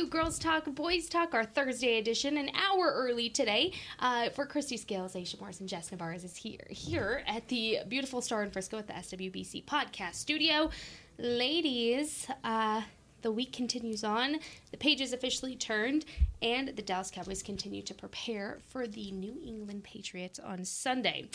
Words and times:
To 0.00 0.06
Girls 0.06 0.38
Talk, 0.38 0.64
Boys 0.74 1.10
Talk, 1.10 1.34
our 1.34 1.44
Thursday 1.44 1.98
edition, 1.98 2.38
an 2.38 2.50
hour 2.54 2.90
early 2.90 3.28
today. 3.28 3.74
Uh, 3.98 4.30
for 4.30 4.46
Kristi 4.46 4.78
Scales, 4.78 5.12
Aisha 5.12 5.38
Morris, 5.38 5.60
and 5.60 5.68
Jess 5.68 5.90
Navarez 5.92 6.24
is 6.24 6.36
here 6.36 6.66
here 6.70 7.22
at 7.26 7.46
the 7.48 7.80
beautiful 7.86 8.22
Star 8.22 8.42
in 8.42 8.50
Frisco 8.50 8.78
at 8.78 8.86
the 8.86 8.94
SWBC 8.94 9.66
podcast 9.66 10.14
studio. 10.14 10.70
Ladies, 11.18 12.26
uh, 12.44 12.80
the 13.20 13.30
week 13.30 13.52
continues 13.52 14.02
on. 14.02 14.38
The 14.70 14.78
page 14.78 15.02
is 15.02 15.12
officially 15.12 15.54
turned, 15.54 16.06
and 16.40 16.68
the 16.68 16.82
Dallas 16.82 17.10
Cowboys 17.10 17.42
continue 17.42 17.82
to 17.82 17.92
prepare 17.92 18.58
for 18.70 18.86
the 18.86 19.10
New 19.10 19.36
England 19.44 19.84
Patriots 19.84 20.38
on 20.38 20.64
Sunday. 20.64 21.28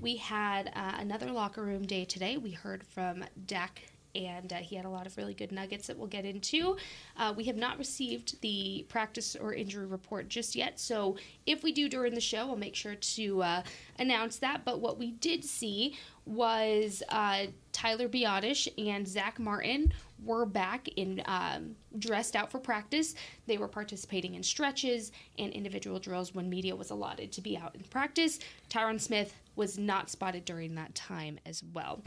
We 0.00 0.18
had 0.18 0.70
uh, 0.76 0.92
another 1.00 1.32
locker 1.32 1.64
room 1.64 1.84
day 1.84 2.04
today. 2.04 2.36
We 2.36 2.52
heard 2.52 2.84
from 2.86 3.24
Dak 3.44 3.82
and 4.14 4.52
uh, 4.52 4.56
he 4.56 4.76
had 4.76 4.84
a 4.84 4.88
lot 4.88 5.06
of 5.06 5.16
really 5.16 5.34
good 5.34 5.52
nuggets 5.52 5.86
that 5.86 5.96
we'll 5.96 6.06
get 6.06 6.24
into. 6.24 6.76
Uh, 7.16 7.32
we 7.36 7.44
have 7.44 7.56
not 7.56 7.78
received 7.78 8.40
the 8.40 8.86
practice 8.88 9.36
or 9.36 9.54
injury 9.54 9.86
report 9.86 10.28
just 10.28 10.54
yet, 10.54 10.78
so 10.78 11.16
if 11.46 11.62
we 11.62 11.72
do 11.72 11.88
during 11.88 12.14
the 12.14 12.20
show, 12.20 12.48
I'll 12.48 12.56
make 12.56 12.74
sure 12.74 12.94
to 12.94 13.42
uh, 13.42 13.62
announce 13.98 14.36
that. 14.38 14.64
But 14.64 14.80
what 14.80 14.98
we 14.98 15.12
did 15.12 15.44
see 15.44 15.96
was 16.26 17.02
uh, 17.10 17.46
Tyler 17.72 18.08
Biadasz 18.08 18.68
and 18.78 19.06
Zack 19.06 19.38
Martin 19.38 19.92
were 20.24 20.46
back 20.46 20.88
in 20.96 21.22
um, 21.26 21.76
dressed 21.98 22.34
out 22.34 22.50
for 22.50 22.58
practice. 22.58 23.14
They 23.46 23.58
were 23.58 23.68
participating 23.68 24.34
in 24.34 24.42
stretches 24.42 25.12
and 25.38 25.52
individual 25.52 25.98
drills 25.98 26.34
when 26.34 26.48
media 26.48 26.74
was 26.74 26.90
allotted 26.90 27.32
to 27.32 27.40
be 27.40 27.56
out 27.56 27.74
in 27.74 27.82
practice. 27.84 28.38
Tyron 28.70 29.00
Smith 29.00 29.34
was 29.56 29.78
not 29.78 30.10
spotted 30.10 30.44
during 30.44 30.74
that 30.76 30.94
time 30.94 31.38
as 31.44 31.62
well. 31.72 32.02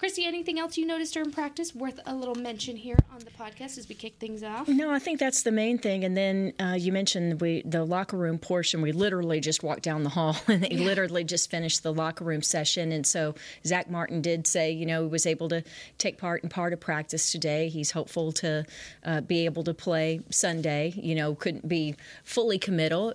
Kristi, 0.00 0.26
anything 0.26 0.60
else 0.60 0.78
you 0.78 0.86
noticed 0.86 1.14
during 1.14 1.32
practice 1.32 1.74
worth 1.74 1.98
a 2.06 2.14
little 2.14 2.36
mention 2.36 2.76
here 2.76 2.96
on 3.12 3.18
the 3.18 3.32
podcast 3.32 3.76
as 3.78 3.88
we 3.88 3.96
kick 3.96 4.14
things 4.20 4.44
off? 4.44 4.68
No, 4.68 4.92
I 4.92 5.00
think 5.00 5.18
that's 5.18 5.42
the 5.42 5.50
main 5.50 5.76
thing. 5.76 6.04
And 6.04 6.16
then 6.16 6.52
uh, 6.60 6.76
you 6.78 6.92
mentioned 6.92 7.40
we 7.40 7.62
the 7.62 7.84
locker 7.84 8.16
room 8.16 8.38
portion. 8.38 8.80
We 8.80 8.92
literally 8.92 9.40
just 9.40 9.64
walked 9.64 9.82
down 9.82 10.04
the 10.04 10.10
hall, 10.10 10.36
and 10.46 10.62
they 10.62 10.76
literally 10.76 11.24
just 11.24 11.50
finished 11.50 11.82
the 11.82 11.92
locker 11.92 12.22
room 12.22 12.42
session. 12.42 12.92
And 12.92 13.04
so 13.04 13.34
Zack 13.66 13.90
Martin 13.90 14.22
did 14.22 14.46
say, 14.46 14.70
you 14.70 14.86
know, 14.86 15.02
he 15.02 15.08
was 15.08 15.26
able 15.26 15.48
to 15.48 15.64
take 15.98 16.16
part 16.16 16.44
in 16.44 16.48
part 16.48 16.72
of 16.72 16.78
practice 16.78 17.32
today. 17.32 17.68
He's 17.68 17.90
hopeful 17.90 18.30
to 18.34 18.66
uh, 19.02 19.22
be 19.22 19.46
able 19.46 19.64
to 19.64 19.74
play 19.74 20.20
Sunday. 20.30 20.94
You 20.96 21.16
know, 21.16 21.34
couldn't 21.34 21.66
be 21.66 21.96
fully 22.22 22.60
committal 22.60 23.14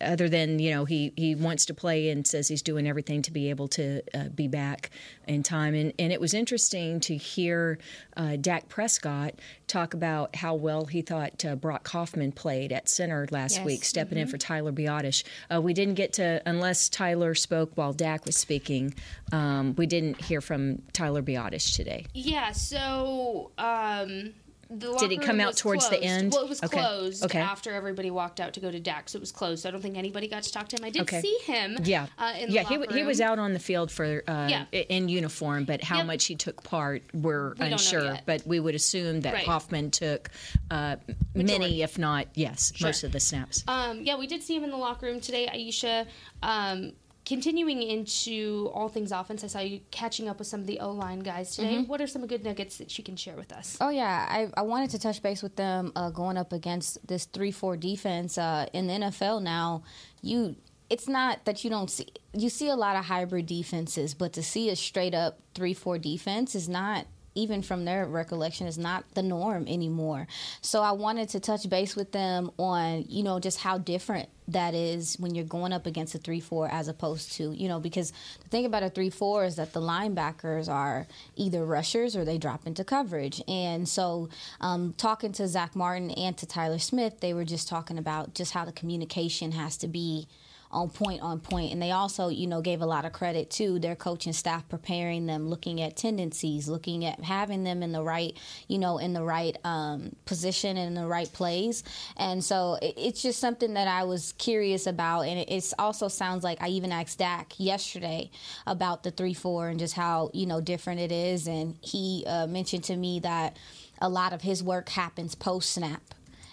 other 0.00 0.28
than 0.28 0.58
you 0.58 0.70
know 0.72 0.84
he 0.84 1.12
he 1.16 1.34
wants 1.34 1.64
to 1.66 1.72
play 1.74 2.10
and 2.10 2.26
says 2.26 2.48
he's 2.48 2.60
doing 2.62 2.86
everything 2.88 3.22
to 3.22 3.30
be 3.30 3.48
able 3.50 3.68
to 3.68 4.02
uh, 4.12 4.28
be 4.34 4.48
back 4.48 4.90
in 5.28 5.42
time 5.42 5.74
and 5.74 5.92
and 5.98 6.12
it 6.12 6.20
was 6.20 6.34
interesting 6.34 6.98
to 7.00 7.16
hear 7.16 7.78
uh, 8.16 8.34
Dak 8.36 8.68
Prescott 8.68 9.34
talk 9.68 9.94
about 9.94 10.34
how 10.36 10.54
well 10.54 10.86
he 10.86 11.00
thought 11.02 11.44
uh, 11.44 11.54
Brock 11.54 11.86
Hoffman 11.88 12.32
played 12.32 12.72
at 12.72 12.88
center 12.88 13.26
last 13.30 13.58
Yes. 13.58 13.64
week 13.66 13.84
stepping 13.84 14.18
Mm-hmm. 14.18 14.22
in 14.22 14.28
for 14.28 14.38
Tyler 14.38 14.72
Biadasz 14.72 15.22
uh, 15.54 15.60
we 15.62 15.72
didn't 15.72 15.94
get 15.94 16.12
to 16.14 16.42
unless 16.44 16.88
Tyler 16.88 17.34
spoke 17.34 17.70
while 17.76 17.92
Dak 17.92 18.26
was 18.26 18.36
speaking 18.36 18.92
um, 19.32 19.74
we 19.76 19.86
didn't 19.86 20.20
hear 20.20 20.40
from 20.40 20.82
Tyler 20.92 21.22
Biadasz 21.22 21.74
today 21.74 22.06
Yeah, 22.12 22.50
so 22.52 23.52
um 23.56 24.34
Did 24.68 25.10
he 25.10 25.16
locker 25.16 25.26
come 25.26 25.36
room 25.36 25.40
out 25.40 25.56
towards 25.56 25.88
the 25.90 26.02
end? 26.02 26.32
Well, 26.32 26.42
it 26.44 26.48
was 26.48 26.62
Okay. 26.62 26.78
closed 26.80 27.24
Okay. 27.24 27.38
after 27.40 27.72
everybody 27.72 28.10
walked 28.10 28.40
out 28.40 28.54
to 28.54 28.60
go 28.60 28.70
to 28.70 28.80
so 29.08 29.16
it 29.16 29.20
was 29.20 29.32
closed. 29.32 29.62
So 29.62 29.68
I 29.68 29.72
don't 29.72 29.80
think 29.82 29.96
anybody 29.96 30.28
got 30.28 30.42
to 30.44 30.52
talk 30.52 30.68
to 30.68 30.76
him. 30.76 30.84
I 30.84 30.90
did 30.90 31.02
Okay. 31.02 31.20
see 31.20 31.38
him. 31.44 31.78
Yeah, 31.84 32.06
uh, 32.18 32.34
in 32.38 32.48
the 32.48 32.54
yeah. 32.54 32.62
He, 32.64 32.78
locker 32.78 32.94
he 32.94 33.02
was 33.02 33.20
out 33.20 33.38
on 33.38 33.52
the 33.52 33.58
field 33.58 33.90
for 33.90 34.22
uh, 34.26 34.48
Yeah. 34.50 34.64
in 34.72 35.08
uniform, 35.08 35.64
but 35.64 35.82
how 35.82 35.98
Yep. 35.98 36.06
much 36.06 36.24
he 36.26 36.34
took 36.36 36.62
part, 36.62 37.02
we're 37.12 37.54
We 37.54 37.66
unsure. 37.66 38.18
But 38.26 38.46
we 38.46 38.60
would 38.60 38.74
assume 38.74 39.20
that 39.22 39.34
Right. 39.34 39.44
Hoffman 39.46 39.90
took 39.90 40.30
uh, 40.70 40.96
many, 41.34 41.82
if 41.82 41.98
not 41.98 42.26
yes, 42.34 42.72
most 42.80 43.04
of 43.04 43.12
the 43.12 43.20
snaps. 43.20 43.64
Um, 43.68 44.02
yeah, 44.02 44.16
we 44.16 44.26
did 44.26 44.42
see 44.42 44.56
him 44.56 44.64
in 44.64 44.70
the 44.70 44.76
locker 44.76 45.06
room 45.06 45.20
today, 45.20 45.46
Aisha. 45.52 46.06
Um, 46.42 46.92
continuing 47.24 47.82
into 47.82 48.70
all 48.74 48.88
things 48.88 49.12
offense, 49.12 49.44
I 49.44 49.46
saw 49.46 49.60
you 49.60 49.80
catching 49.90 50.28
up 50.28 50.38
with 50.38 50.48
some 50.48 50.60
of 50.60 50.66
the 50.66 50.80
O 50.80 50.90
line 50.90 51.20
guys 51.20 51.56
today. 51.56 51.76
Mm-hmm. 51.76 51.88
What 51.88 52.00
are 52.00 52.06
some 52.06 52.26
good 52.26 52.44
nuggets 52.44 52.78
that 52.78 52.96
you 52.98 53.04
can 53.04 53.16
share 53.16 53.36
with 53.36 53.52
us? 53.52 53.76
Oh 53.80 53.90
yeah, 53.90 54.26
I, 54.28 54.48
I 54.56 54.62
wanted 54.62 54.90
to 54.90 54.98
touch 54.98 55.22
base 55.22 55.42
with 55.42 55.56
them 55.56 55.92
uh, 55.96 56.10
going 56.10 56.36
up 56.36 56.52
against 56.52 57.06
this 57.06 57.24
three 57.24 57.50
four 57.50 57.76
defense 57.76 58.38
uh, 58.38 58.66
in 58.72 58.86
the 58.86 58.94
NFL. 58.94 59.42
Now, 59.42 59.84
you 60.22 60.56
it's 60.90 61.08
not 61.08 61.44
that 61.46 61.64
you 61.64 61.70
don't 61.70 61.90
see 61.90 62.08
you 62.32 62.48
see 62.48 62.68
a 62.68 62.76
lot 62.76 62.96
of 62.96 63.06
hybrid 63.06 63.46
defenses, 63.46 64.14
but 64.14 64.32
to 64.34 64.42
see 64.42 64.68
a 64.70 64.76
straight 64.76 65.14
up 65.14 65.40
three 65.54 65.74
four 65.74 65.98
defense 65.98 66.54
is 66.54 66.68
not 66.68 67.06
even 67.34 67.62
from 67.62 67.84
their 67.84 68.06
recollection 68.06 68.66
is 68.66 68.78
not 68.78 69.04
the 69.14 69.22
norm 69.22 69.66
anymore. 69.68 70.26
So 70.60 70.82
I 70.82 70.92
wanted 70.92 71.28
to 71.30 71.40
touch 71.40 71.68
base 71.68 71.96
with 71.96 72.12
them 72.12 72.50
on 72.58 73.04
you 73.08 73.22
know 73.22 73.40
just 73.40 73.60
how 73.60 73.78
different 73.78 74.28
that 74.48 74.74
is 74.74 75.16
when 75.18 75.34
you're 75.34 75.44
going 75.44 75.72
up 75.72 75.86
against 75.86 76.14
a 76.14 76.18
3-4 76.18 76.68
as 76.70 76.88
opposed 76.88 77.32
to 77.32 77.52
you 77.54 77.66
know 77.66 77.80
because 77.80 78.12
the 78.42 78.48
thing 78.50 78.66
about 78.66 78.82
a 78.82 78.90
3-4 78.90 79.46
is 79.46 79.56
that 79.56 79.72
the 79.72 79.80
linebackers 79.80 80.68
are 80.68 81.06
either 81.34 81.64
rushers 81.64 82.14
or 82.14 82.24
they 82.26 82.36
drop 82.36 82.66
into 82.66 82.84
coverage 82.84 83.42
and 83.48 83.88
so 83.88 84.28
um, 84.60 84.94
talking 84.98 85.32
to 85.32 85.48
zack 85.48 85.74
martin 85.74 86.10
and 86.10 86.36
to 86.36 86.44
tyler 86.44 86.78
smith 86.78 87.20
they 87.20 87.32
were 87.32 87.44
just 87.44 87.68
talking 87.68 87.96
about 87.96 88.34
just 88.34 88.52
how 88.52 88.66
the 88.66 88.72
communication 88.72 89.52
has 89.52 89.78
to 89.78 89.88
be 89.88 90.28
on 90.74 90.90
point 90.90 91.22
on 91.22 91.40
point. 91.40 91.72
And 91.72 91.80
they 91.80 91.92
also 91.92 92.28
you 92.28 92.46
know 92.46 92.60
gave 92.60 92.82
a 92.82 92.86
lot 92.86 93.04
of 93.04 93.12
credit 93.12 93.50
to 93.52 93.78
their 93.78 93.96
coaching 93.96 94.32
staff 94.32 94.68
preparing 94.68 95.26
them 95.26 95.48
looking 95.48 95.80
at 95.80 95.96
tendencies 95.96 96.68
looking 96.68 97.04
at 97.04 97.20
having 97.20 97.64
them 97.64 97.82
in 97.82 97.92
the 97.92 98.02
right 98.02 98.36
you 98.68 98.78
know 98.78 98.98
in 98.98 99.12
the 99.12 99.22
right 99.22 99.56
um, 99.64 100.14
position 100.26 100.76
and 100.76 100.88
in 100.96 101.02
the 101.02 101.08
right 101.08 101.32
place. 101.32 101.82
And 102.16 102.42
so 102.44 102.78
it, 102.82 102.94
it's 102.96 103.22
just 103.22 103.38
something 103.38 103.74
that 103.74 103.88
i 103.88 104.04
was 104.04 104.32
curious 104.32 104.86
about. 104.86 105.22
And 105.22 105.38
it 105.38 105.48
it's 105.50 105.72
also 105.78 106.08
sounds 106.08 106.44
like 106.44 106.60
i 106.60 106.68
even 106.68 106.92
asked 106.92 107.18
dak 107.18 107.54
yesterday 107.58 108.30
about 108.66 109.02
the 109.02 109.12
3-4 109.12 109.70
and 109.70 109.78
just 109.78 109.94
how 109.94 110.30
you 110.34 110.46
know 110.46 110.60
different 110.60 111.00
it 111.00 111.12
is. 111.12 111.46
And 111.46 111.76
he 111.80 112.24
uh, 112.26 112.46
mentioned 112.46 112.84
to 112.84 112.96
me 112.96 113.20
that 113.20 113.56
a 114.00 114.08
lot 114.08 114.32
of 114.32 114.42
his 114.42 114.62
work 114.62 114.88
happens 114.88 115.34
post 115.34 115.70
snap 115.70 116.02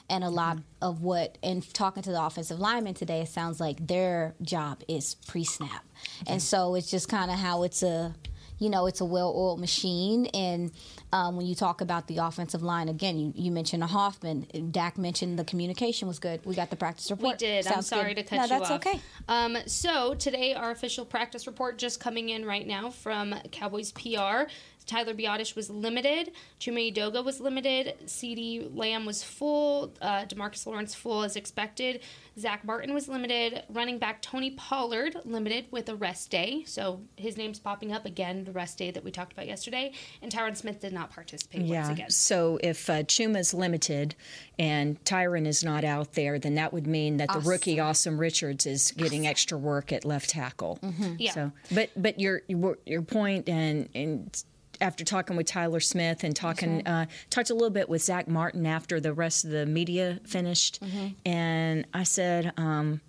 and 0.10 0.24
a 0.24 0.30
lot 0.30 0.58
of 0.82 1.02
what 1.02 1.38
and 1.44 1.74
talking 1.74 2.04
to 2.04 2.12
the 2.12 2.24
offensive 2.24 2.60
linemen 2.60 2.94
today 2.94 3.22
it 3.22 3.30
sounds 3.30 3.60
like 3.60 3.86
their 3.88 4.36
job 4.42 4.82
is 4.88 5.16
pre-snap 5.28 5.86
and 6.28 6.42
so 6.42 6.76
it's 6.76 6.90
just 6.90 7.08
kind 7.10 7.32
of 7.32 7.38
how 7.38 7.64
it's 7.64 7.84
a 7.84 8.14
you 8.60 8.70
know 8.70 8.86
it's 8.86 9.02
a 9.02 9.06
well-oiled 9.06 9.60
machine 9.60 10.28
and 10.28 10.72
um, 11.14 11.36
when 11.36 11.46
you 11.46 11.56
talk 11.56 11.82
about 11.82 12.08
the 12.08 12.18
offensive 12.18 12.62
line 12.62 12.88
again 12.90 13.18
you, 13.18 13.34
you 13.36 13.52
mentioned 13.52 13.84
a 13.84 13.88
hoffman 13.88 14.46
dak 14.72 14.98
mentioned 14.98 15.38
the 15.38 15.44
communication 15.44 16.08
was 16.08 16.20
good 16.20 16.40
we 16.46 16.56
got 16.56 16.70
the 16.70 16.76
practice 16.76 17.10
report. 17.10 17.34
We 17.34 17.38
did. 17.38 17.68
I'm 17.68 17.82
sorry 17.82 18.14
good. 18.14 18.28
to 18.28 18.30
cut 18.30 18.36
no, 18.38 18.44
you 18.44 18.50
that's 18.50 18.72
off. 18.72 18.86
okay 18.86 19.00
Um, 19.28 19.58
so 19.66 20.14
today, 20.14 20.54
our 20.54 20.72
official 20.72 21.06
practice 21.06 21.48
report 21.48 21.78
just 21.78 22.00
coming 22.00 22.30
in 22.30 22.46
right 22.46 22.66
now 22.66 22.90
from 22.90 23.36
Cowboys 23.52 23.92
PR. 23.92 24.50
Tyler 24.92 25.14
Biadasz 25.14 25.56
was 25.56 25.70
limited. 25.70 26.32
Chuma 26.60 26.94
Edoga 26.94 27.24
was 27.24 27.40
limited. 27.40 27.94
CeeDee 28.06 28.76
Lamb 28.76 29.06
was 29.06 29.24
full. 29.24 29.94
Uh, 30.02 30.26
DeMarcus 30.26 30.66
Lawrence 30.68 30.94
full 30.94 31.24
as 31.24 31.38
expected. 31.38 32.02
Zack 32.38 32.66
Martin 32.66 32.94
was 32.94 33.08
limited. 33.08 33.64
Running 33.70 34.00
back 34.00 34.22
Tony 34.22 34.52
Pollard 34.52 35.16
limited 35.24 35.66
with 35.72 35.88
a 35.88 35.96
rest 35.96 36.30
day. 36.30 36.64
So 36.66 37.02
his 37.16 37.38
name's 37.38 37.58
popping 37.60 37.94
up 37.94 38.06
again, 38.06 38.44
the 38.44 38.52
rest 38.52 38.78
day 38.78 38.92
that 38.92 39.04
we 39.04 39.12
talked 39.12 39.32
about 39.32 39.48
yesterday. 39.48 39.94
And 40.22 40.30
Tyron 40.32 40.58
Smith 40.58 40.82
did 40.82 40.92
not 40.92 41.10
participate 41.12 41.62
once 41.62 41.72
Yeah. 41.72 41.92
again. 41.92 42.10
So 42.10 42.60
if 42.62 42.90
uh, 42.90 43.04
Chuma's 43.04 43.54
limited 43.54 44.16
and 44.60 45.02
Tyron 45.06 45.48
is 45.48 45.64
not 45.64 45.84
out 45.86 46.14
there, 46.14 46.38
then 46.38 46.56
that 46.56 46.74
would 46.74 46.86
mean 46.88 47.16
that 47.18 47.32
the 47.32 47.40
rookie 47.40 47.78
Asim 47.78 48.20
Richards 48.20 48.66
is 48.66 48.92
getting 48.92 49.26
extra 49.26 49.58
work 49.58 49.92
at 49.94 50.04
left 50.04 50.30
tackle. 50.32 50.80
Yeah. 51.18 51.32
So, 51.32 51.52
but 51.74 51.90
but 51.96 52.20
your 52.20 52.42
your 52.50 52.78
your 52.86 53.02
point 53.02 53.48
and 53.48 53.88
and 53.96 54.44
after 54.82 55.06
talking 55.06 55.36
with 55.36 55.46
Tyler 55.48 55.80
Smith 55.80 56.24
and 56.24 56.36
talking 56.36 56.86
uh, 56.88 57.06
talked 57.30 57.50
a 57.50 57.54
little 57.54 57.70
bit 57.70 57.88
with 57.88 58.02
Zack 58.02 58.28
Martin 58.28 58.66
after 58.66 59.00
the 59.00 59.14
rest 59.14 59.46
of 59.46 59.52
the 59.52 59.66
media 59.66 60.20
finished, 60.26 60.82
and 61.26 61.86
I 61.94 62.04
said, 62.04 62.54
um, 62.58 63.02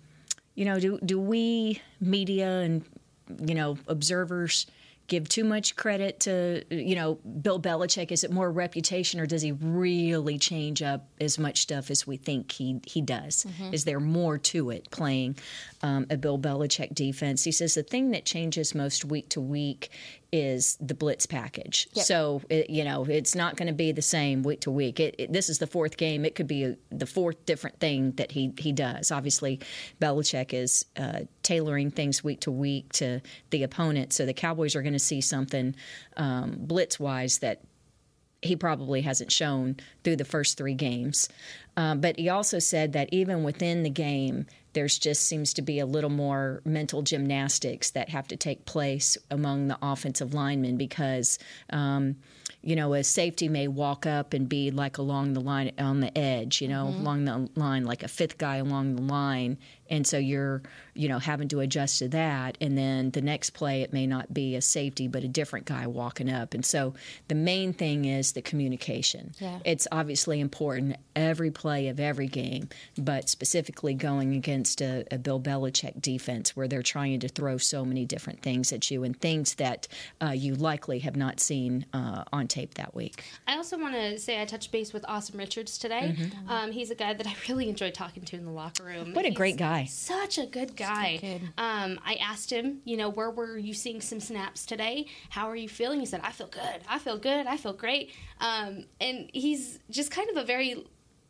you 0.55 0.65
know, 0.65 0.79
do 0.79 0.99
do 1.03 1.19
we 1.19 1.81
media 1.99 2.59
and 2.59 2.83
you 3.39 3.55
know 3.55 3.77
observers 3.87 4.67
give 5.07 5.27
too 5.27 5.43
much 5.43 5.75
credit 5.75 6.21
to 6.21 6.63
you 6.69 6.95
know 6.95 7.15
Bill 7.15 7.59
Belichick? 7.59 8.11
Is 8.11 8.23
it 8.23 8.31
more 8.31 8.51
reputation, 8.51 9.19
or 9.19 9.25
does 9.25 9.41
he 9.41 9.51
really 9.51 10.37
change 10.37 10.81
up 10.81 11.07
as 11.19 11.37
much 11.37 11.61
stuff 11.61 11.91
as 11.91 12.07
we 12.07 12.17
think 12.17 12.51
he 12.51 12.79
he 12.85 13.01
does? 13.01 13.45
Mm-hmm. 13.45 13.73
Is 13.73 13.85
there 13.85 13.99
more 13.99 14.37
to 14.37 14.69
it 14.69 14.89
playing 14.91 15.37
um, 15.81 16.05
a 16.09 16.17
Bill 16.17 16.39
Belichick 16.39 16.93
defense? 16.93 17.43
He 17.43 17.51
says 17.51 17.75
the 17.75 17.83
thing 17.83 18.11
that 18.11 18.25
changes 18.25 18.73
most 18.73 19.05
week 19.05 19.29
to 19.29 19.41
week 19.41 19.89
is 20.33 20.77
the 20.81 20.95
blitz 20.95 21.27
package. 21.27 21.87
Yep. 21.93 22.05
So 22.05 22.41
it, 22.49 22.69
you 22.69 22.83
know 22.83 23.05
it's 23.05 23.35
not 23.35 23.55
going 23.55 23.67
to 23.67 23.73
be 23.73 23.91
the 23.91 24.01
same 24.01 24.41
week 24.41 24.61
to 24.61 24.71
week. 24.71 24.99
It, 24.99 25.15
it, 25.19 25.31
this 25.31 25.47
is 25.47 25.59
the 25.59 25.67
fourth 25.67 25.95
game. 25.95 26.25
It 26.25 26.33
could 26.33 26.47
be 26.47 26.63
a, 26.63 26.75
the 26.91 27.05
fourth 27.05 27.45
different 27.45 27.79
thing 27.79 28.11
that 28.13 28.31
he 28.31 28.51
he 28.57 28.71
does. 28.71 29.11
Obviously, 29.11 29.59
Belichick 30.01 30.51
is 30.53 30.85
uh, 30.97 31.21
tailoring 31.43 31.91
things 31.91 32.23
week 32.23 32.41
to 32.41 32.51
week 32.51 32.91
to 32.93 33.21
the 33.51 33.61
opponent. 33.61 34.11
So 34.11 34.25
the 34.25 34.33
Cowboys 34.33 34.75
are 34.75 34.81
going 34.81 34.93
to 34.93 34.99
see 34.99 35.21
something 35.21 35.75
um, 36.17 36.55
blitz 36.57 36.99
wise 36.99 37.37
that 37.39 37.61
he 38.41 38.55
probably 38.55 39.01
hasn't 39.01 39.31
shown 39.31 39.77
through 40.03 40.17
the 40.17 40.25
first 40.25 40.57
three 40.57 40.73
games. 40.73 41.29
Um, 41.77 42.01
but 42.01 42.19
he 42.19 42.27
also 42.29 42.59
said 42.59 42.93
that 42.93 43.09
even 43.11 43.43
within 43.43 43.83
the 43.83 43.89
game, 43.89 44.47
there's 44.73 44.97
just 44.97 45.25
seems 45.25 45.53
to 45.53 45.61
be 45.61 45.79
a 45.79 45.85
little 45.85 46.09
more 46.09 46.61
mental 46.65 47.01
gymnastics 47.01 47.91
that 47.91 48.09
have 48.09 48.27
to 48.27 48.35
take 48.35 48.65
place 48.65 49.17
among 49.31 49.67
the 49.67 49.77
offensive 49.81 50.33
linemen 50.33 50.77
because. 50.77 51.39
Um, 51.69 52.17
you 52.65 52.77
know, 52.77 52.93
a 52.93 53.03
safety 53.03 53.49
may 53.49 53.67
walk 53.67 54.05
up 54.05 54.33
and 54.33 54.47
be 54.47 54.71
like 54.71 54.97
along 54.97 55.33
the 55.33 55.41
line 55.41 55.73
on 55.77 55.99
the 55.99 56.17
edge, 56.17 56.61
you 56.61 56.69
know, 56.69 56.87
along 56.87 57.25
the 57.25 57.49
line, 57.55 57.83
like 57.83 58.03
a 58.03 58.07
fifth 58.07 58.37
guy 58.37 58.55
along 58.55 58.95
the 58.95 59.01
line. 59.01 59.57
And 59.93 60.07
so 60.07 60.17
you're, 60.17 60.63
you 60.95 61.07
know, 61.07 61.19
having 61.19 61.47
to 61.49 61.59
adjust 61.59 61.99
to 61.99 62.07
that. 62.09 62.57
And 62.59 62.75
then 62.75 63.11
the 63.11 63.21
next 63.21 63.51
play, 63.51 63.83
it 63.83 63.93
may 63.93 64.07
not 64.07 64.33
be 64.33 64.55
a 64.55 64.61
safety, 64.61 65.07
but 65.07 65.23
a 65.23 65.27
different 65.27 65.67
guy 65.67 65.85
walking 65.85 66.31
up. 66.31 66.55
And 66.55 66.65
so 66.65 66.95
the 67.27 67.35
main 67.35 67.73
thing 67.73 68.05
is 68.05 68.31
the 68.31 68.41
communication. 68.41 69.33
Yeah. 69.39 69.59
It's 69.63 69.87
obviously 69.91 70.39
important 70.39 70.95
every 71.15 71.51
play 71.51 71.89
of 71.89 71.99
every 71.99 72.25
game, 72.25 72.69
but 72.97 73.29
specifically 73.29 73.93
going 73.93 74.33
against 74.33 74.81
a, 74.81 75.05
a 75.11 75.19
Bill 75.19 75.39
Belichick 75.39 76.01
defense 76.01 76.55
where 76.55 76.67
they're 76.67 76.81
trying 76.81 77.19
to 77.19 77.27
throw 77.27 77.59
so 77.59 77.85
many 77.85 78.03
different 78.03 78.41
things 78.41 78.73
at 78.73 78.89
you 78.89 79.03
and 79.03 79.19
things 79.19 79.53
that 79.55 79.87
uh, 80.23 80.31
you 80.31 80.55
likely 80.55 80.99
have 80.99 81.15
not 81.15 81.39
seen 81.39 81.85
uh, 81.93 82.23
on 82.33 82.47
tape 82.47 82.73
that 82.73 82.95
week. 82.95 83.23
I 83.47 83.57
also 83.57 83.77
want 83.77 83.93
to 83.93 84.17
say 84.17 84.41
I 84.41 84.45
touched 84.45 84.71
base 84.71 84.91
with 84.91 85.03
Asim 85.03 85.37
Richards 85.37 85.77
today. 85.77 86.15
Um, 86.47 86.71
he's 86.71 86.89
a 86.89 86.95
guy 86.95 87.13
that 87.13 87.27
I 87.27 87.35
really 87.47 87.69
enjoyed 87.69 87.93
talking 87.93 88.23
to 88.23 88.35
in 88.35 88.45
the 88.45 88.51
locker 88.51 88.85
room. 88.85 89.05
Mm-hmm. 89.05 89.13
What 89.13 89.25
a 89.25 89.29
He's 89.29 89.37
great 89.37 89.57
guy. 89.57 89.82
Such 89.85 90.37
a 90.37 90.45
good 90.45 90.75
guy. 90.75 91.17
kid. 91.19 91.41
Um, 91.57 91.99
I 92.05 92.15
asked 92.15 92.51
him, 92.51 92.81
you 92.85 92.97
know, 92.97 93.09
where 93.09 93.31
were 93.31 93.57
you 93.57 93.73
seeing 93.73 94.01
some 94.01 94.19
snaps 94.19 94.65
today? 94.65 95.07
How 95.29 95.49
are 95.49 95.55
you 95.55 95.69
feeling? 95.69 95.99
He 95.99 96.05
said, 96.05 96.21
I 96.23 96.31
feel 96.31 96.47
good. 96.47 96.81
I 96.87 96.99
feel 96.99 97.17
good. 97.17 97.47
I 97.47 97.57
feel 97.57 97.73
great. 97.73 98.11
Um, 98.39 98.85
and 98.99 99.29
he's 99.33 99.79
just 99.89 100.11
kind 100.11 100.29
of 100.29 100.37
a 100.37 100.43
very 100.43 100.85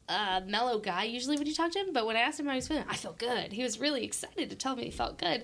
uh, 0.09 0.41
mellow 0.45 0.79
guy 0.79 1.03
usually 1.03 1.37
when 1.37 1.47
you 1.47 1.53
talk 1.53 1.71
to 1.71 1.79
him. 1.79 1.93
But 1.93 2.05
when 2.05 2.15
I 2.15 2.21
asked 2.21 2.39
him 2.39 2.45
how 2.45 2.53
he 2.53 2.57
was 2.57 2.67
feeling, 2.67 2.85
I 2.89 2.95
feel 2.95 3.15
good. 3.17 3.53
He 3.53 3.63
was 3.63 3.79
really 3.79 4.03
excited 4.03 4.49
to 4.49 4.55
tell 4.55 4.75
me 4.75 4.85
he 4.85 4.91
felt 4.91 5.17
good. 5.17 5.43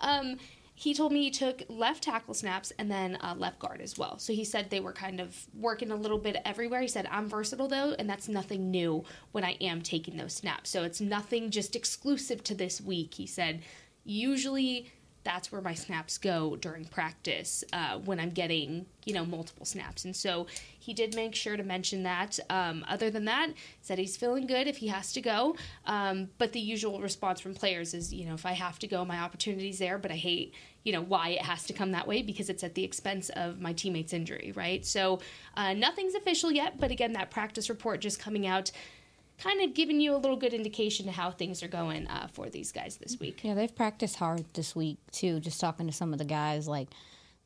Um, 0.00 0.38
he 0.78 0.94
told 0.94 1.10
me 1.10 1.24
he 1.24 1.30
took 1.32 1.64
left 1.68 2.04
tackle 2.04 2.34
snaps 2.34 2.72
and 2.78 2.88
then 2.88 3.18
uh, 3.20 3.34
left 3.36 3.58
guard 3.58 3.80
as 3.80 3.98
well. 3.98 4.16
So 4.20 4.32
he 4.32 4.44
said 4.44 4.70
they 4.70 4.78
were 4.78 4.92
kind 4.92 5.18
of 5.18 5.36
working 5.52 5.90
a 5.90 5.96
little 5.96 6.18
bit 6.18 6.36
everywhere. 6.44 6.80
He 6.80 6.86
said, 6.86 7.08
I'm 7.10 7.28
versatile 7.28 7.66
though, 7.66 7.96
and 7.98 8.08
that's 8.08 8.28
nothing 8.28 8.70
new 8.70 9.02
when 9.32 9.42
I 9.42 9.56
am 9.60 9.82
taking 9.82 10.16
those 10.16 10.34
snaps. 10.34 10.70
So 10.70 10.84
it's 10.84 11.00
nothing 11.00 11.50
just 11.50 11.74
exclusive 11.74 12.44
to 12.44 12.54
this 12.54 12.80
week. 12.80 13.14
He 13.14 13.26
said, 13.26 13.62
usually 14.04 14.92
that's 15.28 15.52
where 15.52 15.60
my 15.60 15.74
snaps 15.74 16.16
go 16.16 16.56
during 16.56 16.86
practice 16.86 17.62
uh, 17.74 17.98
when 17.98 18.18
I'm 18.18 18.30
getting, 18.30 18.86
you 19.04 19.12
know, 19.12 19.26
multiple 19.26 19.66
snaps. 19.66 20.06
And 20.06 20.16
so 20.16 20.46
he 20.78 20.94
did 20.94 21.14
make 21.14 21.34
sure 21.34 21.54
to 21.54 21.62
mention 21.62 22.02
that. 22.04 22.38
Um, 22.48 22.82
other 22.88 23.10
than 23.10 23.26
that, 23.26 23.50
said 23.82 23.98
he's 23.98 24.16
feeling 24.16 24.46
good 24.46 24.66
if 24.66 24.78
he 24.78 24.86
has 24.86 25.12
to 25.12 25.20
go. 25.20 25.54
Um, 25.84 26.30
but 26.38 26.54
the 26.54 26.60
usual 26.60 26.98
response 27.02 27.42
from 27.42 27.52
players 27.52 27.92
is, 27.92 28.10
you 28.10 28.24
know, 28.24 28.32
if 28.32 28.46
I 28.46 28.52
have 28.52 28.78
to 28.78 28.86
go, 28.86 29.04
my 29.04 29.18
opportunity's 29.18 29.78
there, 29.78 29.98
but 29.98 30.10
I 30.10 30.16
hate, 30.16 30.54
you 30.82 30.94
know, 30.94 31.02
why 31.02 31.28
it 31.28 31.42
has 31.42 31.66
to 31.66 31.74
come 31.74 31.92
that 31.92 32.06
way 32.06 32.22
because 32.22 32.48
it's 32.48 32.64
at 32.64 32.74
the 32.74 32.82
expense 32.82 33.28
of 33.28 33.60
my 33.60 33.74
teammate's 33.74 34.14
injury, 34.14 34.54
right? 34.56 34.86
So 34.86 35.20
uh, 35.58 35.74
nothing's 35.74 36.14
official 36.14 36.50
yet, 36.50 36.80
but 36.80 36.90
again, 36.90 37.12
that 37.12 37.30
practice 37.30 37.68
report 37.68 38.00
just 38.00 38.18
coming 38.18 38.46
out. 38.46 38.70
Kind 39.38 39.60
of 39.60 39.74
giving 39.74 40.00
you 40.00 40.14
a 40.14 40.18
little 40.18 40.36
good 40.36 40.52
indication 40.52 41.06
to 41.06 41.12
how 41.12 41.30
things 41.30 41.62
are 41.62 41.68
going 41.68 42.08
uh, 42.08 42.28
for 42.32 42.50
these 42.50 42.72
guys 42.72 42.96
this 42.96 43.18
week. 43.20 43.40
Yeah, 43.42 43.54
they've 43.54 43.74
practiced 43.74 44.16
hard 44.16 44.44
this 44.54 44.74
week 44.74 44.98
too. 45.12 45.38
Just 45.40 45.60
talking 45.60 45.86
to 45.86 45.92
some 45.92 46.12
of 46.12 46.18
the 46.18 46.24
guys, 46.24 46.66
like 46.66 46.88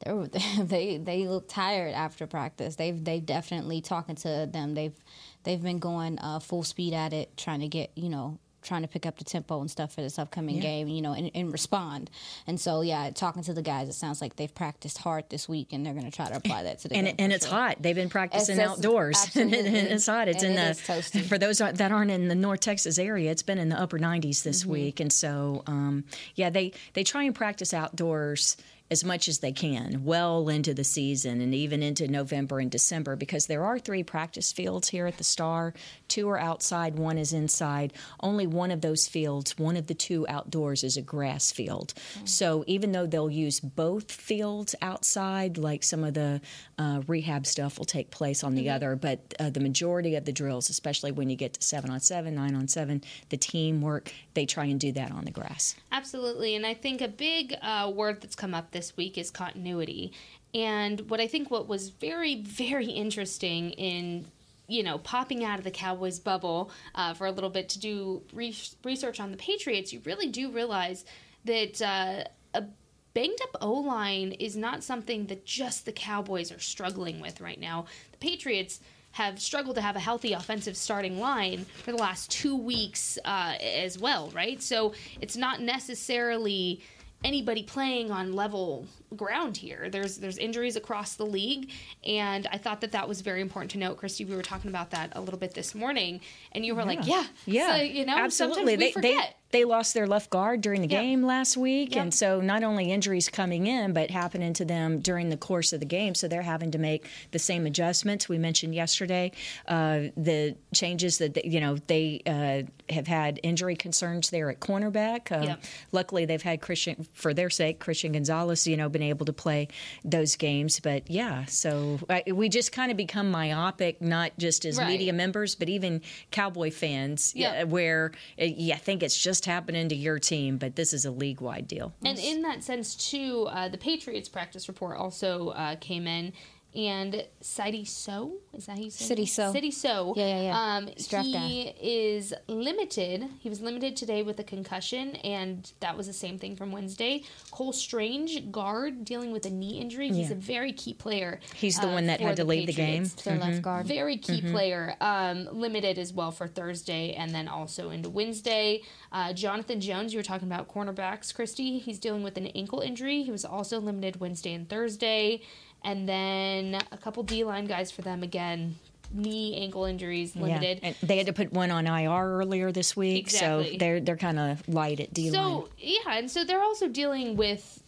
they 0.00 0.12
they 0.62 0.96
they 0.96 1.28
look 1.28 1.48
tired 1.48 1.94
after 1.94 2.26
practice. 2.26 2.76
They've 2.76 3.02
they've 3.02 3.24
definitely 3.24 3.80
talking 3.80 4.16
to 4.16 4.48
them. 4.50 4.74
They've 4.74 4.96
they've 5.44 5.62
been 5.62 5.78
going 5.78 6.18
uh, 6.18 6.38
full 6.38 6.62
speed 6.62 6.94
at 6.94 7.12
it, 7.12 7.36
trying 7.36 7.60
to 7.60 7.68
get 7.68 7.90
you 7.94 8.08
know 8.08 8.38
trying 8.62 8.82
to 8.82 8.88
pick 8.88 9.04
up 9.06 9.18
the 9.18 9.24
tempo 9.24 9.60
and 9.60 9.70
stuff 9.70 9.92
for 9.94 10.00
this 10.00 10.18
upcoming 10.18 10.60
game, 10.60 10.88
you 10.88 11.02
know, 11.02 11.12
and, 11.12 11.30
and 11.34 11.52
respond. 11.52 12.10
And 12.46 12.60
so, 12.60 12.80
yeah, 12.80 13.10
talking 13.10 13.42
to 13.42 13.52
the 13.54 13.62
guys, 13.62 13.88
it 13.88 13.94
sounds 13.94 14.20
like 14.20 14.36
they've 14.36 14.54
practiced 14.54 14.98
hard 14.98 15.24
this 15.30 15.48
week, 15.48 15.72
and 15.72 15.84
they're 15.84 15.92
going 15.94 16.04
to 16.10 16.10
try 16.16 16.28
to 16.28 16.36
apply 16.36 16.62
that 16.64 16.78
to 16.80 16.88
the 16.88 16.94
and 16.96 17.06
game. 17.08 17.16
and 17.18 17.32
it's 17.32 17.46
sure. 17.46 17.54
hot. 17.56 17.76
They've 17.80 17.94
been 17.96 18.08
practicing 18.08 18.54
It's- 18.56 18.70
outdoors, 18.70 19.30
and 19.36 19.52
it's 19.54 20.06
hot. 20.06 20.28
It's 20.28 20.42
And 20.42 20.54
in 20.54 20.58
it 20.58 20.76
the 21.12 21.20
for 21.28 21.38
those 21.38 21.58
that 21.58 21.80
aren't 21.92 22.10
in 22.10 22.28
the 22.28 22.34
North 22.34 22.60
Texas 22.60 22.98
area. 22.98 23.30
It's 23.30 23.42
been 23.42 23.58
in 23.58 23.68
the 23.68 23.80
upper 23.80 23.98
90s 23.98 24.42
this 24.42 24.62
Mm-hmm. 24.62 24.70
week, 24.72 25.00
and 25.00 25.12
so 25.12 25.62
um, 25.66 26.04
yeah, 26.34 26.50
they 26.50 26.72
they 26.94 27.04
try 27.04 27.24
and 27.24 27.34
practice 27.34 27.74
outdoors 27.74 28.56
as 28.92 29.04
much 29.04 29.26
as 29.26 29.38
they 29.38 29.52
can, 29.52 30.04
well 30.04 30.50
into 30.50 30.74
the 30.74 30.84
season 30.84 31.40
and 31.40 31.54
even 31.54 31.82
into 31.82 32.06
November 32.06 32.60
and 32.60 32.70
December, 32.70 33.16
because 33.16 33.46
there 33.46 33.64
are 33.64 33.78
three 33.78 34.02
practice 34.02 34.52
fields 34.52 34.90
here 34.90 35.06
at 35.06 35.16
the 35.16 35.24
Star. 35.24 35.72
Two 36.08 36.28
are 36.28 36.38
outside, 36.38 36.98
one 36.98 37.16
is 37.16 37.32
inside. 37.32 37.94
Only 38.20 38.46
one 38.46 38.70
of 38.70 38.82
those 38.82 39.08
fields, 39.08 39.58
one 39.58 39.78
of 39.78 39.86
the 39.86 39.94
two 39.94 40.26
outdoors, 40.28 40.84
is 40.84 40.98
a 40.98 41.02
grass 41.02 41.50
field. 41.50 41.94
So 42.26 42.64
even 42.66 42.92
though 42.92 43.06
they'll 43.06 43.30
use 43.30 43.60
both 43.60 44.12
fields 44.12 44.74
outside, 44.82 45.56
like 45.56 45.82
some 45.84 46.04
of 46.04 46.12
the 46.12 46.42
uh, 46.76 47.00
rehab 47.06 47.46
stuff 47.46 47.78
will 47.78 47.86
take 47.86 48.10
place 48.10 48.44
on 48.44 48.54
the 48.54 48.68
other, 48.68 48.94
but 48.94 49.32
uh, 49.40 49.48
the 49.48 49.60
majority 49.60 50.16
of 50.16 50.26
the 50.26 50.32
drills, 50.32 50.68
especially 50.68 51.12
when 51.12 51.30
you 51.30 51.36
get 51.36 51.54
to 51.54 51.62
seven 51.62 51.88
on 51.88 52.00
seven, 52.00 52.34
nine 52.34 52.54
on 52.54 52.68
seven, 52.68 53.02
the 53.30 53.38
teamwork, 53.38 54.12
they 54.34 54.44
try 54.44 54.66
and 54.66 54.78
do 54.78 54.92
that 54.92 55.10
on 55.12 55.24
the 55.24 55.30
grass. 55.30 55.76
Absolutely. 55.90 56.56
And 56.56 56.66
I 56.66 56.74
think 56.74 57.00
a 57.00 57.08
big 57.08 57.54
uh, 57.62 57.90
word 57.94 58.20
that's 58.20 58.36
come 58.36 58.52
up 58.52 58.70
this 58.72 58.81
week 58.96 59.18
is 59.18 59.30
continuity. 59.30 60.12
And 60.54 61.08
what 61.10 61.20
I 61.20 61.26
think 61.26 61.50
what 61.50 61.68
was 61.68 61.90
very, 61.90 62.42
very 62.42 62.86
interesting 62.86 63.70
in 63.72 64.26
you 64.68 64.82
know, 64.82 64.96
popping 64.98 65.44
out 65.44 65.58
of 65.58 65.64
the 65.64 65.70
Cowboys 65.70 66.18
bubble 66.18 66.70
uh, 66.94 67.12
for 67.12 67.26
a 67.26 67.30
little 67.30 67.50
bit 67.50 67.68
to 67.68 67.78
do 67.78 68.22
re- 68.32 68.56
research 68.84 69.20
on 69.20 69.30
the 69.30 69.36
Patriots, 69.36 69.92
you 69.92 70.00
really 70.04 70.28
do 70.28 70.50
realize 70.50 71.04
that 71.44 71.82
uh, 71.82 72.24
a 72.54 72.64
banged 73.12 73.38
up 73.42 73.56
O 73.60 73.72
line 73.72 74.32
is 74.32 74.56
not 74.56 74.82
something 74.82 75.26
that 75.26 75.44
just 75.44 75.84
the 75.84 75.92
Cowboys 75.92 76.50
are 76.50 76.58
struggling 76.58 77.20
with 77.20 77.40
right 77.40 77.60
now. 77.60 77.86
The 78.12 78.18
Patriots 78.18 78.80
have 79.12 79.38
struggled 79.38 79.76
to 79.76 79.82
have 79.82 79.96
a 79.96 80.00
healthy 80.00 80.32
offensive 80.32 80.76
starting 80.76 81.20
line 81.20 81.66
for 81.84 81.92
the 81.92 81.98
last 81.98 82.30
two 82.30 82.56
weeks 82.56 83.18
uh, 83.26 83.56
as 83.60 83.98
well, 83.98 84.30
right? 84.30 84.62
So 84.62 84.94
it's 85.20 85.36
not 85.36 85.60
necessarily 85.60 86.80
anybody 87.24 87.62
playing 87.62 88.10
on 88.10 88.32
level 88.32 88.86
ground 89.16 89.56
here. 89.56 89.88
There's 89.90 90.18
there's 90.18 90.38
injuries 90.38 90.76
across 90.76 91.14
the 91.14 91.26
league, 91.26 91.70
and 92.06 92.46
I 92.50 92.58
thought 92.58 92.80
that 92.80 92.92
that 92.92 93.08
was 93.08 93.20
very 93.20 93.40
important 93.40 93.70
to 93.72 93.78
note. 93.78 94.00
Kristi, 94.00 94.28
we 94.28 94.34
were 94.36 94.42
talking 94.42 94.70
about 94.70 94.90
that 94.90 95.12
a 95.14 95.20
little 95.20 95.38
bit 95.38 95.54
this 95.54 95.74
morning, 95.74 96.20
and 96.52 96.64
you 96.64 96.74
were 96.74 96.84
like, 96.84 97.06
"Yeah, 97.06 97.26
Yeah, 97.46 97.76
So, 97.76 97.82
you 97.82 98.06
know, 98.06 98.16
absolutely. 98.16 98.54
Sometimes 98.56 98.78
we 98.78 98.84
they, 98.86 98.92
forget. 98.92 99.12
they 99.12 99.36
they 99.52 99.64
lost 99.64 99.94
their 99.94 100.06
left 100.06 100.30
guard 100.30 100.60
during 100.60 100.80
the 100.82 100.88
Yeah. 100.88 101.00
game 101.02 101.22
last 101.22 101.56
week, 101.56 101.94
Yeah. 101.94 102.02
and 102.02 102.12
so 102.14 102.40
not 102.40 102.62
only 102.64 102.90
injuries 102.90 103.28
coming 103.28 103.66
in, 103.66 103.92
but 103.92 104.10
happening 104.10 104.52
to 104.54 104.64
them 104.64 104.98
during 105.00 105.28
the 105.28 105.36
course 105.36 105.72
of 105.72 105.80
the 105.80 105.86
game. 105.86 106.14
So 106.14 106.26
they're 106.26 106.42
having 106.42 106.70
to 106.72 106.78
make 106.78 107.06
the 107.30 107.38
same 107.38 107.66
adjustments 107.66 108.28
we 108.28 108.38
mentioned 108.38 108.74
yesterday. 108.74 109.30
Uh, 109.68 110.04
the 110.16 110.56
changes 110.74 111.18
that 111.18 111.34
they, 111.34 111.42
you 111.44 111.60
know 111.60 111.76
they 111.86 112.22
uh, 112.26 112.62
have 112.92 113.06
had 113.06 113.38
injury 113.42 113.76
concerns 113.76 114.30
there 114.30 114.50
at 114.50 114.58
cornerback. 114.60 115.30
Yeah. 115.30 115.56
Luckily, 115.92 116.24
they've 116.24 116.42
had 116.42 116.60
Christian 116.60 117.06
for 117.12 117.32
their 117.34 117.50
sake. 117.50 117.78
Christian 117.78 118.12
Gonzalez, 118.12 118.66
you 118.66 118.76
know, 118.76 118.88
been 118.88 119.02
able 119.02 119.26
to 119.26 119.32
play 119.32 119.68
those 120.04 120.36
games. 120.36 120.80
But 120.80 121.10
yeah, 121.10 121.44
so 121.44 122.00
I, 122.08 122.24
we 122.32 122.48
just 122.48 122.72
kind 122.72 122.90
of 122.90 122.96
become 122.96 123.30
myopic, 123.30 124.00
not 124.00 124.32
just 124.38 124.64
as 124.64 124.78
Right. 124.78 124.88
media 124.88 125.12
members, 125.12 125.54
but 125.54 125.68
even 125.68 126.00
Cowboy 126.30 126.70
fans. 126.70 127.32
Yeah. 127.36 127.64
Where 127.64 128.12
uh, 128.40 128.44
yeah, 128.44 128.74
I 128.76 128.78
think 128.78 129.02
it's 129.02 129.20
just 129.22 129.41
happening 129.46 129.88
to 129.88 129.94
your 129.94 130.18
team, 130.18 130.58
but 130.58 130.76
this 130.76 130.92
is 130.92 131.04
a 131.04 131.10
league 131.10 131.40
wide 131.40 131.68
deal. 131.68 131.92
And 132.04 132.18
in 132.18 132.42
that 132.42 132.62
sense, 132.62 132.94
too, 132.94 133.48
uh, 133.50 133.68
the 133.68 133.78
Patriots 133.78 134.28
practice 134.28 134.68
report 134.68 134.98
also 134.98 135.48
uh, 135.50 135.76
came 135.76 136.06
in. 136.06 136.32
And 136.74 137.26
Sidy 137.42 137.84
Sow 137.84 138.32
is 138.54 138.66
that 138.66 138.76
how 138.78 138.82
you 138.82 138.90
say 138.90 139.04
Sidy? 139.04 139.26
So. 139.26 139.52
Sidy 139.52 139.70
Sow. 139.70 140.14
Yeah, 140.16 140.26
yeah, 140.26 140.42
yeah. 140.42 140.76
Um, 140.76 141.22
he 141.22 141.68
is 141.80 142.32
limited. 142.48 143.24
He 143.40 143.48
was 143.48 143.60
limited 143.60 143.94
today 143.96 144.22
with 144.22 144.38
a 144.40 144.44
concussion, 144.44 145.16
and 145.16 145.70
that 145.80 145.96
was 145.96 146.06
the 146.06 146.12
same 146.14 146.38
thing 146.38 146.56
from 146.56 146.72
Wednesday. 146.72 147.24
Cole 147.50 147.72
Strange, 147.72 148.50
guard, 148.50 149.04
dealing 149.04 149.32
with 149.32 149.44
a 149.44 149.50
knee 149.50 149.80
injury. 149.80 150.08
He's 150.08 150.30
Yeah. 150.30 150.36
a 150.36 150.38
very 150.38 150.72
key 150.72 150.94
player. 150.94 151.40
He's 151.54 151.78
the 151.78 151.88
uh, 151.88 151.92
one 151.92 152.06
that 152.06 152.20
had 152.20 152.36
to 152.36 152.44
leave 152.44 152.66
the 152.66 152.72
game. 152.72 153.02
Patriots. 153.04 153.22
Their 153.22 153.38
left 153.38 153.62
guard. 153.62 153.86
Very 153.86 154.16
key 154.16 154.40
player. 154.40 154.96
Um, 155.00 155.48
limited 155.52 155.98
as 155.98 156.12
well 156.12 156.30
for 156.30 156.46
Thursday 156.46 157.12
and 157.12 157.34
then 157.34 157.48
also 157.48 157.90
into 157.90 158.08
Wednesday. 158.08 158.82
Uh, 159.10 159.32
Jonathan 159.34 159.80
Jones, 159.80 160.12
you 160.14 160.18
were 160.18 160.24
talking 160.24 160.48
about 160.48 160.68
cornerbacks, 160.68 161.34
Kristi. 161.34 161.80
He's 161.80 161.98
dealing 161.98 162.22
with 162.22 162.36
an 162.38 162.46
ankle 162.48 162.80
injury. 162.80 163.22
He 163.22 163.30
was 163.30 163.44
also 163.44 163.78
limited 163.80 164.20
Wednesday 164.20 164.54
and 164.54 164.68
Thursday. 164.68 165.42
And 165.84 166.08
then 166.08 166.78
a 166.92 166.96
couple 166.96 167.22
D 167.22 167.44
line 167.44 167.66
guys 167.66 167.90
for 167.90 168.02
them 168.02 168.22
again. 168.22 168.76
Knee, 169.14 169.56
ankle 169.56 169.84
injuries, 169.84 170.34
limited. 170.34 170.80
Yeah, 170.82 170.88
and 170.88 170.96
they 171.02 171.18
had 171.18 171.26
to 171.26 171.34
put 171.34 171.52
one 171.52 171.70
on 171.70 171.86
IR 171.86 172.38
earlier 172.38 172.72
this 172.72 172.96
week, 172.96 173.18
Exactly. 173.26 173.72
so 173.72 173.78
they're 173.78 174.00
they're 174.00 174.16
kind 174.16 174.38
of 174.38 174.66
light 174.68 175.00
at 175.00 175.12
D 175.12 175.30
line. 175.30 175.32
So 175.32 175.68
yeah, 175.78 176.16
and 176.16 176.30
so 176.30 176.44
they're 176.44 176.62
also 176.62 176.88
dealing 176.88 177.36
with, 177.36 177.82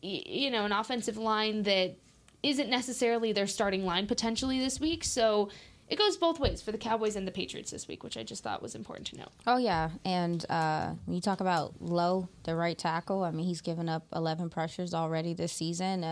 you 0.00 0.50
know, 0.50 0.64
an 0.64 0.72
offensive 0.72 1.18
line 1.18 1.64
that 1.64 1.96
isn't 2.42 2.70
necessarily 2.70 3.32
their 3.32 3.46
starting 3.46 3.84
line 3.84 4.06
potentially 4.06 4.58
this 4.58 4.80
week. 4.80 5.04
So 5.04 5.50
it 5.88 5.98
goes 5.98 6.16
both 6.16 6.40
ways 6.40 6.62
for 6.62 6.72
the 6.72 6.78
Cowboys 6.78 7.16
and 7.16 7.26
the 7.26 7.32
Patriots 7.32 7.70
this 7.70 7.86
week, 7.86 8.02
which 8.02 8.16
I 8.16 8.22
just 8.22 8.42
thought 8.42 8.62
was 8.62 8.74
important 8.74 9.08
to 9.08 9.18
note. 9.18 9.32
Oh 9.46 9.58
yeah, 9.58 9.90
and 10.04 10.44
uh, 10.48 10.92
when 11.04 11.14
you 11.14 11.20
talk 11.20 11.40
about 11.40 11.74
Lowe, 11.80 12.28
the 12.44 12.54
right 12.54 12.76
tackle, 12.76 13.22
I 13.22 13.30
mean 13.30 13.46
he's 13.46 13.60
given 13.60 13.88
up 13.88 14.06
11 14.14 14.50
pressures 14.50 14.94
already 14.94 15.34
this 15.34 15.52
season. 15.52 16.04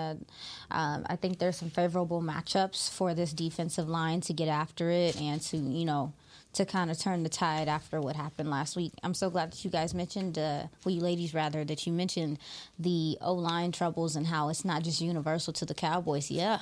Um, 0.70 1.06
I 1.06 1.16
think 1.16 1.38
there's 1.38 1.56
some 1.56 1.70
favorable 1.70 2.20
matchups 2.22 2.90
for 2.90 3.14
this 3.14 3.32
defensive 3.32 3.88
line 3.88 4.20
to 4.22 4.32
get 4.32 4.48
after 4.48 4.90
it 4.90 5.20
and 5.20 5.40
to 5.42 5.56
you 5.56 5.84
know 5.84 6.12
to 6.54 6.66
kind 6.66 6.90
of 6.90 6.98
turn 6.98 7.22
the 7.22 7.28
tide 7.28 7.68
after 7.68 8.00
what 8.00 8.14
happened 8.14 8.50
last 8.50 8.76
week. 8.76 8.92
I'm 9.02 9.14
so 9.14 9.30
glad 9.30 9.52
that 9.52 9.64
you 9.64 9.70
guys 9.70 9.94
mentioned, 9.94 10.38
uh, 10.38 10.64
well, 10.84 10.94
you 10.94 11.00
ladies 11.00 11.32
rather, 11.32 11.64
that 11.64 11.86
you 11.86 11.92
mentioned 11.92 12.38
the 12.78 13.16
O 13.22 13.32
line 13.32 13.72
troubles 13.72 14.16
and 14.16 14.26
how 14.26 14.50
it's 14.50 14.64
not 14.64 14.82
just 14.82 15.00
universal 15.00 15.52
to 15.54 15.64
the 15.64 15.74
Cowboys. 15.74 16.30
Yeah, 16.30 16.58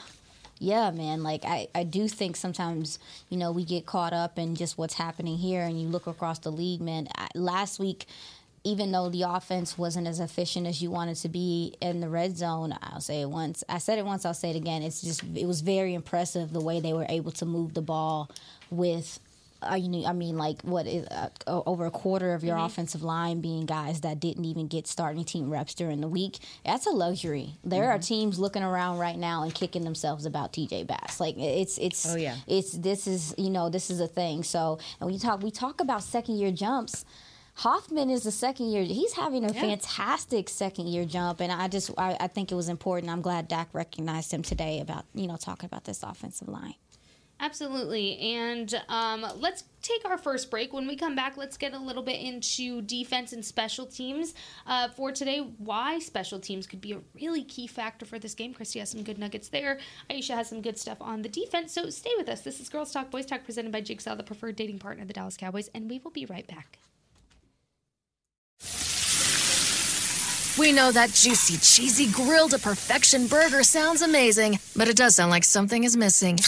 yeah, 0.60 0.90
man. 0.90 1.22
Like 1.22 1.44
I, 1.44 1.68
I 1.74 1.84
do 1.84 2.06
think 2.06 2.36
sometimes 2.36 2.98
you 3.30 3.38
know 3.38 3.50
we 3.50 3.64
get 3.64 3.86
caught 3.86 4.12
up 4.12 4.38
in 4.38 4.54
just 4.54 4.78
what's 4.78 4.94
happening 4.94 5.38
here, 5.38 5.62
and 5.62 5.80
you 5.80 5.88
look 5.88 6.06
across 6.06 6.38
the 6.38 6.52
league, 6.52 6.82
man. 6.82 7.08
I, 7.16 7.28
last 7.34 7.80
week, 7.80 8.06
even 8.62 8.92
though 8.92 9.08
the 9.08 9.22
offense 9.22 9.78
wasn't 9.78 10.06
as 10.06 10.20
efficient 10.20 10.66
as 10.66 10.82
you 10.82 10.90
wanted 10.90 11.16
to 11.16 11.30
be 11.30 11.74
in 11.80 12.00
the 12.00 12.10
red 12.10 12.36
zone, 12.36 12.76
I'll 12.82 13.00
say 13.00 13.22
it 13.22 13.30
once. 13.30 13.64
I 13.70 13.78
said 13.78 13.98
it 13.98 14.04
once. 14.04 14.26
I'll 14.26 14.34
say 14.34 14.50
it 14.50 14.56
again. 14.56 14.82
It's 14.82 15.00
just 15.00 15.24
it 15.34 15.46
was 15.46 15.62
very 15.62 15.94
impressive 15.94 16.52
the 16.52 16.60
way 16.60 16.78
they 16.78 16.92
were 16.92 17.06
able 17.08 17.32
to 17.32 17.46
move 17.46 17.74
the 17.74 17.82
ball 17.82 18.30
with. 18.70 19.18
Uh, 19.62 19.78
I 20.06 20.12
mean, 20.12 20.36
like 20.36 20.62
what 20.62 20.86
is 20.86 21.06
uh, 21.08 21.28
over 21.46 21.86
a 21.86 21.90
quarter 21.90 22.34
of 22.34 22.42
your 22.44 22.56
offensive 22.56 23.02
line 23.02 23.40
being 23.40 23.66
guys 23.66 24.00
that 24.02 24.20
didn't 24.20 24.44
even 24.44 24.66
get 24.68 24.86
starting 24.86 25.24
team 25.24 25.50
reps 25.50 25.74
during 25.74 26.00
the 26.00 26.08
week. 26.08 26.38
That's 26.64 26.86
a 26.86 26.90
luxury. 26.90 27.58
There 27.64 27.90
are 27.90 27.98
teams 27.98 28.38
looking 28.38 28.62
around 28.62 28.98
right 28.98 29.18
now 29.18 29.42
and 29.42 29.54
kicking 29.54 29.84
themselves 29.84 30.24
about 30.26 30.52
TJ 30.52 30.86
Bass. 30.86 31.20
Like 31.20 31.36
it's 31.38 31.78
it's 31.78 32.06
Oh, 32.08 32.16
yeah. 32.16 32.36
it's 32.46 32.72
this 32.72 33.06
is 33.06 33.34
you 33.36 33.50
know 33.50 33.68
this 33.68 33.90
is 33.90 34.00
a 34.00 34.08
thing. 34.08 34.42
So 34.42 34.78
and 35.00 35.06
when 35.06 35.14
you 35.14 35.20
talk 35.20 35.42
we 35.42 35.50
talk 35.50 35.80
about 35.80 36.02
second 36.02 36.38
year 36.38 36.50
jumps. 36.50 37.04
Hoffman 37.54 38.08
is 38.08 38.24
a 38.24 38.30
second 38.30 38.70
year. 38.70 38.84
He's 38.84 39.12
having 39.12 39.44
a 39.44 39.52
fantastic 39.52 40.48
second 40.48 40.86
year 40.86 41.04
jump, 41.04 41.40
and 41.40 41.52
I 41.52 41.68
just 41.68 41.90
I, 41.98 42.16
I 42.18 42.26
think 42.28 42.50
it 42.50 42.54
was 42.54 42.70
important. 42.70 43.12
I'm 43.12 43.20
glad 43.20 43.48
Dak 43.48 43.68
recognized 43.74 44.32
him 44.32 44.42
today 44.42 44.80
about 44.80 45.04
you 45.14 45.26
know 45.26 45.36
talking 45.36 45.66
about 45.66 45.84
this 45.84 46.02
offensive 46.02 46.48
line. 46.48 46.76
Absolutely. 47.40 48.18
And 48.18 48.82
um, 48.90 49.26
let's 49.38 49.64
take 49.80 50.04
our 50.04 50.18
first 50.18 50.50
break. 50.50 50.74
When 50.74 50.86
we 50.86 50.94
come 50.94 51.16
back, 51.16 51.38
let's 51.38 51.56
get 51.56 51.72
a 51.72 51.78
little 51.78 52.02
bit 52.02 52.20
into 52.20 52.82
defense 52.82 53.32
and 53.32 53.42
special 53.42 53.86
teams 53.86 54.34
uh, 54.66 54.90
for 54.90 55.10
today. 55.10 55.38
Why 55.56 55.98
special 56.00 56.38
teams 56.38 56.66
could 56.66 56.82
be 56.82 56.92
a 56.92 57.00
really 57.14 57.42
key 57.42 57.66
factor 57.66 58.04
for 58.04 58.18
this 58.18 58.34
game. 58.34 58.52
Kristi 58.52 58.78
has 58.78 58.90
some 58.90 59.02
good 59.02 59.18
nuggets 59.18 59.48
there. 59.48 59.78
Aisha 60.10 60.34
has 60.34 60.50
some 60.50 60.60
good 60.60 60.78
stuff 60.78 60.98
on 61.00 61.22
the 61.22 61.30
defense. 61.30 61.72
So 61.72 61.88
stay 61.88 62.12
with 62.18 62.28
us. 62.28 62.42
This 62.42 62.60
is 62.60 62.68
Girls 62.68 62.92
Talk, 62.92 63.10
Boys 63.10 63.24
Talk, 63.24 63.44
presented 63.44 63.72
by 63.72 63.80
Jigsaw, 63.80 64.16
the 64.16 64.22
preferred 64.22 64.56
dating 64.56 64.78
partner 64.78 65.02
of 65.02 65.08
the 65.08 65.14
Dallas 65.14 65.38
Cowboys, 65.38 65.70
and 65.74 65.88
we 65.88 65.98
will 65.98 66.10
be 66.10 66.26
right 66.26 66.46
back. 66.46 66.78
We 70.58 70.72
know 70.72 70.92
that 70.92 71.10
juicy, 71.14 71.56
cheesy, 71.56 72.12
grilled 72.12 72.50
to 72.50 72.58
perfection 72.58 73.28
burger 73.28 73.62
sounds 73.62 74.02
amazing, 74.02 74.58
but 74.76 74.88
it 74.88 74.96
does 74.96 75.16
sound 75.16 75.30
like 75.30 75.44
something 75.44 75.84
is 75.84 75.96
missing. 75.96 76.38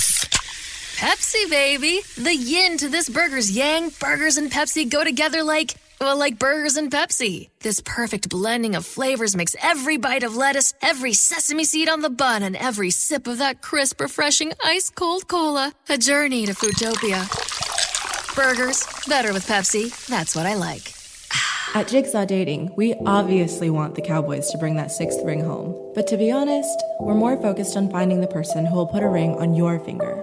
Pepsi, 0.96 1.50
baby! 1.50 2.00
The 2.16 2.34
yin 2.34 2.78
to 2.78 2.88
this 2.88 3.08
burger's 3.08 3.50
yang, 3.50 3.90
burgers 3.98 4.36
and 4.36 4.50
Pepsi 4.52 4.88
go 4.88 5.02
together 5.02 5.42
like, 5.42 5.74
well, 6.00 6.16
like 6.16 6.38
burgers 6.38 6.76
and 6.76 6.92
Pepsi. 6.92 7.48
This 7.60 7.80
perfect 7.80 8.28
blending 8.28 8.76
of 8.76 8.86
flavors 8.86 9.34
makes 9.34 9.56
every 9.60 9.96
bite 9.96 10.22
of 10.22 10.36
lettuce, 10.36 10.74
every 10.80 11.12
sesame 11.12 11.64
seed 11.64 11.88
on 11.88 12.02
the 12.02 12.10
bun, 12.10 12.42
and 12.42 12.54
every 12.54 12.90
sip 12.90 13.26
of 13.26 13.38
that 13.38 13.62
crisp, 13.62 14.00
refreshing, 14.00 14.52
ice 14.62 14.90
cold 14.90 15.26
cola 15.26 15.72
a 15.88 15.98
journey 15.98 16.46
to 16.46 16.52
Foodtopia. 16.52 17.26
Burgers, 18.36 18.86
better 19.08 19.32
with 19.32 19.46
Pepsi. 19.46 19.90
That's 20.06 20.36
what 20.36 20.46
I 20.46 20.54
like. 20.54 20.92
At 21.74 21.88
Jigsaw 21.88 22.26
Dating, 22.26 22.70
we 22.76 22.94
obviously 23.06 23.70
want 23.70 23.94
the 23.94 24.02
Cowboys 24.02 24.50
to 24.50 24.58
bring 24.58 24.76
that 24.76 24.92
sixth 24.92 25.20
ring 25.24 25.40
home. 25.40 25.74
But 25.94 26.06
to 26.08 26.16
be 26.16 26.30
honest, 26.30 26.78
we're 27.00 27.14
more 27.14 27.36
focused 27.40 27.76
on 27.76 27.90
finding 27.90 28.20
the 28.20 28.26
person 28.26 28.66
who 28.66 28.76
will 28.76 28.86
put 28.86 29.02
a 29.02 29.08
ring 29.08 29.34
on 29.36 29.54
your 29.54 29.80
finger. 29.80 30.22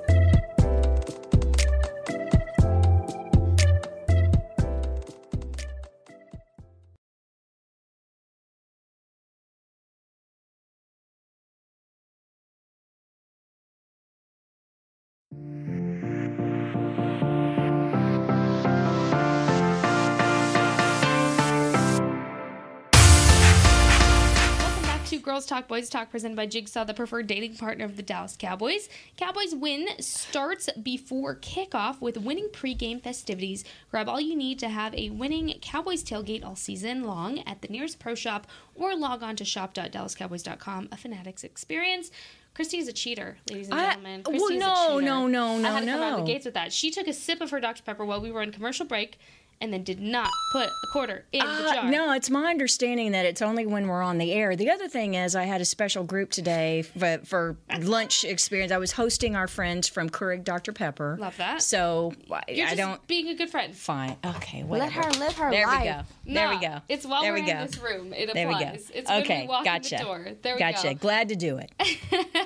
Talk, 25.51 25.67
Boys 25.67 25.89
Talk, 25.89 26.09
presented 26.09 26.37
by 26.37 26.45
Jigsaw, 26.45 26.85
the 26.85 26.93
preferred 26.93 27.27
dating 27.27 27.57
partner 27.57 27.83
of 27.83 27.97
the 27.97 28.01
Dallas 28.01 28.37
Cowboys. 28.39 28.87
Cowboys 29.17 29.53
win 29.53 29.89
starts 29.99 30.69
before 30.81 31.35
kickoff 31.35 31.99
with 31.99 32.15
winning 32.15 32.47
pregame 32.53 33.03
festivities. 33.03 33.65
Grab 33.89 34.07
all 34.07 34.21
you 34.21 34.33
need 34.33 34.59
to 34.59 34.69
have 34.69 34.95
a 34.95 35.09
winning 35.09 35.53
Cowboys 35.61 36.05
tailgate 36.05 36.45
all 36.45 36.55
season 36.55 37.03
long 37.03 37.39
at 37.39 37.61
the 37.61 37.67
nearest 37.67 37.99
pro 37.99 38.15
shop 38.15 38.47
or 38.75 38.95
log 38.95 39.23
on 39.23 39.35
to 39.35 39.43
shop.dallascowboys.com, 39.43 40.87
a 40.89 40.95
Fanatics 40.95 41.43
experience. 41.43 42.11
Kristi 42.55 42.79
is 42.79 42.87
a 42.87 42.93
cheater, 42.93 43.37
ladies 43.49 43.67
and 43.67 43.77
I- 43.77 43.89
gentlemen. 43.89 44.23
well, 44.25 44.35
is 44.35 44.51
a 44.51 44.57
no, 44.57 44.87
cheater. 44.99 45.01
no, 45.01 45.27
no, 45.27 45.55
I 45.67 45.71
had 45.71 45.79
to 45.81 45.85
come 45.85 46.01
out 46.01 46.19
of 46.19 46.25
the 46.25 46.31
gates 46.31 46.45
with 46.45 46.53
that. 46.53 46.71
She 46.71 46.91
took 46.91 47.07
a 47.07 47.13
sip 47.13 47.41
of 47.41 47.49
her 47.49 47.59
Dr. 47.59 47.83
Pepper 47.83 48.05
while 48.05 48.21
we 48.21 48.31
were 48.31 48.41
on 48.41 48.53
commercial 48.53 48.85
break 48.85 49.19
and 49.61 49.71
then 49.71 49.83
did 49.83 49.99
not 50.01 50.29
put 50.51 50.67
a 50.67 50.87
quarter 50.91 51.23
in 51.31 51.39
the 51.45 51.45
Uh, 51.69 51.73
jar. 51.73 51.89
no, 51.89 52.11
it's 52.13 52.29
my 52.29 52.49
understanding 52.49 53.11
that 53.11 53.25
it's 53.25 53.41
only 53.41 53.65
when 53.65 53.87
we're 53.87 54.01
on 54.01 54.17
the 54.17 54.31
air. 54.33 54.55
The 54.55 54.69
other 54.71 54.87
thing 54.87 55.13
is, 55.13 55.35
I 55.35 55.43
had 55.43 55.61
a 55.61 55.65
special 55.65 56.03
group 56.03 56.31
today 56.31 56.81
for, 56.81 57.19
for 57.23 57.55
lunch 57.79 58.23
experience. 58.23 58.71
I 58.71 58.77
was 58.79 58.91
hosting 58.93 59.35
our 59.35 59.47
friends 59.47 59.87
from 59.87 60.09
Keurig 60.09 60.43
Dr. 60.43 60.73
Pepper. 60.73 61.17
Love 61.19 61.37
that. 61.37 61.61
So 61.61 62.13
I- 62.31 62.41
You're 62.49 62.65
I 62.67 62.69
just 62.71 62.77
don't. 62.77 63.07
being 63.07 63.29
a 63.29 63.35
good 63.35 63.49
friend. 63.49 63.75
Fine. 63.75 64.17
Okay. 64.25 64.63
Let 64.67 64.91
her 64.93 65.09
live 65.11 65.35
her 65.37 65.45
life. 65.45 65.51
there 65.51 65.67
life. 65.67 65.81
we 65.81 65.87
go. 65.89 66.33
There 66.33 66.49
we 66.49 66.59
go. 66.59 66.81
It's 66.89 67.05
while 67.05 67.21
there 67.21 67.33
we're 67.33 67.39
we 67.41 67.45
go. 67.45 67.57
in 67.59 67.67
this 67.67 67.77
room. 67.77 68.13
It 68.13 68.33
There 68.33 68.47
we 68.47 68.53
go. 68.55 68.59
applies. 68.61 68.91
It's 68.93 69.09
when 69.09 69.21
okay. 69.23 69.41
we 69.43 69.47
walk 69.47 69.63
gotcha. 69.65 69.95
in 69.95 69.99
the 70.01 70.05
door. 70.05 70.27
There 70.41 70.55
we 70.55 70.59
gotcha. 70.59 70.87
go. 70.89 70.93
Glad 70.95 71.29
to 71.29 71.35
do 71.35 71.57
it. 71.57 71.71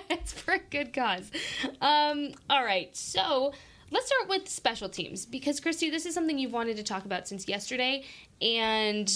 it's 0.09 0.33
for 0.33 0.53
a 0.55 0.59
good 0.59 0.93
cause. 0.93 1.31
Um, 1.81 2.31
all 2.49 2.63
right, 2.63 2.95
so 2.95 3.53
let's 3.95 4.07
start 4.07 4.27
with 4.27 4.49
special 4.49 4.89
teams 4.89 5.25
because 5.25 5.61
Kristi, 5.61 5.89
this 5.89 6.05
is 6.05 6.13
something 6.13 6.37
you've 6.37 6.51
wanted 6.51 6.75
to 6.75 6.83
talk 6.83 7.05
about 7.05 7.29
since 7.29 7.47
yesterday, 7.47 8.03
and 8.41 9.09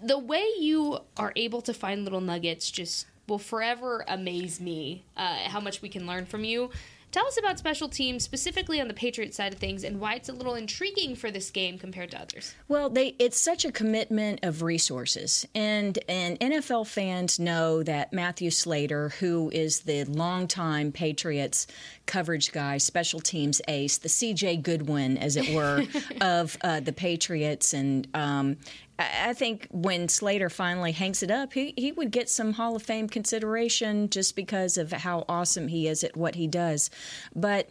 the 0.00 0.18
way 0.18 0.46
you 0.60 1.00
are 1.16 1.32
able 1.34 1.60
to 1.62 1.74
find 1.74 2.04
little 2.04 2.20
nuggets 2.20 2.70
just 2.70 3.06
will 3.26 3.40
forever 3.40 4.04
amaze 4.06 4.60
me. 4.60 5.02
Uh, 5.16 5.34
how 5.48 5.58
much 5.58 5.82
we 5.82 5.88
can 5.88 6.06
learn 6.06 6.26
from 6.26 6.44
you. 6.44 6.70
Tell 7.12 7.26
us 7.26 7.36
about 7.38 7.58
special 7.58 7.88
teams, 7.88 8.22
specifically 8.22 8.80
on 8.80 8.86
the 8.86 8.94
Patriots 8.94 9.36
side 9.36 9.52
of 9.52 9.58
things, 9.58 9.82
and 9.82 9.98
why 9.98 10.14
it's 10.14 10.28
a 10.28 10.32
little 10.32 10.54
intriguing 10.54 11.16
for 11.16 11.30
this 11.30 11.50
game 11.50 11.76
compared 11.76 12.12
to 12.12 12.20
others. 12.20 12.54
Well, 12.68 12.88
they 12.88 13.16
it's 13.18 13.38
such 13.38 13.64
a 13.64 13.72
commitment 13.72 14.40
of 14.44 14.62
resources, 14.62 15.46
and 15.54 15.98
and 16.08 16.38
NFL 16.38 16.86
fans 16.86 17.40
know 17.40 17.82
that 17.82 18.12
Matthew 18.12 18.50
Slater, 18.50 19.08
who 19.20 19.50
is 19.52 19.80
the 19.80 20.04
longtime 20.04 20.92
Patriots 20.92 21.66
coverage 22.06 22.52
guy, 22.52 22.78
special 22.78 23.18
teams 23.20 23.60
ace, 23.66 23.98
the 23.98 24.08
C.J. 24.08 24.58
Goodwin, 24.58 25.18
as 25.18 25.36
it 25.36 25.52
were, 25.54 25.84
of 26.20 26.56
uh, 26.62 26.80
the 26.80 26.92
Patriots, 26.92 27.72
and 27.74 28.06
um, 28.14 28.56
I 29.00 29.32
think 29.32 29.66
when 29.70 30.08
Slater 30.08 30.50
finally 30.50 30.92
hangs 30.92 31.22
it 31.22 31.30
up, 31.30 31.54
he, 31.54 31.72
he 31.76 31.90
would 31.90 32.10
get 32.10 32.28
some 32.28 32.52
Hall 32.52 32.76
of 32.76 32.82
Fame 32.82 33.08
consideration 33.08 34.10
just 34.10 34.36
because 34.36 34.76
of 34.76 34.92
how 34.92 35.24
awesome 35.28 35.68
he 35.68 35.88
is 35.88 36.04
at 36.04 36.16
what 36.16 36.34
he 36.34 36.46
does. 36.46 36.90
But 37.34 37.70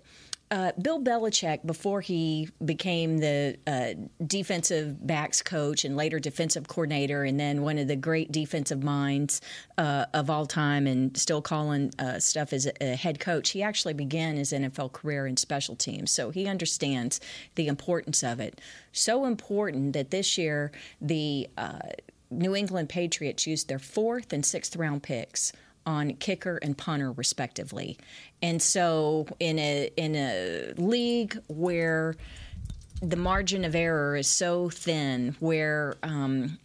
uh, 0.51 0.71
Bill 0.81 0.99
Belichick, 0.99 1.65
before 1.65 2.01
he 2.01 2.49
became 2.63 3.19
the 3.19 3.57
uh, 3.67 3.93
defensive 4.25 5.05
backs 5.05 5.43
coach 5.43 5.85
and 5.85 5.95
later 5.95 6.19
defensive 6.19 6.67
coordinator, 6.67 7.23
and 7.23 7.39
then 7.39 7.61
one 7.61 7.77
of 7.77 7.87
the 7.87 7.95
great 7.95 8.31
defensive 8.31 8.83
minds 8.83 9.41
uh, 9.77 10.05
of 10.13 10.29
all 10.29 10.47
time, 10.47 10.87
and 10.87 11.15
still 11.15 11.41
calling 11.41 11.91
uh, 11.99 12.19
stuff 12.19 12.51
as 12.51 12.65
a, 12.65 12.73
a, 12.81 12.95
head 12.95 13.19
coach, 13.19 13.51
he 13.51 13.61
actually 13.61 13.93
began 13.93 14.37
his 14.37 14.51
NFL 14.51 14.91
career 14.91 15.27
in 15.27 15.37
special 15.37 15.75
teams. 15.75 16.09
So 16.09 16.31
he 16.31 16.47
understands 16.47 17.21
the 17.53 17.67
importance 17.67 18.23
of 18.23 18.39
it. 18.39 18.59
So 18.91 19.25
important 19.25 19.93
that 19.93 20.09
this 20.09 20.37
year 20.37 20.71
the 20.99 21.47
uh, 21.57 21.79
New 22.31 22.55
England 22.55 22.89
Patriots 22.89 23.45
used 23.45 23.67
their 23.67 23.79
fourth 23.79 24.33
and 24.33 24.45
sixth 24.45 24.75
round 24.75 25.03
picks 25.03 25.51
on 25.85 26.15
kicker 26.15 26.57
and 26.61 26.77
punter 26.77 27.11
respectively. 27.11 27.97
And 28.41 28.61
so 28.61 29.27
in 29.39 29.59
a 29.59 29.89
in 29.97 30.15
a 30.15 30.73
league 30.77 31.37
where 31.47 32.15
the 33.01 33.15
margin 33.15 33.63
of 33.63 33.75
error 33.75 34.15
is 34.15 34.27
so 34.27 34.69
thin, 34.69 35.35
where 35.39 35.95
um, 36.03 36.59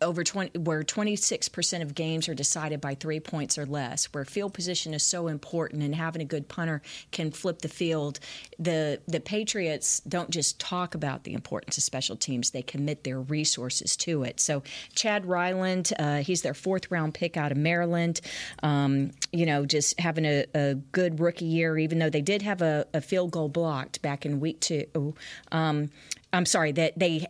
over 0.00 0.22
20 0.22 0.58
where 0.60 0.82
26% 0.82 1.82
of 1.82 1.94
games 1.94 2.28
are 2.28 2.34
decided 2.34 2.80
by 2.80 2.94
3 2.94 3.20
points 3.20 3.56
or 3.56 3.66
less 3.66 4.06
where 4.06 4.24
field 4.24 4.52
position 4.52 4.92
is 4.92 5.02
so 5.02 5.28
important 5.28 5.82
and 5.82 5.94
having 5.94 6.20
a 6.20 6.24
good 6.24 6.48
punter 6.48 6.82
can 7.10 7.30
flip 7.30 7.60
the 7.60 7.68
field. 7.68 8.20
The 8.58 9.00
the 9.06 9.20
Patriots 9.20 10.00
don't 10.00 10.30
just 10.30 10.58
talk 10.60 10.94
about 10.94 11.24
the 11.24 11.32
importance 11.32 11.78
of 11.78 11.84
special 11.84 12.16
teams 12.16 12.50
they 12.50 12.62
commit 12.62 13.04
their 13.04 13.20
resources 13.20 13.96
to 13.98 14.22
it. 14.22 14.40
So 14.40 14.62
Chad 14.94 15.26
Ryland 15.26 15.92
uh, 15.98 16.18
he's 16.18 16.42
their 16.42 16.54
fourth 16.54 16.90
round 16.90 17.14
pick 17.14 17.36
out 17.36 17.52
of 17.52 17.58
Maryland. 17.58 18.20
Um, 18.62 19.12
you 19.32 19.46
know 19.46 19.66
just 19.66 19.98
having 20.00 20.24
a, 20.24 20.44
a, 20.54 20.74
good 20.92 21.20
rookie 21.20 21.44
year 21.44 21.78
even 21.78 21.98
though 21.98 22.10
they 22.10 22.20
did 22.20 22.42
have 22.42 22.62
a, 22.62 22.86
a 22.94 23.00
field 23.00 23.30
goal 23.30 23.48
blocked 23.48 24.02
back 24.02 24.26
in 24.26 24.40
week 24.40 24.60
2 24.60 25.14
um, 25.52 25.90
I'm 26.36 26.46
sorry 26.46 26.72
that 26.72 26.98
they 26.98 27.26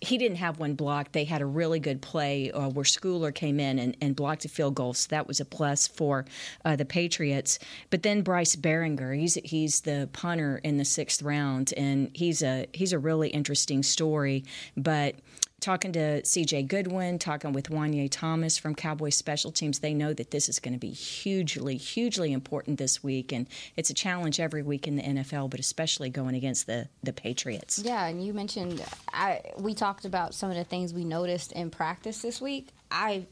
he 0.00 0.16
didn't 0.16 0.38
have 0.38 0.58
one 0.58 0.74
blocked. 0.74 1.12
They 1.12 1.24
had 1.24 1.42
a 1.42 1.46
really 1.46 1.80
good 1.80 2.00
play 2.00 2.50
uh, 2.52 2.68
where 2.68 2.84
Schooler 2.84 3.34
came 3.34 3.60
in 3.60 3.78
and, 3.78 3.96
and, 4.00 4.16
blocked 4.16 4.44
a 4.44 4.48
field 4.48 4.74
goal, 4.74 4.94
so 4.94 5.08
that 5.10 5.26
was 5.26 5.40
a 5.40 5.44
plus 5.44 5.86
for 5.86 6.24
uh, 6.64 6.76
the 6.76 6.84
Patriots. 6.84 7.58
But 7.90 8.02
then 8.02 8.22
Bryce 8.22 8.56
Baringer, 8.56 9.18
he's 9.18 9.34
he's 9.44 9.80
the 9.82 10.08
punter 10.12 10.58
in 10.58 10.78
the 10.78 10.84
sixth 10.84 11.22
round, 11.22 11.74
and 11.76 12.10
he's 12.14 12.42
a 12.42 12.66
he's 12.72 12.92
a 12.92 12.98
really 12.98 13.28
interesting 13.30 13.82
story. 13.82 14.44
But 14.76 15.16
talking 15.60 15.92
to 15.92 16.22
CJ 16.22 16.68
Goodwin, 16.68 17.18
talking 17.18 17.52
with 17.52 17.70
Juanyeh 17.70 18.08
Thomas 18.10 18.58
from 18.58 18.74
Cowboys 18.74 19.16
Special 19.16 19.52
Teams, 19.52 19.78
they 19.78 19.94
know 19.94 20.12
that 20.12 20.30
this 20.30 20.48
is 20.48 20.58
going 20.58 20.72
to 20.72 20.78
be 20.78 20.90
hugely, 20.90 21.76
hugely 21.76 22.32
important 22.32 22.78
this 22.78 23.02
week. 23.02 23.32
And 23.32 23.46
it's 23.76 23.90
a 23.90 23.94
challenge 23.94 24.40
every 24.40 24.62
week 24.62 24.88
in 24.88 24.96
the 24.96 25.02
NFL, 25.02 25.50
but 25.50 25.60
especially 25.60 26.10
going 26.10 26.34
against 26.34 26.66
the, 26.66 26.88
the 27.02 27.12
Patriots. 27.12 27.78
Yeah, 27.78 28.06
and 28.06 28.24
you 28.24 28.32
mentioned, 28.32 28.84
I, 29.12 29.42
we 29.58 29.74
talked 29.74 30.04
about 30.04 30.34
some 30.34 30.50
of 30.50 30.56
the 30.56 30.64
things 30.64 30.94
we 30.94 31.04
noticed 31.04 31.52
in 31.52 31.70
practice 31.70 32.22
this 32.22 32.40
week. 32.40 32.68
I 32.90 33.26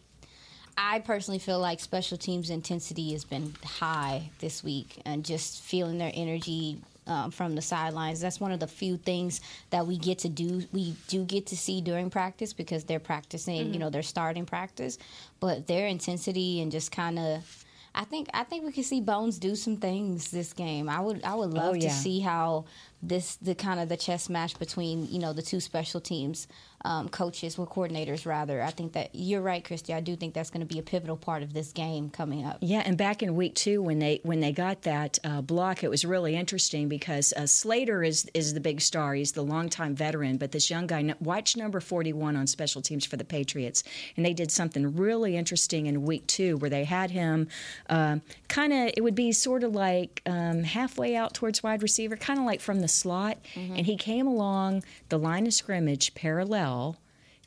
I 0.81 1.01
personally 1.01 1.41
feel 1.41 1.59
like 1.59 1.81
special 1.81 2.17
teams 2.17 2.51
intensity 2.51 3.11
has 3.11 3.25
been 3.25 3.53
high 3.65 4.31
this 4.39 4.63
week, 4.63 5.03
and 5.05 5.25
just 5.25 5.61
feeling 5.61 5.99
their 5.99 6.13
energy 6.15 6.79
um, 7.09 7.31
from 7.31 7.55
the 7.55 7.63
sidelines. 7.63 8.21
That's 8.21 8.41
one 8.41 8.53
of 8.53 8.61
the 8.61 8.67
few 8.67 8.97
things 8.97 9.41
that 9.71 9.87
we 9.87 9.99
get 9.99 10.21
to 10.21 10.29
do. 10.29 10.63
We 10.73 10.95
do 11.09 11.25
get 11.25 11.47
to 11.47 11.57
see 11.57 11.81
during 11.81 12.11
practice 12.11 12.53
because 12.53 12.85
they're 12.85 13.01
practicing. 13.01 13.65
Mm-hmm. 13.65 13.73
You 13.73 13.79
know, 13.81 13.91
they're 13.91 14.03
starting 14.03 14.47
practice, 14.47 14.99
but 15.41 15.67
their 15.67 15.87
intensity 15.87 16.61
and 16.61 16.71
just 16.71 16.93
kind 16.93 17.19
of. 17.19 17.65
I 17.95 18.05
think 18.05 18.29
I 18.33 18.45
think 18.45 18.65
we 18.65 18.71
can 18.71 18.85
see 18.85 19.01
Bones 19.01 19.39
do 19.39 19.57
some 19.57 19.79
things 19.79 20.31
this 20.31 20.53
game. 20.53 20.89
I 20.89 21.01
would 21.01 21.25
I 21.25 21.35
would 21.35 21.53
love 21.53 21.71
oh, 21.71 21.75
yeah. 21.75 21.89
to 21.89 21.95
see 21.95 22.21
how 22.21 22.67
this 23.03 23.37
the 23.37 23.55
kind 23.55 23.81
of 23.81 23.89
the 23.89 23.97
chess 23.97 24.29
match 24.29 24.59
between 24.59 25.07
you 25.11 25.19
know 25.19 25.33
the 25.33 25.43
two 25.43 25.61
special 25.61 26.01
teams 26.01 26.49
um, 26.85 27.09
coaches 27.09 27.59
or 27.59 27.67
coordinators 27.67 28.25
rather. 28.25 28.63
I 28.63 28.71
think 28.71 28.93
that 28.93 29.11
you're 29.13 29.41
right, 29.41 29.65
Kristi. 29.65 29.95
I 29.95 30.01
do 30.01 30.15
think 30.17 30.35
that's 30.35 30.51
going 30.51 30.67
to 30.67 30.73
be 30.73 30.79
a 30.79 30.83
pivotal 30.83 31.17
part 31.17 31.43
of 31.43 31.53
this 31.53 31.73
game 31.73 32.09
coming 32.11 32.45
up. 32.45 32.59
Yeah, 32.61 32.83
and 32.85 32.97
back 32.97 33.23
in 33.23 33.35
week 33.35 33.55
two 33.55 33.83
when 33.83 33.99
they 33.99 34.21
when 34.23 34.41
they 34.41 34.53
got 34.53 34.83
that 34.83 35.19
uh, 35.25 35.41
block, 35.41 35.83
it 35.83 35.91
was 35.91 36.05
really 36.05 36.37
interesting 36.37 36.89
because 36.89 37.33
uh, 37.37 37.47
Slater 37.47 38.03
is 38.03 38.31
is 38.35 38.55
the 38.55 38.61
big 38.61 38.81
star. 38.81 39.15
He's 39.15 39.33
the 39.33 39.43
longtime 39.43 39.95
veteran, 39.95 40.37
but 40.37 40.53
this 40.53 40.71
young 40.71 40.87
guy, 40.87 41.15
watch 41.21 41.57
number 41.57 41.81
41 41.81 42.37
on 42.37 42.47
special 42.47 42.83
teams 42.83 43.05
for 43.05 43.17
the 43.17 43.25
Patriots, 43.25 43.83
and 44.17 44.25
they 44.25 44.35
did 44.35 44.51
something 44.51 44.97
really 44.97 45.37
interesting 45.37 45.87
in 45.87 46.05
week 46.05 46.27
two 46.27 46.57
where 46.59 46.71
they 46.71 46.85
had 46.85 47.11
him 47.11 47.49
uh, 47.89 48.19
kind 48.49 48.73
of. 48.73 48.91
It 48.97 49.03
would 49.03 49.15
be 49.15 49.33
sort 49.33 49.65
of 49.65 49.75
like 49.75 50.23
um, 50.27 50.63
halfway 50.63 51.17
out 51.17 51.35
towards 51.35 51.63
wide 51.63 51.83
receiver, 51.83 52.17
kind 52.17 52.39
of 52.39 52.45
like 52.45 52.61
from 52.61 52.81
the 52.81 52.88
the 52.89 52.95
slot, 52.95 53.39
mm-hmm. 53.55 53.77
and 53.77 53.87
he 53.87 53.97
came 53.97 54.27
along 54.27 54.83
the 55.11 55.19
line 55.19 55.47
of 55.47 55.55
scrimmage 55.55 56.15
parallel 56.15 56.97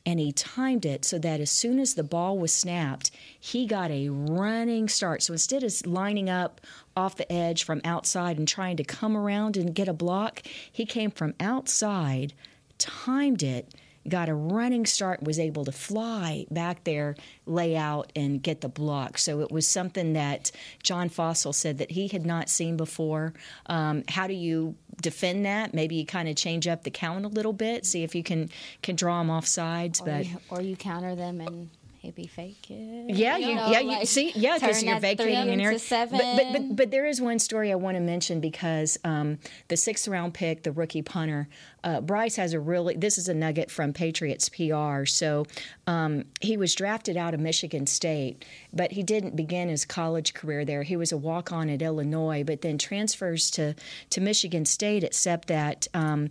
and 0.06 0.20
he 0.20 0.32
timed 0.32 0.86
it 0.86 1.06
so 1.06 1.20
that 1.20 1.40
as 1.40 1.52
soon 1.52 1.80
as 1.80 1.94
the 1.94 2.04
ball 2.04 2.38
was 2.38 2.52
snapped, 2.52 3.12
he 3.40 3.68
got 3.68 3.92
a 3.92 4.10
running 4.10 4.90
start. 4.90 5.22
So 5.22 5.34
instead 5.34 5.64
of 5.64 5.86
lining 5.86 6.30
up 6.30 6.60
off 6.96 7.18
the 7.18 7.32
edge 7.32 7.64
from 7.64 7.82
outside 7.84 8.38
and 8.38 8.48
trying 8.48 8.78
to 8.78 8.84
come 8.84 9.16
around 9.16 9.58
and 9.58 9.76
get 9.76 9.88
a 9.88 9.94
block, 9.94 10.42
he 10.72 10.86
came 10.86 11.12
from 11.12 11.36
outside, 11.40 12.34
timed 12.80 13.44
it, 13.44 13.76
got 14.08 14.30
a 14.30 14.34
running 14.34 14.86
start, 14.86 15.22
was 15.24 15.40
able 15.40 15.66
to 15.66 15.72
fly 15.72 16.46
back 16.50 16.84
there, 16.84 17.16
lay 17.46 17.76
out, 17.76 18.12
and 18.16 18.42
get 18.42 18.62
the 18.62 18.70
block. 18.70 19.18
So 19.18 19.42
it 19.42 19.52
was 19.52 19.68
something 19.68 20.14
that 20.14 20.52
John 20.84 21.10
Fassel 21.10 21.54
said 21.54 21.78
that 21.78 21.92
he 21.92 22.08
had 22.08 22.26
not 22.26 22.50
seen 22.50 22.78
before. 22.78 23.34
Um, 23.68 24.04
how 24.08 24.28
do 24.28 24.34
you 24.34 24.76
defend 25.02 25.46
that? 25.46 25.74
Maybe 25.74 25.96
you 25.96 26.06
kind 26.06 26.28
of 26.28 26.36
change 26.36 26.68
up 26.68 26.84
the 26.84 26.92
count 26.92 27.26
a 27.26 27.30
little 27.30 27.54
bit, 27.54 27.86
see 27.86 28.04
if 28.04 28.16
you 28.16 28.24
can 28.24 28.50
can 28.82 28.96
draw 28.96 29.20
them 29.20 29.30
off 29.30 29.46
sides, 29.46 30.02
or 30.02 30.06
but 30.06 30.26
you, 30.26 30.38
or 30.50 30.62
you 30.62 30.76
counter 30.76 31.16
them 31.16 31.42
and 31.42 31.70
maybe 32.04 32.28
fake 32.28 32.70
it. 32.70 33.16
Yeah, 33.16 33.38
you, 33.38 33.56
know, 33.56 33.70
yeah, 33.70 33.80
you 33.80 33.88
like 33.88 34.08
see, 34.08 34.32
yeah, 34.36 34.58
because 34.58 34.84
you're 34.84 35.00
vacating 35.00 35.36
an 35.50 35.62
area. 35.62 35.80
But, 35.90 36.10
but, 36.12 36.52
but 36.52 36.76
but 36.76 36.92
there 36.92 37.06
is 37.06 37.22
one 37.22 37.40
story 37.40 37.72
I 37.72 37.76
want 37.76 37.96
to 37.96 38.02
mention 38.02 38.40
because 38.40 38.98
um, 39.04 39.40
the 39.68 39.78
sixth 39.78 40.08
round 40.08 40.34
pick, 40.34 40.64
the 40.64 40.72
rookie 40.72 41.02
punter, 41.02 41.48
uh, 41.84 42.02
Bryce 42.02 42.36
has 42.38 42.54
a 42.54 42.60
really. 42.60 42.96
This 42.96 43.18
is 43.18 43.28
a 43.28 43.34
nugget 43.34 43.70
from 43.70 43.94
Patriots 43.94 44.50
PR. 44.50 45.06
So 45.06 45.46
um, 45.88 46.26
he 46.40 46.58
was 46.58 46.74
drafted 46.76 47.18
out 47.18 47.34
of 47.34 47.40
Michigan 47.40 47.88
State, 47.88 48.46
but 48.74 48.92
he 48.92 49.04
didn't 49.04 49.36
begin 49.36 49.70
his 49.70 49.86
college 49.86 50.34
career 50.34 50.66
there. 50.66 50.84
He 50.84 50.96
was 50.96 51.12
a 51.12 51.18
walk 51.18 51.52
on 51.52 51.70
at 51.70 51.82
Illinois, 51.82 52.44
but 52.44 52.62
then 52.62 52.78
transfers 52.78 53.52
to 53.52 53.76
to 54.10 54.22
Michigan 54.22 54.66
State, 54.66 55.04
except 55.04 55.48
that. 55.48 55.88
Um, 55.94 56.30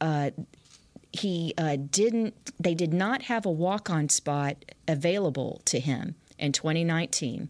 uh, 0.00 0.30
he 1.20 1.54
uh, 1.58 1.76
didn't 1.90 2.34
they 2.58 2.74
did 2.74 2.92
not 2.92 3.22
have 3.22 3.46
a 3.46 3.50
walk-on 3.50 4.08
spot 4.08 4.56
available 4.88 5.60
to 5.64 5.80
him 5.80 6.14
in 6.38 6.52
2019 6.52 7.48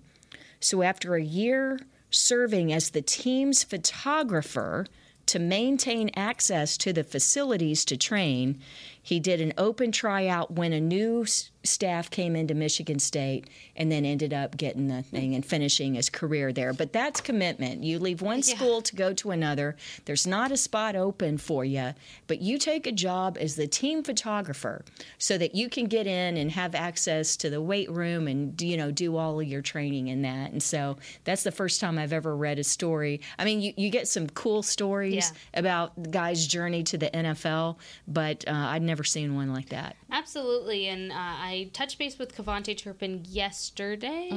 so 0.61 0.83
after 0.83 1.14
a 1.14 1.22
year 1.22 1.79
serving 2.11 2.72
as 2.72 2.90
the 2.90 3.02
team's 3.02 3.62
photographer 3.64 4.87
to 5.26 5.38
maintain 5.40 6.09
access 6.14 6.76
to 6.76 6.92
the 6.92 7.05
facilities 7.05 7.85
to 7.85 7.96
train 7.96 8.61
he 9.02 9.18
did 9.20 9.40
an 9.40 9.52
open 9.59 9.90
tryout 9.92 10.52
when 10.52 10.72
a 10.72 10.81
new 10.81 11.24
staff 11.66 12.11
came 12.11 12.35
into 12.35 12.55
Michigan 12.55 12.98
State 12.98 13.48
and 13.76 13.92
then 13.92 14.05
ended 14.05 14.35
up 14.35 14.57
getting 14.57 14.88
the 14.88 15.02
thing 15.02 15.35
and 15.35 15.46
finishing 15.46 15.94
his 15.94 16.11
career 16.11 16.52
there. 16.52 16.72
But 16.72 16.92
that's 16.92 17.20
commitment. 17.20 17.85
You 17.85 18.00
leave 18.00 18.20
one 18.20 18.38
yeah. 18.38 18.57
school 18.57 18.83
to 18.83 18.96
go 18.96 19.12
to 19.14 19.31
another. 19.31 19.76
There's 20.05 20.26
not 20.26 20.50
a 20.50 20.57
spot 20.57 20.96
open 20.96 21.38
for 21.38 21.64
you, 21.64 21.94
but 22.26 22.40
you 22.40 22.59
take 22.59 22.87
a 22.87 22.92
job 22.92 23.38
as 23.40 23.55
the 23.55 23.68
team 23.68 24.02
photographer 24.02 24.85
so 25.18 25.38
that 25.38 25.55
you 25.55 25.68
can 25.68 25.87
get 25.87 26.09
in 26.09 26.37
and 26.37 26.50
have 26.50 26.74
access 26.74 27.37
to 27.37 27.50
the 27.50 27.62
weight 27.62 27.90
room 27.90 28.26
and 28.26 28.61
you 28.61 28.76
know 28.76 28.90
do 28.90 29.16
all 29.16 29.40
of 29.40 29.46
your 29.46 29.62
training 29.62 30.09
in 30.09 30.22
that. 30.22 30.50
And 30.50 30.62
so 30.62 30.96
that's 31.22 31.44
the 31.44 31.52
first 31.52 31.81
time 31.81 31.96
I've 31.96 32.12
ever 32.12 32.37
read 32.37 32.59
a 32.59 32.64
story. 32.64 33.20
I 33.38 33.44
mean, 33.44 33.61
you, 33.61 33.72
you 33.76 33.90
get 33.90 34.09
some 34.09 34.26
cool 34.29 34.64
stories 34.64 35.33
yeah. 35.33 35.61
about 35.61 36.02
the 36.02 36.11
guy's 36.11 36.44
journey 36.46 36.83
to 36.85 36.98
the 36.98 37.11
NFL, 37.11 37.76
but 38.09 38.44
uh, 38.48 38.52
I'd 38.52 38.83
never 38.83 38.96
never 38.96 39.05
seen 39.05 39.35
one 39.35 39.52
like 39.52 39.68
that. 39.68 39.94
Absolutely, 40.11 40.88
and 40.88 41.12
uh, 41.12 41.16
I 41.16 41.56
touched 41.64 41.99
base 41.99 42.19
with 42.19 42.37
KaVontae 42.37 42.77
Turpin 42.77 43.25
yesterday. 43.27 44.29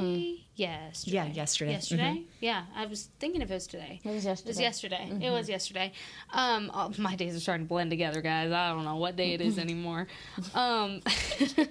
Yesterday. 0.56 1.16
Yeah, 1.16 1.26
yesterday. 1.26 1.72
Yesterday. 1.72 2.24
Yeah, 2.40 2.64
I 2.74 2.86
was 2.86 3.08
thinking 3.18 3.42
if 3.42 3.50
it 3.50 3.54
was 3.54 3.66
today. 3.66 4.00
It 4.04 4.10
was 4.10 4.24
yesterday. 4.24 4.48
It 4.48 4.50
was 4.50 4.60
yesterday. 4.60 4.98
yesterday. 5.00 5.26
It 5.26 5.30
was 5.30 5.48
yesterday. 5.48 5.92
Um, 6.32 6.70
oh, 6.74 6.92
my 6.98 7.16
days 7.16 7.36
are 7.36 7.40
starting 7.40 7.66
to 7.66 7.68
blend 7.68 7.90
together, 7.90 8.20
guys. 8.20 8.50
I 8.52 8.72
don't 8.72 8.84
know 8.84 8.96
what 8.96 9.16
day 9.16 9.32
it 9.32 9.40
is 9.40 9.58
anymore. 9.58 10.06
Um, 10.54 11.00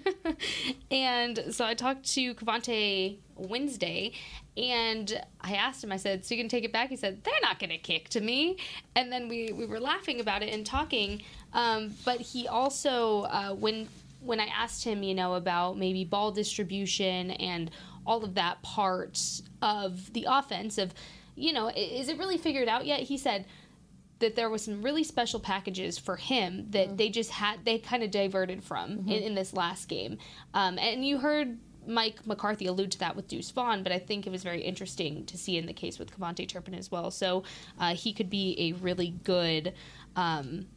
and 0.92 1.46
so 1.52 1.66
I 1.66 1.74
talked 1.74 2.06
to 2.14 2.34
KaVontae 2.36 3.18
Wednesday, 3.36 4.14
and 4.58 5.22
I 5.42 5.56
asked 5.56 5.84
him. 5.84 5.92
I 5.92 5.98
said, 5.98 6.26
"So 6.26 6.36
you 6.36 6.42
can 6.42 6.50
take 6.50 6.64
it 6.64 6.74
back?" 6.74 6.90
He 6.90 6.96
said, 6.96 7.24
"They're 7.24 7.34
not 7.42 7.60
going 7.60 7.70
to 7.70 7.78
kick 7.78 8.10
to 8.10 8.22
me." 8.22 8.58
And 8.96 9.12
then 9.12 9.28
we 9.28 9.52
we 9.52 9.66
were 9.66 9.80
laughing 9.80 10.20
about 10.20 10.44
it 10.44 10.54
and 10.54 10.66
talking. 10.66 11.22
Um, 11.54 11.96
but 12.06 12.20
he 12.20 12.48
also 12.48 13.24
uh, 13.24 13.54
when 13.54 13.88
when 14.22 14.40
I 14.40 14.48
asked 14.48 14.84
him, 14.84 15.04
you 15.04 15.16
know, 15.16 15.36
about 15.36 15.78
maybe 15.78 16.04
ball 16.04 16.32
distribution 16.32 17.32
and 17.32 17.72
all 18.06 18.24
of 18.24 18.36
that 18.36 18.62
part 18.62 19.22
of 19.62 20.12
the 20.14 20.26
offense 20.30 20.78
of, 20.78 20.94
you 21.36 21.54
know, 21.54 21.70
is 21.76 22.10
it 22.10 22.18
really 22.18 22.38
figured 22.38 22.68
out 22.68 22.86
yet? 22.86 23.02
He 23.02 23.18
said 23.18 23.46
that 24.20 24.36
there 24.36 24.50
was 24.50 24.64
some 24.64 24.82
really 24.82 25.04
special 25.04 25.40
packages 25.40 25.98
for 25.98 26.18
him 26.18 26.66
that 26.72 26.98
they 26.98 27.10
just 27.10 27.32
had 27.32 27.64
they 27.64 27.80
kind 27.80 28.04
of 28.04 28.12
diverted 28.12 28.64
from 28.64 28.92
in, 29.08 29.24
in 29.24 29.36
this 29.36 29.54
last 29.54 29.88
game. 29.88 30.18
Um, 30.54 30.78
and 30.78 31.06
you 31.06 31.20
heard 31.20 31.58
Mike 31.88 32.28
McCarthy 32.28 32.68
allude 32.68 32.92
to 32.92 33.00
that 33.00 33.16
with 33.16 33.28
Deuce 33.28 33.50
Vaughn, 33.52 33.84
but 33.84 33.92
I 33.92 34.00
think 34.00 34.28
it 34.28 34.30
was 34.30 34.44
very 34.44 34.62
interesting 34.62 35.26
to 35.26 35.38
see 35.38 35.58
in 35.58 35.66
the 35.66 35.74
case 35.74 35.98
with 35.98 36.12
KaVontae 36.12 36.48
Turpin 36.48 36.74
as 36.76 36.92
well. 36.92 37.10
So 37.10 37.44
uh, 37.80 37.96
he 37.96 38.14
could 38.14 38.30
be 38.30 38.56
a 38.60 38.74
really 38.74 39.16
good. 39.24 39.74
Um, 40.16 40.68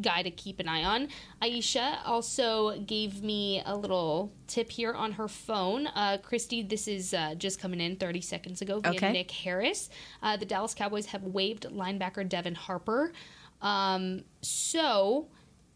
guy 0.00 0.22
to 0.22 0.30
keep 0.30 0.60
an 0.60 0.68
eye 0.68 0.84
on. 0.84 1.08
Aisha 1.42 1.98
also 2.04 2.78
gave 2.80 3.22
me 3.22 3.62
a 3.64 3.76
little 3.76 4.32
tip 4.46 4.70
here 4.70 4.92
on 4.92 5.12
her 5.12 5.28
phone. 5.28 5.86
Uh, 5.88 6.18
Kristi, 6.22 6.68
this 6.68 6.88
is 6.88 7.14
uh, 7.14 7.34
just 7.36 7.60
coming 7.60 7.80
in 7.80 7.96
30 7.96 8.20
seconds 8.20 8.62
ago 8.62 8.80
via 8.80 8.92
Okay. 8.92 9.12
Nick 9.12 9.30
Harris. 9.30 9.90
Uh, 10.22 10.36
the 10.36 10.46
Dallas 10.46 10.74
Cowboys 10.74 11.06
have 11.06 11.22
waived 11.22 11.64
linebacker 11.70 12.28
Devin 12.28 12.54
Harper. 12.54 13.12
Um, 13.60 14.24
so 14.40 15.28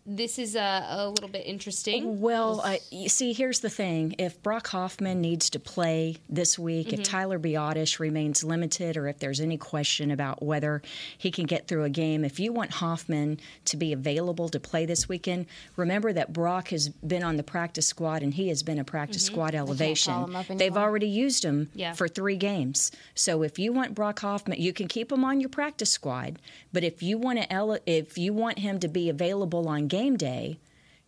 this 0.04 0.38
is 0.38 0.56
a, 0.56 0.86
a 0.90 1.08
little 1.08 1.28
bit 1.28 1.46
interesting. 1.46 2.20
Well, 2.20 2.60
uh, 2.64 2.76
you 2.90 3.08
see, 3.08 3.32
here's 3.32 3.60
the 3.60 3.70
thing: 3.70 4.14
if 4.18 4.42
Brock 4.42 4.66
Hoffman 4.68 5.20
needs 5.20 5.50
to 5.50 5.60
play 5.60 6.16
this 6.28 6.58
week, 6.58 6.88
Mm-hmm. 6.88 7.00
if 7.00 7.06
Tyler 7.08 7.38
Biadasz 7.38 7.98
remains 8.00 8.42
limited, 8.42 8.96
or 8.96 9.06
if 9.06 9.18
there's 9.20 9.40
any 9.40 9.56
question 9.56 10.10
about 10.10 10.42
whether 10.42 10.82
he 11.16 11.30
can 11.30 11.46
get 11.46 11.68
through 11.68 11.84
a 11.84 11.90
game, 11.90 12.24
if 12.24 12.40
you 12.40 12.52
want 12.52 12.72
Hoffman 12.72 13.38
to 13.66 13.76
be 13.76 13.92
available 13.92 14.48
to 14.48 14.58
play 14.58 14.86
this 14.86 15.08
weekend, 15.08 15.46
remember 15.76 16.12
that 16.12 16.32
Brock 16.32 16.68
has 16.68 16.88
been 16.88 17.22
on 17.22 17.36
the 17.36 17.42
practice 17.42 17.86
squad 17.86 18.22
and 18.22 18.34
he 18.34 18.48
has 18.48 18.62
been 18.62 18.78
a 18.78 18.84
practice 18.84 19.24
squad 19.24 19.54
elevation. 19.54 20.12
call 20.12 20.24
him 20.24 20.36
up 20.36 20.46
They've 20.48 20.76
already 20.76 21.08
used 21.08 21.44
him 21.44 21.70
Yeah. 21.74 21.92
for 21.92 22.08
three 22.08 22.36
games. 22.36 22.90
So 23.14 23.42
if 23.42 23.58
you 23.58 23.72
want 23.72 23.94
Brock 23.94 24.18
Hoffman, 24.20 24.60
you 24.60 24.72
can 24.72 24.88
keep 24.88 25.12
him 25.12 25.24
on 25.24 25.38
your 25.40 25.48
practice 25.50 25.90
squad. 25.90 26.38
But 26.72 26.82
if 26.84 27.02
you 27.02 27.18
want 27.18 27.38
to, 27.40 27.52
ele- 27.52 27.78
if 27.86 28.18
you 28.18 28.32
want 28.32 28.58
him 28.58 28.80
to 28.80 28.88
be 28.88 29.08
available 29.08 29.68
on 29.68 29.88
game 29.98 30.16
day, 30.16 30.58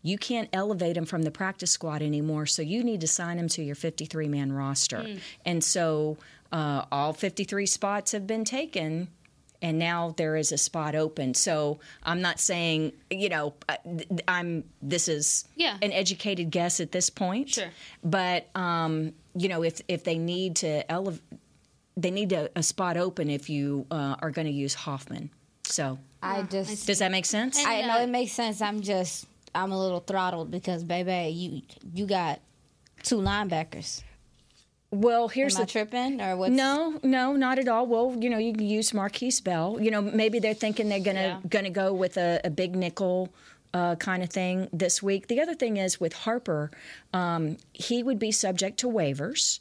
you 0.02 0.18
can't 0.18 0.48
elevate 0.52 0.96
him 0.96 1.06
from 1.06 1.22
the 1.22 1.30
practice 1.30 1.70
squad 1.70 2.02
anymore. 2.02 2.46
So 2.46 2.60
you 2.62 2.84
need 2.84 3.00
to 3.00 3.06
sign 3.08 3.38
him 3.38 3.48
to 3.56 3.62
your 3.62 3.74
53 3.74 4.28
man 4.28 4.52
roster. 4.52 5.00
And 5.46 5.64
so 5.64 6.18
uh, 6.52 6.84
all 6.92 7.12
53 7.14 7.64
spots 7.66 8.12
have 8.12 8.26
been 8.26 8.44
taken. 8.44 9.08
And 9.62 9.78
now 9.78 10.12
there 10.18 10.36
is 10.36 10.52
a 10.52 10.58
spot 10.58 10.94
open. 10.94 11.32
So 11.32 11.78
I'm 12.02 12.20
not 12.20 12.38
saying, 12.38 12.92
you 13.10 13.30
know, 13.30 13.54
uh, 13.66 13.76
I'm. 14.28 14.64
This 14.82 15.08
is 15.08 15.48
Yeah. 15.56 15.78
an 15.80 15.90
educated 15.90 16.50
guess 16.50 16.80
at 16.80 16.92
this 16.92 17.08
point. 17.08 17.48
Sure. 17.48 17.70
But 18.02 18.40
um, 18.54 19.14
you 19.34 19.48
know, 19.48 19.62
if 19.64 19.80
if 19.88 20.04
they 20.04 20.18
need 20.18 20.56
to 20.56 20.72
elevate, 20.92 21.22
they 21.96 22.10
need 22.10 22.32
a, 22.32 22.50
a 22.54 22.62
spot 22.62 22.98
open 22.98 23.30
if 23.30 23.48
you 23.48 23.86
uh, 23.90 24.16
are 24.20 24.30
going 24.30 24.46
to 24.46 24.52
use 24.52 24.74
Hoffman. 24.74 25.30
So 25.64 25.98
I 26.22 26.42
just 26.42 26.86
does 26.86 26.98
that 27.00 27.10
make 27.10 27.26
sense? 27.26 27.58
I 27.64 27.82
know 27.82 27.98
uh, 27.98 28.02
it 28.02 28.08
makes 28.08 28.32
sense. 28.32 28.60
I'm 28.60 28.80
just 28.80 29.26
I'm 29.54 29.72
a 29.72 29.78
little 29.80 30.00
throttled 30.00 30.50
because 30.50 30.84
baby, 30.84 31.30
you 31.32 31.62
you 31.94 32.06
got 32.06 32.40
two 33.02 33.16
linebackers. 33.16 34.02
well, 34.90 35.24
Am 35.24 35.30
here's 35.30 35.56
I 35.56 35.60
the 35.62 35.66
tripping 35.66 36.20
or 36.20 36.36
what's 36.36 36.52
No, 36.52 36.98
no, 37.02 37.34
not 37.34 37.58
at 37.58 37.68
all. 37.68 37.86
Well, 37.86 38.16
you 38.18 38.30
know, 38.30 38.38
you 38.38 38.52
can 38.52 38.66
use 38.66 38.92
Markquese 38.92 39.42
Bell. 39.42 39.78
You 39.80 39.90
know, 39.90 40.00
maybe 40.02 40.38
they're 40.38 40.54
thinking 40.54 40.88
they're 40.88 41.00
gonna 41.00 41.40
Yeah. 41.42 41.48
gonna 41.48 41.70
go 41.70 41.92
with 41.92 42.16
a, 42.16 42.40
a 42.44 42.50
big 42.50 42.76
nickel 42.76 43.30
uh, 43.72 43.96
kind 43.96 44.22
of 44.22 44.30
thing 44.30 44.68
this 44.72 45.02
week. 45.02 45.26
The 45.26 45.40
other 45.40 45.54
thing 45.54 45.78
is 45.78 45.98
with 45.98 46.12
Harper, 46.12 46.70
um, 47.12 47.56
he 47.72 48.02
would 48.04 48.18
be 48.20 48.30
subject 48.30 48.78
to 48.80 48.86
waivers. 48.88 49.58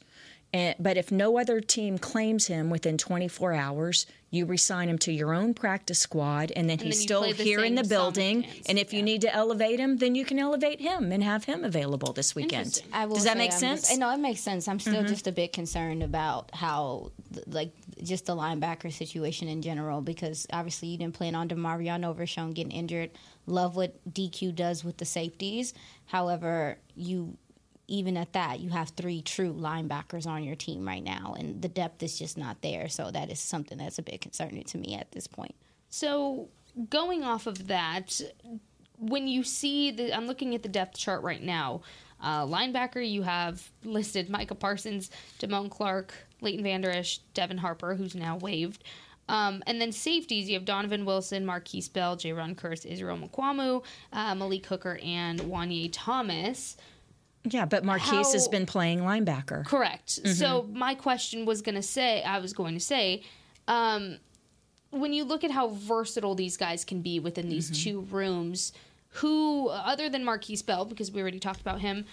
And, 0.52 0.76
but 0.78 0.96
if 0.96 1.10
no 1.10 1.36
other 1.36 1.60
team 1.60 1.98
claims 1.98 2.46
him 2.46 2.70
within 2.70 2.96
24 2.96 3.54
hours, 3.54 4.06
you 4.36 4.44
resign 4.44 4.88
him 4.88 4.98
to 4.98 5.12
your 5.12 5.32
own 5.32 5.54
practice 5.54 5.98
squad, 5.98 6.52
and 6.54 6.68
then 6.68 6.74
then 6.76 6.86
he's 6.86 7.00
you 7.00 7.02
still 7.02 7.20
play 7.20 7.32
the 7.32 7.42
here 7.42 7.64
in 7.64 7.74
the 7.74 7.84
building. 7.84 8.46
And 8.68 8.78
if 8.78 8.92
you 8.92 9.02
need 9.02 9.20
to 9.22 9.34
elevate 9.34 9.78
him, 9.78 9.98
then 9.98 10.14
you 10.14 10.24
can 10.24 10.38
elevate 10.38 10.80
him 10.80 11.12
and 11.12 11.22
have 11.22 11.44
him 11.44 11.64
available 11.64 12.12
this 12.12 12.34
weekend. 12.34 12.82
I 12.92 13.06
will 13.06 13.16
Does 13.16 13.24
that 13.24 13.36
make 13.36 13.52
I'm 13.52 13.58
sense? 13.58 13.82
Mm-hmm. 13.82 13.90
Just, 13.90 14.00
no, 14.00 14.10
it 14.10 14.18
makes 14.18 14.40
sense. 14.40 14.68
I'm 14.68 14.80
still 14.80 15.04
just 15.04 15.26
a 15.26 15.32
bit 15.32 15.52
concerned 15.52 16.02
about 16.02 16.50
how, 16.54 17.12
like, 17.46 17.72
just 18.02 18.26
the 18.26 18.36
linebacker 18.36 18.92
situation 18.92 19.48
in 19.48 19.62
general, 19.62 20.00
because 20.00 20.46
obviously 20.52 20.88
you 20.88 20.98
didn't 20.98 21.14
plan 21.14 21.34
on 21.34 21.48
DeMarvion 21.48 22.04
Overshown 22.04 22.52
getting 22.52 22.72
injured. 22.72 23.10
Love 23.46 23.76
what 23.76 23.94
DQ 24.12 24.54
does 24.54 24.84
with 24.84 24.96
the 24.96 25.04
safeties. 25.04 25.74
However, 26.06 26.78
you 26.96 27.36
even 27.86 28.16
at 28.16 28.32
that, 28.32 28.60
you 28.60 28.70
have 28.70 28.90
three 28.90 29.22
true 29.22 29.52
linebackers 29.52 30.26
on 30.26 30.42
your 30.42 30.56
team 30.56 30.86
right 30.86 31.02
now, 31.02 31.34
and 31.38 31.60
the 31.60 31.68
depth 31.68 32.02
is 32.02 32.18
just 32.18 32.38
not 32.38 32.62
there. 32.62 32.88
So 32.88 33.10
that 33.10 33.30
is 33.30 33.40
something 33.40 33.78
that's 33.78 33.98
a 33.98 34.02
bit 34.02 34.20
concerning 34.20 34.64
to 34.64 34.78
me 34.78 34.94
at 34.94 35.12
this 35.12 35.26
point. 35.26 35.54
So 35.90 36.48
going 36.90 37.24
off 37.24 37.46
of 37.46 37.66
that, 37.68 38.20
when 38.98 39.28
you 39.28 39.42
see 39.42 39.90
the, 39.90 40.14
I'm 40.14 40.26
looking 40.26 40.54
at 40.54 40.62
the 40.62 40.68
depth 40.68 40.96
chart 40.96 41.22
right 41.22 41.42
now. 41.42 41.82
Uh, 42.22 42.46
linebacker, 42.46 43.06
you 43.06 43.22
have 43.22 43.70
listed 43.84 44.30
Micah 44.30 44.54
Parsons, 44.54 45.10
Damone 45.38 45.70
Clark, 45.70 46.14
Leighton 46.40 46.62
Vander 46.62 46.90
Esch, 46.90 47.18
Devin 47.34 47.58
Harper, 47.58 47.94
who's 47.94 48.14
now 48.14 48.38
waived. 48.38 48.82
Um, 49.28 49.62
and 49.66 49.80
then 49.80 49.92
safeties, 49.92 50.48
you 50.48 50.54
have 50.54 50.64
Donovan 50.64 51.04
Wilson, 51.04 51.44
Markquese 51.44 51.92
Bell, 51.92 52.16
Jayron 52.16 52.54
Kearse, 52.54 52.86
Israel 52.86 53.18
Mukuamu, 53.18 53.82
uh, 54.12 54.34
Malik 54.34 54.66
Hooker, 54.66 54.98
and 55.02 55.40
Juanyeh 55.40 55.90
Thomas. 55.92 56.76
Yeah, 57.44 57.66
but 57.66 57.84
Markquese 57.84 58.32
has 58.32 58.48
been 58.48 58.64
playing 58.64 59.00
linebacker. 59.00 59.66
Correct. 59.66 60.10
So 60.10 60.66
my 60.72 60.94
question 60.94 61.44
was 61.44 61.60
going 61.60 61.74
to 61.74 61.82
say, 61.82 62.22
I 62.22 62.38
was 62.38 62.52
going 62.54 62.74
to 62.74 62.80
say, 62.80 63.22
um, 63.68 64.18
when 64.90 65.12
you 65.12 65.24
look 65.24 65.44
at 65.44 65.50
how 65.50 65.68
versatile 65.68 66.34
these 66.34 66.56
guys 66.56 66.84
can 66.84 67.02
be 67.02 67.20
within 67.20 67.48
these 67.48 67.70
two 67.82 68.02
rooms, 68.10 68.72
who, 69.08 69.68
other 69.68 70.08
than 70.08 70.24
Markquese 70.24 70.64
Bell, 70.64 70.84
because 70.84 71.12
we 71.12 71.20
already 71.20 71.38
talked 71.38 71.60
about 71.60 71.80
him, 71.80 72.06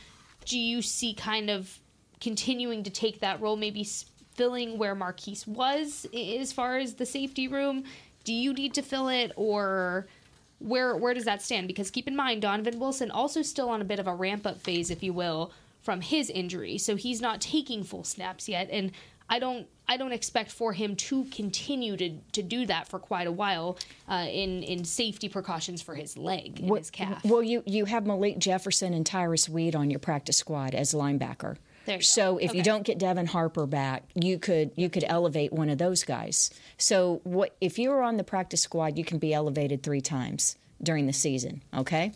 do 0.45 0.59
you 0.59 0.81
see 0.81 1.13
kind 1.13 1.49
of 1.49 1.79
continuing 2.19 2.83
to 2.83 2.89
take 2.89 3.19
that 3.21 3.39
role, 3.39 3.55
maybe 3.55 3.87
filling 4.35 4.77
where 4.77 4.95
Markquese 4.95 5.47
was 5.47 6.05
as 6.13 6.51
far 6.51 6.77
as 6.77 6.95
the 6.95 7.05
safety 7.05 7.47
room? 7.47 7.83
Do 8.23 8.33
you 8.33 8.53
need 8.53 8.73
to 8.73 8.81
fill 8.81 9.09
it, 9.09 9.31
or 9.35 10.07
where 10.61 10.95
where 10.95 11.13
does 11.13 11.25
that 11.25 11.41
stand? 11.41 11.67
Because 11.67 11.91
keep 11.91 12.07
in 12.07 12.15
mind, 12.15 12.41
Donovan 12.41 12.79
Wilson 12.79 13.11
also 13.11 13.41
still 13.41 13.69
on 13.69 13.81
a 13.81 13.85
bit 13.85 13.99
of 13.99 14.07
a 14.07 14.13
ramp 14.15 14.45
up 14.45 14.61
phase, 14.61 14.89
if 14.89 15.03
you 15.03 15.13
will, 15.13 15.51
from 15.81 16.01
his 16.01 16.29
injury, 16.29 16.77
so 16.77 16.95
he's 16.95 17.21
not 17.21 17.41
taking 17.41 17.83
full 17.83 18.03
snaps 18.03 18.47
yet, 18.47 18.69
and 18.71 18.91
I 19.29 19.39
don't 19.39 19.67
I 19.87 19.97
don't 19.97 20.11
expect 20.11 20.51
for 20.51 20.73
him 20.73 20.95
to 20.97 21.25
continue 21.25 21.97
to, 21.97 22.11
to 22.33 22.43
do 22.43 22.65
that 22.65 22.87
for 22.87 22.99
quite 22.99 23.27
a 23.27 23.31
while 23.31 23.77
uh, 24.07 24.27
in 24.29 24.61
in 24.63 24.85
safety 24.85 25.29
precautions 25.29 25.81
for 25.81 25.95
his 25.95 26.17
leg 26.17 26.59
and 26.59 26.77
his 26.77 26.91
calf. 26.91 27.23
Well, 27.25 27.41
you 27.41 27.63
you 27.65 27.85
have 27.85 28.05
Malik 28.05 28.37
Jefferson 28.39 28.93
and 28.93 29.05
Tyrus 29.05 29.49
Wheat 29.49 29.73
on 29.73 29.89
your 29.89 29.99
practice 29.99 30.37
squad 30.37 30.75
as 30.75 30.93
linebacker. 30.93 31.57
There 31.91 31.97
you 31.97 32.01
go. 32.01 32.03
so 32.03 32.37
if 32.37 32.53
you 32.53 32.63
don't 32.63 32.83
get 32.83 32.97
Devin 32.97 33.27
Harper 33.27 33.65
back, 33.65 34.03
you 34.15 34.39
could 34.39 34.71
you 34.75 34.89
could 34.89 35.03
elevate 35.05 35.51
one 35.51 35.69
of 35.69 35.77
those 35.77 36.03
guys. 36.03 36.51
So 36.77 37.21
what 37.23 37.55
if 37.59 37.77
you 37.77 37.91
are 37.91 38.01
on 38.01 38.17
the 38.17 38.23
practice 38.23 38.61
squad, 38.61 38.97
you 38.97 39.03
can 39.03 39.17
be 39.19 39.33
elevated 39.33 39.83
three 39.83 40.01
times 40.01 40.55
during 40.81 41.05
the 41.05 41.13
season. 41.13 41.61
Okay, 41.73 42.13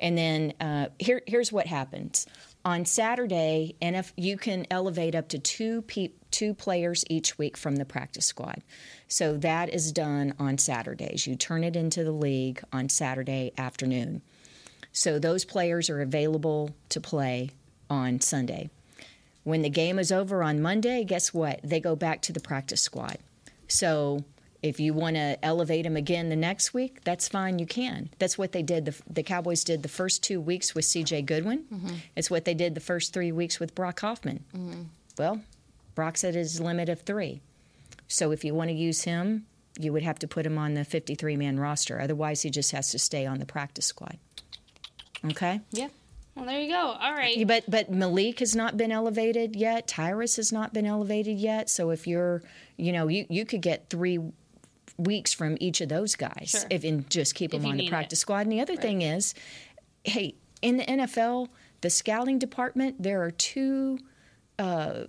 and 0.00 0.16
then 0.16 0.54
uh, 0.60 0.86
here 0.98 1.22
here's 1.26 1.52
what 1.52 1.66
happens 1.66 2.26
on 2.64 2.84
Saturday, 2.84 3.76
and 3.80 3.96
if 3.96 4.12
you 4.16 4.36
can 4.36 4.66
elevate 4.70 5.14
up 5.14 5.28
to 5.28 5.38
two 5.38 5.82
pe- 5.82 6.12
two 6.30 6.54
players 6.54 7.04
each 7.08 7.38
week 7.38 7.56
from 7.56 7.76
the 7.76 7.84
practice 7.84 8.26
squad. 8.26 8.62
So 9.08 9.36
that 9.38 9.68
is 9.72 9.92
done 9.92 10.34
on 10.38 10.58
Saturdays. 10.58 11.26
You 11.26 11.36
turn 11.36 11.64
it 11.64 11.76
into 11.76 12.04
the 12.04 12.12
league 12.12 12.62
on 12.72 12.88
Saturday 12.88 13.52
afternoon. 13.56 14.22
So 14.92 15.18
those 15.18 15.44
players 15.44 15.88
are 15.90 16.00
available 16.00 16.70
to 16.88 17.00
play 17.00 17.50
on 17.88 18.20
Sunday. 18.20 18.70
When 19.48 19.62
the 19.62 19.70
game 19.70 19.98
is 19.98 20.12
over 20.12 20.42
on 20.42 20.60
Monday, 20.60 21.04
guess 21.04 21.32
what? 21.32 21.60
They 21.64 21.80
go 21.80 21.96
back 21.96 22.20
to 22.22 22.32
the 22.34 22.40
practice 22.40 22.82
squad. 22.82 23.16
So 23.66 24.24
If 24.62 24.80
you 24.80 24.92
want 24.92 25.14
to 25.14 25.42
elevate 25.44 25.86
him 25.86 25.96
again 25.96 26.30
the 26.30 26.36
next 26.36 26.74
week, 26.74 27.04
that's 27.04 27.28
fine. 27.28 27.58
You 27.60 27.66
can. 27.66 28.10
That's 28.18 28.36
what 28.36 28.50
they 28.52 28.62
did. 28.62 28.86
The, 28.86 28.94
the 29.08 29.22
Cowboys 29.22 29.62
did 29.62 29.82
the 29.84 29.88
first 29.88 30.22
two 30.24 30.40
weeks 30.40 30.74
with 30.74 30.84
C.J. 30.84 31.22
Goodwin. 31.22 31.64
Mm-hmm. 31.72 31.94
It's 32.16 32.30
what 32.30 32.44
they 32.44 32.54
did 32.54 32.74
the 32.74 32.80
first 32.80 33.12
three 33.12 33.30
weeks 33.30 33.60
with 33.60 33.74
Brock 33.74 34.00
Hoffman. 34.00 34.44
Well, 35.16 35.42
Brock's 35.94 36.24
at 36.24 36.34
his 36.34 36.60
limit 36.60 36.88
of 36.88 37.02
three. 37.02 37.40
So 38.08 38.32
if 38.32 38.44
you 38.44 38.52
want 38.54 38.70
to 38.70 38.74
use 38.74 39.02
him, 39.02 39.46
you 39.78 39.92
would 39.92 40.02
have 40.02 40.18
to 40.20 40.28
put 40.28 40.44
him 40.44 40.58
on 40.58 40.74
the 40.74 40.84
53 40.84 41.36
man 41.36 41.60
roster. 41.60 42.00
Otherwise, 42.00 42.42
he 42.42 42.50
just 42.50 42.72
has 42.72 42.90
to 42.90 42.98
stay 42.98 43.26
on 43.26 43.38
the 43.38 43.46
practice 43.46 43.86
squad. 43.86 44.18
Okay? 45.24 45.60
Yeah. 45.70 45.88
Well, 46.38 46.46
there 46.46 46.60
you 46.60 46.68
go. 46.70 46.78
All 47.00 47.12
right. 47.12 47.46
But 47.46 47.64
but 47.68 47.90
Malik 47.90 48.38
has 48.38 48.54
not 48.56 48.76
been 48.76 48.92
elevated 48.92 49.56
yet. 49.56 49.86
Tyrus 49.88 50.36
has 50.36 50.52
not 50.52 50.72
been 50.72 50.86
elevated 50.86 51.36
yet. 51.38 51.68
So 51.68 51.90
if 51.90 52.06
you're, 52.06 52.42
you 52.76 52.92
know, 52.92 53.08
you, 53.08 53.26
you 53.28 53.44
could 53.44 53.60
get 53.60 53.90
three 53.90 54.20
weeks 54.96 55.32
from 55.32 55.56
each 55.60 55.80
of 55.80 55.88
those 55.88 56.14
guys 56.16 56.50
Sure. 56.50 56.62
if 56.70 56.84
and 56.84 57.08
just 57.10 57.34
keep 57.34 57.52
If 57.52 57.62
them 57.62 57.70
on 57.72 57.76
the 57.76 57.88
practice 57.88 58.18
it. 58.18 58.22
squad. 58.22 58.40
And 58.46 58.52
the 58.52 58.60
other 58.60 58.76
thing 58.76 59.02
is, 59.02 59.34
hey, 60.04 60.34
in 60.62 60.76
the 60.76 60.84
NFL, 60.84 61.48
the 61.82 61.90
scouting 61.90 62.38
department, 62.38 63.02
there 63.02 63.22
are 63.22 63.30
two 63.30 63.98
uh, 64.58 65.04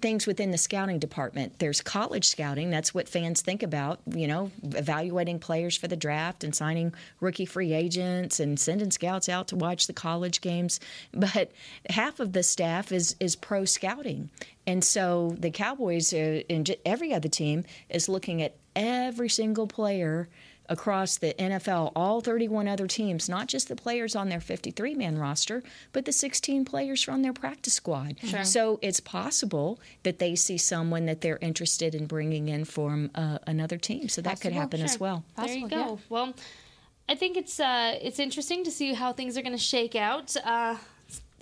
things 0.00 0.26
within 0.26 0.50
the 0.50 0.58
scouting 0.58 0.98
department. 0.98 1.58
There's 1.58 1.80
college 1.80 2.26
scouting. 2.26 2.70
That's 2.70 2.94
what 2.94 3.08
fans 3.08 3.42
think 3.42 3.62
about, 3.62 4.00
you 4.06 4.26
know, 4.26 4.50
evaluating 4.62 5.38
players 5.38 5.76
for 5.76 5.88
the 5.88 5.96
draft 5.96 6.44
and 6.44 6.54
signing 6.54 6.94
rookie 7.20 7.46
free 7.46 7.72
agents 7.72 8.40
and 8.40 8.58
sending 8.58 8.90
scouts 8.90 9.28
out 9.28 9.48
to 9.48 9.56
watch 9.56 9.86
the 9.86 9.92
college 9.92 10.40
games. 10.40 10.80
But 11.12 11.52
half 11.90 12.20
of 12.20 12.32
the 12.32 12.42
staff 12.42 12.92
is 12.92 13.16
is 13.20 13.36
pro 13.36 13.64
scouting. 13.64 14.30
And 14.66 14.82
so 14.82 15.34
the 15.38 15.50
Cowboys 15.50 16.12
uh, 16.12 16.42
and 16.50 16.74
every 16.84 17.14
other 17.14 17.28
team 17.28 17.64
is 17.88 18.08
looking 18.08 18.42
at 18.42 18.56
every 18.74 19.28
single 19.28 19.66
player 19.66 20.28
across 20.68 21.16
the 21.18 21.34
NFL, 21.38 21.92
all 21.96 22.20
31 22.20 22.68
other 22.68 22.86
teams, 22.86 23.28
not 23.28 23.46
just 23.46 23.68
the 23.68 23.76
players 23.76 24.14
on 24.16 24.28
their 24.28 24.40
53 24.40 24.94
man 24.94 25.18
roster, 25.18 25.62
but 25.92 26.04
the 26.04 26.12
16 26.12 26.64
players 26.64 27.02
from 27.02 27.22
their 27.22 27.32
practice 27.32 27.74
squad. 27.74 28.16
Sure. 28.22 28.44
So 28.44 28.78
it's 28.82 29.00
possible 29.00 29.78
that 30.02 30.18
they 30.18 30.34
see 30.34 30.58
someone 30.58 31.06
that 31.06 31.20
they're 31.20 31.38
interested 31.40 31.94
in 31.94 32.06
bringing 32.06 32.48
in 32.48 32.64
from 32.64 33.10
uh, 33.14 33.38
another 33.46 33.76
team. 33.78 34.08
So 34.08 34.22
that 34.22 34.40
could 34.40 34.52
Possible, 34.52 34.60
happen 34.60 34.82
as 34.82 34.92
Sure. 34.92 34.98
well. 35.00 35.24
There 35.36 35.56
you 35.56 35.68
go. 35.68 35.76
yeah. 35.76 35.96
Well, 36.08 36.34
I 37.08 37.14
think 37.14 37.36
it's 37.36 37.60
uh, 37.60 37.98
it's 38.02 38.18
interesting 38.18 38.64
to 38.64 38.70
see 38.70 38.92
how 38.94 39.12
things 39.12 39.36
are 39.38 39.42
going 39.42 39.52
to 39.56 39.58
shake 39.62 39.94
out 39.94 40.36
uh, 40.44 40.76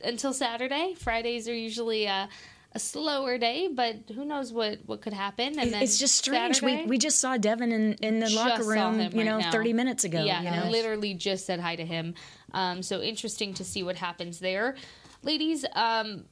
until 0.05 0.33
Saturday. 0.35 0.95
Fridays 0.99 1.49
are 1.49 1.55
usually 1.55 2.07
uh, 2.07 2.27
a 2.75 2.79
slower 2.81 3.39
day, 3.39 3.69
but 3.73 4.11
who 4.15 4.25
knows 4.25 4.53
what, 4.53 4.81
what 4.87 5.01
could 5.01 5.13
happen? 5.13 5.59
And 5.59 5.73
then 5.73 5.83
It's 5.83 5.99
just 5.99 6.17
strange. 6.17 6.57
Saturday, 6.57 6.83
We, 6.83 6.91
we 6.91 6.99
just 6.99 7.21
saw 7.21 7.37
Devin 7.37 7.71
in, 7.71 7.93
in 7.95 8.19
the 8.19 8.31
locker 8.31 8.65
room, 8.65 8.99
you 8.99 9.05
right 9.07 9.15
know, 9.15 9.39
now. 9.39 9.51
30 9.53 9.73
minutes 9.73 10.03
ago. 10.05 10.25
Yeah, 10.25 10.43
you 10.43 10.51
know? 10.51 10.71
literally 10.71 11.15
just 11.15 11.47
said 11.47 11.61
hi 11.61 11.77
to 11.77 11.85
him. 11.85 12.15
Um, 12.53 12.83
so 12.83 13.01
interesting 13.01 13.55
to 13.55 13.65
see 13.65 13.83
what 13.83 13.97
happens 13.97 14.41
there, 14.41 14.77
ladies. 15.23 15.65
Um, 15.75 16.25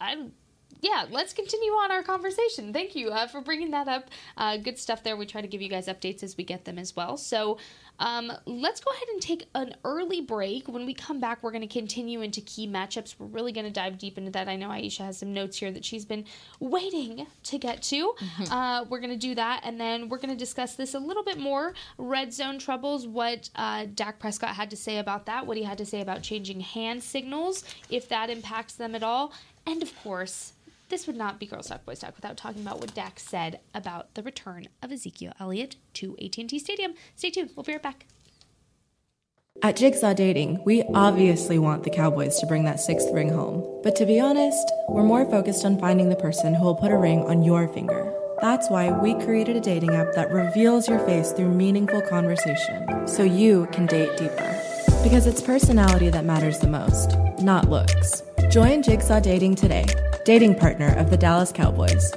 I'm. 0.00 0.32
Yeah, 0.80 1.06
let's 1.10 1.32
continue 1.32 1.72
on 1.72 1.90
our 1.90 2.04
conversation. 2.04 2.72
Thank 2.72 2.94
you 2.94 3.08
uh, 3.08 3.26
for 3.26 3.40
bringing 3.40 3.72
that 3.72 3.88
up. 3.88 4.10
Uh, 4.36 4.58
good 4.58 4.78
stuff 4.78 5.02
there. 5.02 5.16
We 5.16 5.26
try 5.26 5.40
to 5.40 5.48
give 5.48 5.60
you 5.60 5.68
guys 5.68 5.88
updates 5.88 6.22
as 6.22 6.36
we 6.36 6.44
get 6.44 6.64
them 6.64 6.78
as 6.78 6.94
well. 6.94 7.16
So 7.16 7.58
um, 7.98 8.32
let's 8.46 8.80
go 8.80 8.92
ahead 8.92 9.08
and 9.12 9.20
take 9.20 9.48
an 9.56 9.74
early 9.84 10.20
break. 10.20 10.68
When 10.68 10.86
we 10.86 10.94
come 10.94 11.18
back, 11.18 11.42
we're 11.42 11.50
going 11.50 11.66
to 11.66 11.72
continue 11.72 12.20
into 12.20 12.40
key 12.40 12.68
matchups. 12.68 13.16
We're 13.18 13.26
really 13.26 13.50
going 13.50 13.66
to 13.66 13.72
dive 13.72 13.98
deep 13.98 14.18
into 14.18 14.30
that. 14.30 14.48
I 14.48 14.54
know 14.54 14.68
Aisha 14.68 15.04
has 15.06 15.18
some 15.18 15.32
notes 15.34 15.56
here 15.56 15.72
that 15.72 15.84
she's 15.84 16.04
been 16.04 16.24
waiting 16.60 17.26
to 17.42 17.58
get 17.58 17.82
to. 17.84 18.14
Uh, 18.50 18.84
we're 18.88 19.00
going 19.00 19.10
to 19.10 19.16
do 19.16 19.34
that, 19.34 19.62
and 19.64 19.80
then 19.80 20.08
we're 20.08 20.18
going 20.18 20.30
to 20.30 20.36
discuss 20.36 20.76
this 20.76 20.94
a 20.94 20.98
little 21.00 21.24
bit 21.24 21.38
more. 21.38 21.74
Red 21.96 22.32
zone 22.32 22.58
troubles, 22.58 23.06
what 23.06 23.50
uh, 23.56 23.86
Dak 23.96 24.20
Prescott 24.20 24.54
had 24.54 24.70
to 24.70 24.76
say 24.76 24.98
about 24.98 25.26
that, 25.26 25.44
what 25.44 25.56
he 25.56 25.64
had 25.64 25.78
to 25.78 25.86
say 25.86 26.00
about 26.00 26.22
changing 26.22 26.60
hand 26.60 27.02
signals, 27.02 27.64
if 27.90 28.08
that 28.10 28.30
impacts 28.30 28.74
them 28.74 28.94
at 28.94 29.02
all, 29.02 29.32
and 29.66 29.82
of 29.82 29.92
course, 30.02 30.52
this 30.88 31.06
would 31.06 31.16
not 31.16 31.38
be 31.38 31.46
Girls 31.46 31.68
Talk 31.68 31.84
Boys 31.84 32.00
Talk 32.00 32.16
without 32.16 32.36
talking 32.36 32.62
about 32.62 32.80
what 32.80 32.94
Dak 32.94 33.18
said 33.18 33.60
about 33.74 34.14
the 34.14 34.22
return 34.22 34.68
of 34.82 34.92
Ezekiel 34.92 35.32
Elliott 35.38 35.76
to 35.94 36.16
AT&T 36.22 36.58
Stadium. 36.58 36.94
Stay 37.16 37.30
tuned. 37.30 37.50
We'll 37.54 37.64
be 37.64 37.72
right 37.72 37.82
back. 37.82 38.06
At 39.60 39.74
Jigsaw 39.76 40.14
Dating, 40.14 40.62
we 40.64 40.84
obviously 40.94 41.58
want 41.58 41.82
the 41.82 41.90
Cowboys 41.90 42.38
to 42.38 42.46
bring 42.46 42.64
that 42.64 42.78
sixth 42.78 43.08
ring 43.12 43.30
home. 43.30 43.80
But 43.82 43.96
to 43.96 44.06
be 44.06 44.20
honest, 44.20 44.70
we're 44.88 45.02
more 45.02 45.28
focused 45.28 45.64
on 45.64 45.80
finding 45.80 46.10
the 46.10 46.16
person 46.16 46.54
who 46.54 46.64
will 46.64 46.76
put 46.76 46.92
a 46.92 46.96
ring 46.96 47.24
on 47.24 47.42
your 47.42 47.66
finger. 47.66 48.14
That's 48.40 48.70
why 48.70 48.92
we 48.92 49.14
created 49.14 49.56
a 49.56 49.60
dating 49.60 49.96
app 49.96 50.14
that 50.14 50.30
reveals 50.30 50.88
your 50.88 51.00
face 51.00 51.32
through 51.32 51.48
meaningful 51.48 52.02
conversation, 52.02 53.08
so 53.08 53.24
you 53.24 53.66
can 53.72 53.86
date 53.86 54.16
deeper. 54.16 54.62
Because 55.02 55.26
it's 55.26 55.42
personality 55.42 56.08
that 56.10 56.24
matters 56.24 56.60
the 56.60 56.68
most, 56.68 57.16
not 57.40 57.68
looks. 57.68 58.22
Join 58.50 58.82
Jigsaw 58.82 59.20
Dating 59.20 59.54
today, 59.54 59.84
dating 60.24 60.54
partner 60.54 60.94
of 60.96 61.10
the 61.10 61.18
Dallas 61.18 61.52
Cowboys. 61.52 62.14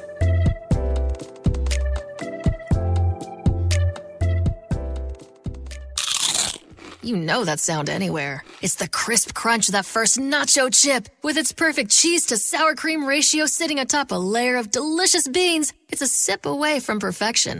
You 7.04 7.18
know 7.18 7.44
that 7.44 7.60
sound 7.60 7.90
anywhere. 7.90 8.46
It's 8.62 8.76
the 8.76 8.88
crisp 8.88 9.34
crunch 9.34 9.68
of 9.68 9.74
that 9.74 9.86
first 9.86 10.18
nacho 10.18 10.74
chip. 10.74 11.10
With 11.22 11.38
its 11.38 11.52
perfect 11.52 11.92
cheese 11.92 12.26
to 12.28 12.38
sour 12.38 12.76
cream 12.76 13.06
ratio 13.06 13.46
sitting 13.46 13.80
atop 13.80 14.12
a 14.12 14.16
layer 14.16 14.56
of 14.56 14.72
delicious 14.72 15.28
beans, 15.28 15.74
it's 15.90 16.02
a 16.02 16.08
sip 16.08 16.46
away 16.46 16.80
from 16.80 17.00
perfection. 17.00 17.60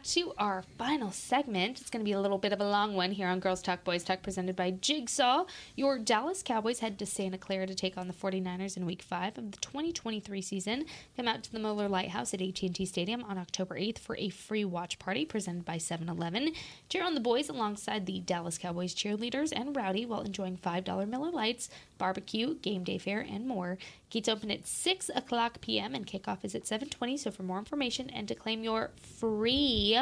Back 0.00 0.06
to 0.12 0.32
our 0.38 0.64
final 0.78 1.10
segment. 1.10 1.78
It's 1.78 1.90
going 1.90 2.00
to 2.00 2.08
be 2.08 2.12
a 2.12 2.20
little 2.20 2.38
bit 2.38 2.54
of 2.54 2.60
a 2.62 2.66
long 2.66 2.94
one 2.94 3.12
here 3.12 3.28
on 3.28 3.38
Girls 3.38 3.60
Talk 3.60 3.84
Boys 3.84 4.02
Talk 4.02 4.22
presented 4.22 4.56
by 4.56 4.70
Jigsaw. 4.70 5.44
Your 5.76 5.98
Dallas 5.98 6.42
Cowboys 6.42 6.78
head 6.78 6.98
to 7.00 7.04
Santa 7.04 7.36
Clara 7.36 7.66
to 7.66 7.74
take 7.74 7.98
on 7.98 8.08
the 8.08 8.14
49ers 8.14 8.78
in 8.78 8.86
week 8.86 9.02
5 9.02 9.36
of 9.36 9.50
the 9.50 9.58
2023 9.58 10.40
season. 10.40 10.86
Come 11.18 11.28
out 11.28 11.42
to 11.42 11.52
the 11.52 11.58
Miller 11.58 11.86
Lighthouse 11.86 12.32
at 12.32 12.40
AT&T 12.40 12.86
Stadium 12.86 13.22
on 13.24 13.36
October 13.36 13.78
8th 13.78 13.98
for 13.98 14.16
a 14.16 14.30
free 14.30 14.64
watch 14.64 14.98
party 14.98 15.26
presented 15.26 15.66
by 15.66 15.76
7-Eleven. 15.76 16.52
Cheer 16.88 17.04
on 17.04 17.12
the 17.12 17.20
boys 17.20 17.50
alongside 17.50 18.06
the 18.06 18.20
Dallas 18.20 18.56
Cowboys 18.56 18.94
cheerleaders 18.94 19.52
and 19.54 19.76
Rowdy 19.76 20.06
while 20.06 20.22
enjoying 20.22 20.56
$5 20.56 21.08
Miller 21.10 21.30
Lites, 21.30 21.68
barbecue, 21.98 22.54
game 22.54 22.84
day 22.84 22.96
fare, 22.96 23.20
and 23.20 23.46
more. 23.46 23.76
Gates 24.10 24.28
open 24.28 24.50
at 24.50 24.66
6 24.66 25.10
o'clock 25.14 25.60
p.m. 25.60 25.94
and 25.94 26.06
kickoff 26.06 26.44
is 26.44 26.54
at 26.54 26.64
7.20. 26.64 27.18
So 27.18 27.30
for 27.30 27.44
more 27.44 27.58
information 27.58 28.10
and 28.10 28.26
to 28.28 28.34
claim 28.34 28.64
your 28.64 28.90
free, 29.18 29.98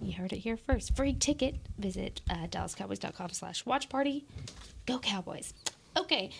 you 0.00 0.12
heard 0.12 0.32
it 0.32 0.38
here 0.38 0.56
first, 0.56 0.94
free 0.96 1.12
ticket, 1.12 1.56
visit 1.76 2.20
uh, 2.30 2.46
dallascowboys.com 2.46 3.30
slash 3.30 3.66
watch 3.66 3.88
party. 3.88 4.24
Go 4.86 4.98
Cowboys. 5.00 5.52
Okay, 5.96 6.30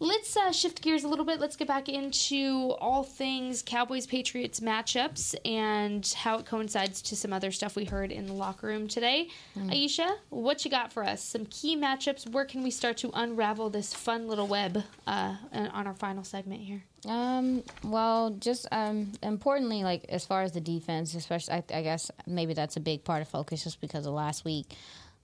let's 0.00 0.36
uh, 0.36 0.50
shift 0.50 0.82
gears 0.82 1.04
a 1.04 1.08
little 1.08 1.24
bit. 1.24 1.40
Let's 1.40 1.56
get 1.56 1.68
back 1.68 1.88
into 1.88 2.74
all 2.80 3.02
things 3.02 3.62
Cowboys 3.64 4.06
Patriots 4.06 4.60
matchups 4.60 5.34
and 5.44 6.06
how 6.16 6.38
it 6.38 6.46
coincides 6.46 7.02
to 7.02 7.16
some 7.16 7.32
other 7.32 7.50
stuff 7.50 7.76
we 7.76 7.84
heard 7.84 8.10
in 8.10 8.26
the 8.26 8.32
locker 8.32 8.66
room 8.66 8.88
today. 8.88 9.28
Aisha, 9.56 10.16
what 10.30 10.64
you 10.64 10.70
got 10.70 10.92
for 10.92 11.04
us? 11.04 11.22
Some 11.22 11.46
key 11.46 11.76
matchups. 11.76 12.30
Where 12.30 12.44
can 12.44 12.62
we 12.62 12.70
start 12.70 12.96
to 12.98 13.10
unravel 13.14 13.70
this 13.70 13.92
fun 13.92 14.26
little 14.26 14.46
web 14.46 14.82
uh, 15.06 15.36
on 15.52 15.86
our 15.86 15.94
final 15.94 16.24
segment 16.24 16.62
here? 16.62 16.82
Um, 17.06 17.62
well, 17.82 18.30
just 18.30 18.66
um, 18.72 19.12
importantly, 19.22 19.84
like 19.84 20.04
as 20.08 20.26
far 20.26 20.42
as 20.42 20.52
the 20.52 20.60
defense, 20.60 21.14
especially, 21.14 21.54
I, 21.54 21.64
I 21.74 21.82
guess 21.82 22.10
maybe 22.26 22.54
that's 22.54 22.76
a 22.76 22.80
big 22.80 23.04
part 23.04 23.22
of 23.22 23.28
focus 23.28 23.64
just 23.64 23.80
because 23.80 24.06
of 24.06 24.12
last 24.12 24.44
week. 24.44 24.74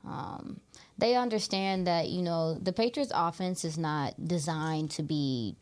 Um, 0.07 0.61
they 0.99 1.17
understand 1.17 1.87
that 1.87 2.09
you 2.09 2.23
know 2.23 2.55
the 2.55 2.73
Patriots' 2.73 3.13
offense 3.15 3.65
is 3.65 3.77
not 3.77 4.15
designed 4.27 4.91
to 4.93 5.03
be 5.03 5.57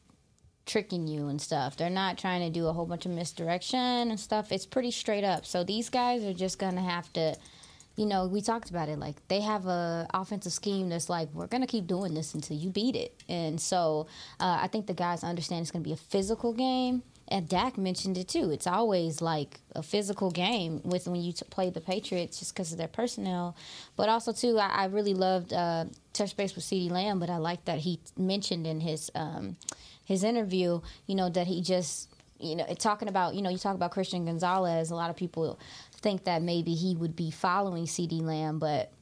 tricking 0.67 1.07
you 1.07 1.29
and 1.29 1.41
stuff. 1.41 1.77
They're 1.77 1.91
not 1.91 2.19
trying 2.19 2.41
to 2.41 2.51
do 2.51 2.67
a 2.67 2.73
whole 2.73 2.87
bunch 2.87 3.07
of 3.07 3.13
misdirection 3.13 3.79
and 3.79 4.19
stuff. 4.19 4.53
It's 4.53 4.67
pretty 4.67 4.91
straight 4.91 5.25
up. 5.25 5.45
So 5.45 5.65
these 5.65 5.91
guys 5.91 6.25
are 6.25 6.35
just 6.35 6.59
gonna 6.59 6.83
have 6.83 7.13
to 7.15 7.37
you 7.97 8.07
know, 8.07 8.27
we 8.27 8.41
talked 8.41 8.71
about 8.71 8.89
it. 8.89 8.99
Like 8.99 9.17
they 9.29 9.41
have 9.41 9.67
a 9.67 10.07
offensive 10.13 10.53
scheme 10.53 10.89
that's 10.89 11.09
like 11.09 11.29
we're 11.33 11.47
gonna 11.47 11.67
keep 11.67 11.87
doing 11.87 12.15
this 12.15 12.35
until 12.35 12.57
you 12.57 12.71
beat 12.71 12.97
it. 12.97 13.15
And 13.29 13.61
so 13.61 14.09
uh, 14.41 14.59
I 14.61 14.69
think 14.69 14.87
the 14.87 14.95
guys 14.95 15.23
understand 15.23 15.63
it's 15.63 15.71
gonna 15.71 15.85
be 15.85 15.93
a 15.93 15.97
physical 15.97 16.53
game. 16.53 17.03
And 17.29 17.49
Dak 17.49 17.79
mentioned 17.79 18.19
it 18.19 18.29
too. 18.29 18.51
It's 18.51 18.67
always 18.67 19.23
like 19.23 19.61
a 19.75 19.83
physical 19.83 20.31
game 20.31 20.83
with 20.85 21.09
when 21.09 21.23
you 21.23 21.33
t- 21.33 21.45
play 21.49 21.71
the 21.71 21.81
Patriots, 21.81 22.39
just 22.39 22.55
because 22.55 22.71
of 22.71 22.79
their 22.79 22.89
personnel. 22.89 23.57
But 23.97 24.09
also 24.09 24.33
too, 24.33 24.59
I, 24.59 24.69
I 24.69 24.85
really 24.87 25.15
loved 25.15 25.53
uh, 25.53 25.87
touch 26.13 26.37
base 26.37 26.55
with 26.55 26.65
CeeDee 26.65 26.91
Lamb. 26.91 27.19
But 27.19 27.31
I 27.31 27.39
like 27.39 27.65
that 27.65 27.79
he 27.79 28.01
mentioned 28.17 28.67
in 28.67 28.81
his 28.81 29.11
um, 29.15 29.57
his 30.05 30.23
interview, 30.23 30.81
you 31.07 31.15
know, 31.15 31.31
that 31.31 31.47
he 31.47 31.63
just 31.63 32.11
you 32.39 32.57
know, 32.57 32.67
talking 32.79 33.09
about, 33.09 33.35
you 33.35 33.43
know, 33.43 33.49
you 33.49 33.57
talk 33.57 33.75
about 33.75 33.91
Christian 33.91 34.27
Gonzalez, 34.27 34.91
a 34.91 34.95
lot 34.95 35.09
of 35.09 35.17
people 35.17 35.59
think 36.03 36.25
that 36.25 36.43
maybe 36.43 36.75
he 36.75 36.95
would 36.95 37.17
be 37.17 37.31
following 37.31 37.87
CeeDee 37.87 38.21
Lamb, 38.21 38.59
but 38.59 38.93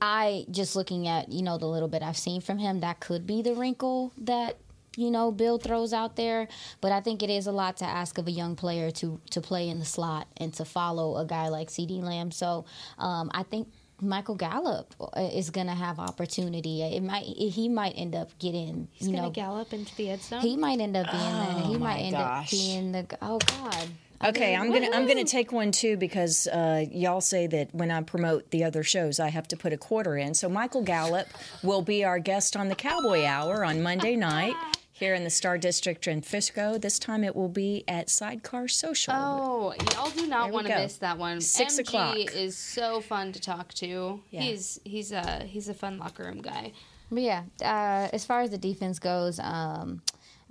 I 0.00 0.46
just 0.50 0.76
looking 0.76 1.08
at, 1.08 1.30
you 1.30 1.42
know, 1.42 1.58
the 1.58 1.66
little 1.66 1.88
bit 1.88 2.02
I've 2.02 2.16
seen 2.16 2.40
from 2.40 2.58
him, 2.58 2.80
that 2.80 3.00
could 3.00 3.26
be 3.26 3.42
the 3.42 3.54
wrinkle 3.54 4.12
that 4.18 4.56
you 4.98 5.10
know 5.10 5.30
Bill 5.32 5.58
throws 5.58 5.92
out 5.92 6.16
there, 6.16 6.48
but 6.80 6.92
I 6.92 7.00
think 7.00 7.22
it 7.22 7.30
is 7.30 7.46
a 7.46 7.52
lot 7.52 7.76
to 7.78 7.84
ask 7.84 8.18
of 8.18 8.26
a 8.26 8.30
young 8.32 8.56
player 8.56 8.90
to 9.00 9.20
to 9.30 9.40
play 9.40 9.68
in 9.68 9.78
the 9.78 9.84
slot 9.84 10.26
and 10.36 10.52
to 10.54 10.64
follow 10.64 11.16
a 11.16 11.24
guy 11.24 11.48
like 11.48 11.68
CeeDee 11.68 12.02
Lamb. 12.02 12.30
So 12.30 12.64
um, 12.98 13.30
I 13.32 13.42
think 13.44 13.68
Michael 14.00 14.36
Gallup 14.36 14.94
uh, 15.00 15.28
is 15.32 15.50
going 15.50 15.66
to 15.66 15.74
have 15.74 15.98
opportunity. 15.98 16.82
It 16.82 17.02
might 17.02 17.24
he 17.24 17.68
might 17.68 17.94
end 17.96 18.14
up 18.14 18.30
getting 18.38 18.88
He's 18.92 19.08
you 19.08 19.14
gonna 19.14 19.26
know 19.28 19.30
gallop 19.32 19.72
into 19.72 19.94
the 19.96 20.10
end 20.10 20.22
zone. 20.22 20.40
he 20.40 20.56
might 20.56 20.78
end 20.80 20.96
up 20.96 21.10
being 21.10 21.22
the, 21.22 21.60
he 21.68 21.74
Oh, 21.76 21.78
might 21.78 21.98
end 21.98 22.12
gosh. 22.12 22.44
up 22.46 22.50
being 22.50 22.92
the 22.92 23.06
oh 23.22 23.38
god. 23.38 23.88
Okay, 24.24 24.56
I'm 24.56 24.72
gonna 24.72 24.88
I'm 24.92 25.06
gonna 25.06 25.24
take 25.24 25.52
one 25.52 25.70
too 25.70 25.96
because 25.96 26.48
uh, 26.48 26.84
y'all 26.90 27.20
say 27.20 27.46
that 27.48 27.72
when 27.72 27.90
I 27.92 28.02
promote 28.02 28.50
the 28.50 28.64
other 28.64 28.82
shows, 28.82 29.20
I 29.20 29.28
have 29.28 29.46
to 29.48 29.56
put 29.56 29.72
a 29.72 29.76
quarter 29.76 30.16
in. 30.16 30.34
So 30.34 30.48
Michael 30.48 30.82
Gallup 30.82 31.28
will 31.62 31.82
be 31.82 32.04
our 32.04 32.18
guest 32.18 32.56
on 32.56 32.68
the 32.68 32.74
Cowboy 32.74 33.24
Hour 33.24 33.64
on 33.64 33.80
Monday 33.80 34.16
night 34.16 34.54
here 34.98 35.14
in 35.14 35.22
the 35.22 35.30
Star 35.30 35.58
District 35.58 36.06
in 36.08 36.22
Frisco. 36.22 36.76
This 36.76 36.98
time 36.98 37.22
it 37.22 37.36
will 37.36 37.48
be 37.48 37.84
at 37.86 38.10
Sidecar 38.10 38.66
Social. 38.66 39.14
Oh, 39.14 39.74
y'all 39.94 40.10
do 40.10 40.26
not 40.26 40.50
want 40.50 40.66
to 40.66 40.76
miss 40.76 40.96
that 40.96 41.16
one. 41.16 41.40
Six 41.40 41.76
MG 41.76 41.80
o'clock. 41.80 42.16
is 42.34 42.56
so 42.56 43.00
fun 43.00 43.32
to 43.32 43.40
talk 43.40 43.72
to. 43.74 44.20
Yeah. 44.30 44.40
He's 44.40 44.80
he's 44.84 45.12
a 45.12 45.44
he's 45.44 45.68
a 45.68 45.74
fun 45.74 45.98
locker 45.98 46.24
room 46.24 46.42
guy. 46.42 46.72
But 47.10 47.22
yeah, 47.22 47.44
uh, 47.62 48.08
as 48.12 48.24
far 48.24 48.40
as 48.40 48.50
the 48.50 48.58
defense 48.58 48.98
goes, 48.98 49.38
um, 49.38 50.02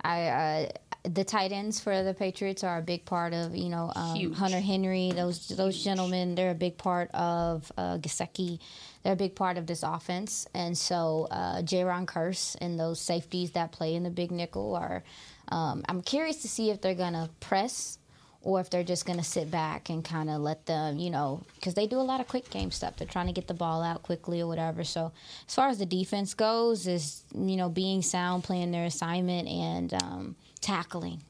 I 0.02 0.26
uh, 0.28 0.68
the 1.04 1.24
tight 1.24 1.52
ends 1.52 1.80
for 1.80 2.02
the 2.02 2.14
Patriots 2.14 2.64
are 2.64 2.78
a 2.78 2.82
big 2.82 3.04
part 3.04 3.32
of 3.32 3.54
you 3.54 3.68
know 3.68 3.92
um, 3.94 4.32
Hunter 4.32 4.60
Henry. 4.60 5.12
Those 5.12 5.48
those 5.48 5.82
gentlemen, 5.82 6.34
they're 6.34 6.50
a 6.50 6.54
big 6.54 6.78
part 6.78 7.10
of 7.12 7.70
uh, 7.76 7.98
Gesicki. 7.98 8.58
They're 9.02 9.12
a 9.12 9.16
big 9.16 9.34
part 9.34 9.56
of 9.56 9.66
this 9.66 9.82
offense, 9.82 10.46
and 10.54 10.76
so 10.76 11.28
uh, 11.30 11.62
Jayron 11.62 12.06
Kearse 12.06 12.56
and 12.60 12.78
those 12.78 13.00
safeties 13.00 13.52
that 13.52 13.72
play 13.72 13.94
in 13.94 14.02
the 14.02 14.10
big 14.10 14.30
nickel 14.30 14.74
are. 14.74 15.04
Um, 15.50 15.82
I'm 15.88 16.02
curious 16.02 16.42
to 16.42 16.48
see 16.48 16.70
if 16.70 16.82
they're 16.82 16.94
gonna 16.94 17.30
press 17.40 17.98
or 18.42 18.60
if 18.60 18.70
they're 18.70 18.84
just 18.84 19.04
going 19.04 19.18
to 19.18 19.24
sit 19.24 19.50
back 19.50 19.90
and 19.90 20.04
kind 20.04 20.30
of 20.30 20.40
let 20.40 20.64
them, 20.66 20.98
you 20.98 21.10
know, 21.10 21.42
because 21.56 21.74
they 21.74 21.86
do 21.86 21.96
a 21.96 22.00
lot 22.00 22.20
of 22.20 22.28
quick 22.28 22.48
game 22.50 22.70
stuff. 22.70 22.96
They're 22.96 23.06
trying 23.06 23.26
to 23.26 23.32
get 23.32 23.48
the 23.48 23.54
ball 23.54 23.82
out 23.82 24.02
quickly 24.04 24.40
or 24.40 24.46
whatever. 24.46 24.84
So, 24.84 25.12
as 25.46 25.54
far 25.54 25.68
as 25.68 25.78
the 25.78 25.86
defense 25.86 26.34
goes, 26.34 26.86
is 26.86 27.24
you 27.34 27.56
know 27.56 27.68
being 27.68 28.00
sound, 28.02 28.44
playing 28.44 28.70
their 28.70 28.84
assignment, 28.84 29.48
and 29.48 29.94
um, 30.02 30.36
tackling, 30.58 31.22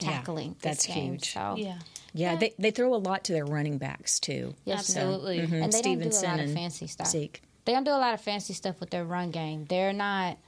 Yeah, 0.00 0.10
tackling. 0.10 0.56
this 0.60 0.62
that's 0.62 0.86
game. 0.86 1.12
huge. 1.12 1.32
So, 1.32 1.56
yeah, 2.12 2.36
they 2.36 2.54
they 2.58 2.70
throw 2.70 2.94
a 2.94 2.96
lot 2.96 3.24
to 3.24 3.32
their 3.32 3.44
running 3.46 3.78
backs 3.78 4.18
too. 4.18 4.54
yes, 4.64 4.86
So, 4.86 5.00
Absolutely. 5.00 5.38
mhm, 5.40 5.62
and 5.64 5.72
they 5.72 5.82
don't 5.82 5.98
do 6.00 6.08
a 6.08 6.26
lot 6.26 6.40
of 6.40 6.52
fancy 6.52 6.86
stuff. 6.86 7.06
Zeke. 7.08 7.42
They 7.66 7.72
don't 7.72 7.84
do 7.84 7.90
a 7.90 8.00
lot 8.00 8.14
of 8.14 8.20
fancy 8.20 8.52
stuff 8.54 8.80
with 8.80 8.90
their 8.90 9.04
run 9.04 9.30
game. 9.30 9.66
They're 9.68 9.92
not. 9.92 10.38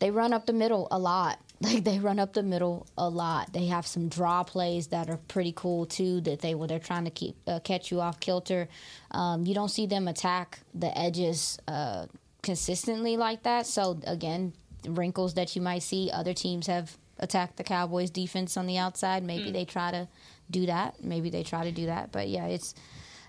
They 0.00 0.10
run 0.10 0.32
up 0.32 0.46
the 0.46 0.52
middle 0.52 0.88
a 0.90 0.98
lot. 0.98 1.38
Like 1.60 1.84
they 1.84 1.98
run 2.00 2.18
up 2.18 2.34
the 2.34 2.42
middle 2.42 2.86
a 2.98 3.08
lot. 3.08 3.52
They 3.54 3.66
have 3.66 3.86
some 3.86 4.08
draw 4.08 4.42
plays 4.42 4.88
that 4.88 5.08
are 5.08 5.16
pretty 5.28 5.52
cool 5.56 5.86
too. 5.86 6.20
That 6.20 6.40
they 6.40 6.54
where 6.54 6.68
they're 6.68 6.80
trying 6.80 7.04
to 7.04 7.10
keep 7.10 7.36
uh, 7.46 7.60
catch 7.60 7.90
you 7.90 8.00
off 8.02 8.20
kilter. 8.20 8.68
Um, 9.12 9.46
you 9.46 9.54
don't 9.54 9.70
see 9.70 9.86
them 9.86 10.06
attack 10.08 10.58
the 10.74 10.90
edges 10.98 11.58
uh, 11.68 12.06
consistently 12.42 13.16
like 13.16 13.44
that. 13.44 13.66
So 13.66 13.98
again, 14.06 14.52
wrinkles 14.86 15.34
that 15.34 15.56
you 15.56 15.62
might 15.62 15.82
see. 15.84 16.10
Other 16.12 16.34
teams 16.34 16.66
have 16.66 16.98
attacked 17.24 17.56
the 17.56 17.64
Cowboys 17.64 18.10
defense 18.10 18.56
on 18.56 18.66
the 18.66 18.78
outside. 18.78 19.24
Maybe 19.24 19.50
they 19.50 19.64
try 19.64 19.90
to 19.90 20.06
do 20.50 20.66
that. 20.66 21.02
Maybe 21.02 21.28
they 21.30 21.42
try 21.42 21.64
to 21.64 21.72
do 21.72 21.86
that. 21.86 22.12
But 22.12 22.28
yeah, 22.28 22.46
it's. 22.46 22.74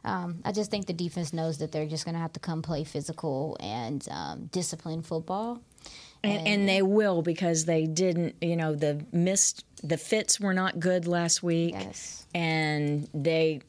Um, 0.04 0.42
I 0.46 0.52
just 0.52 0.70
think 0.70 0.86
the 0.86 0.94
defense 0.94 1.34
knows 1.34 1.58
that 1.58 1.72
they're 1.72 1.88
just 1.88 2.06
going 2.06 2.14
to 2.14 2.22
have 2.22 2.34
to 2.34 2.40
come 2.40 2.62
play 2.62 2.84
physical 2.84 3.58
and 3.60 4.08
um, 4.12 4.46
disciplined 4.52 5.08
football. 5.08 5.62
And, 6.24 6.48
and 6.48 6.70
they 6.70 6.84
will 6.84 7.24
because 7.24 7.66
they 7.66 7.88
didn't, 7.88 8.36
you 8.40 8.56
know, 8.56 8.76
the 8.76 9.04
missed, 9.12 9.66
the 9.84 9.98
fits 9.98 10.40
were 10.40 10.54
not 10.54 10.80
good 10.80 11.08
last 11.08 11.42
week. 11.42 11.74
Yes. 11.74 12.28
And 12.36 13.10
they, 13.16 13.62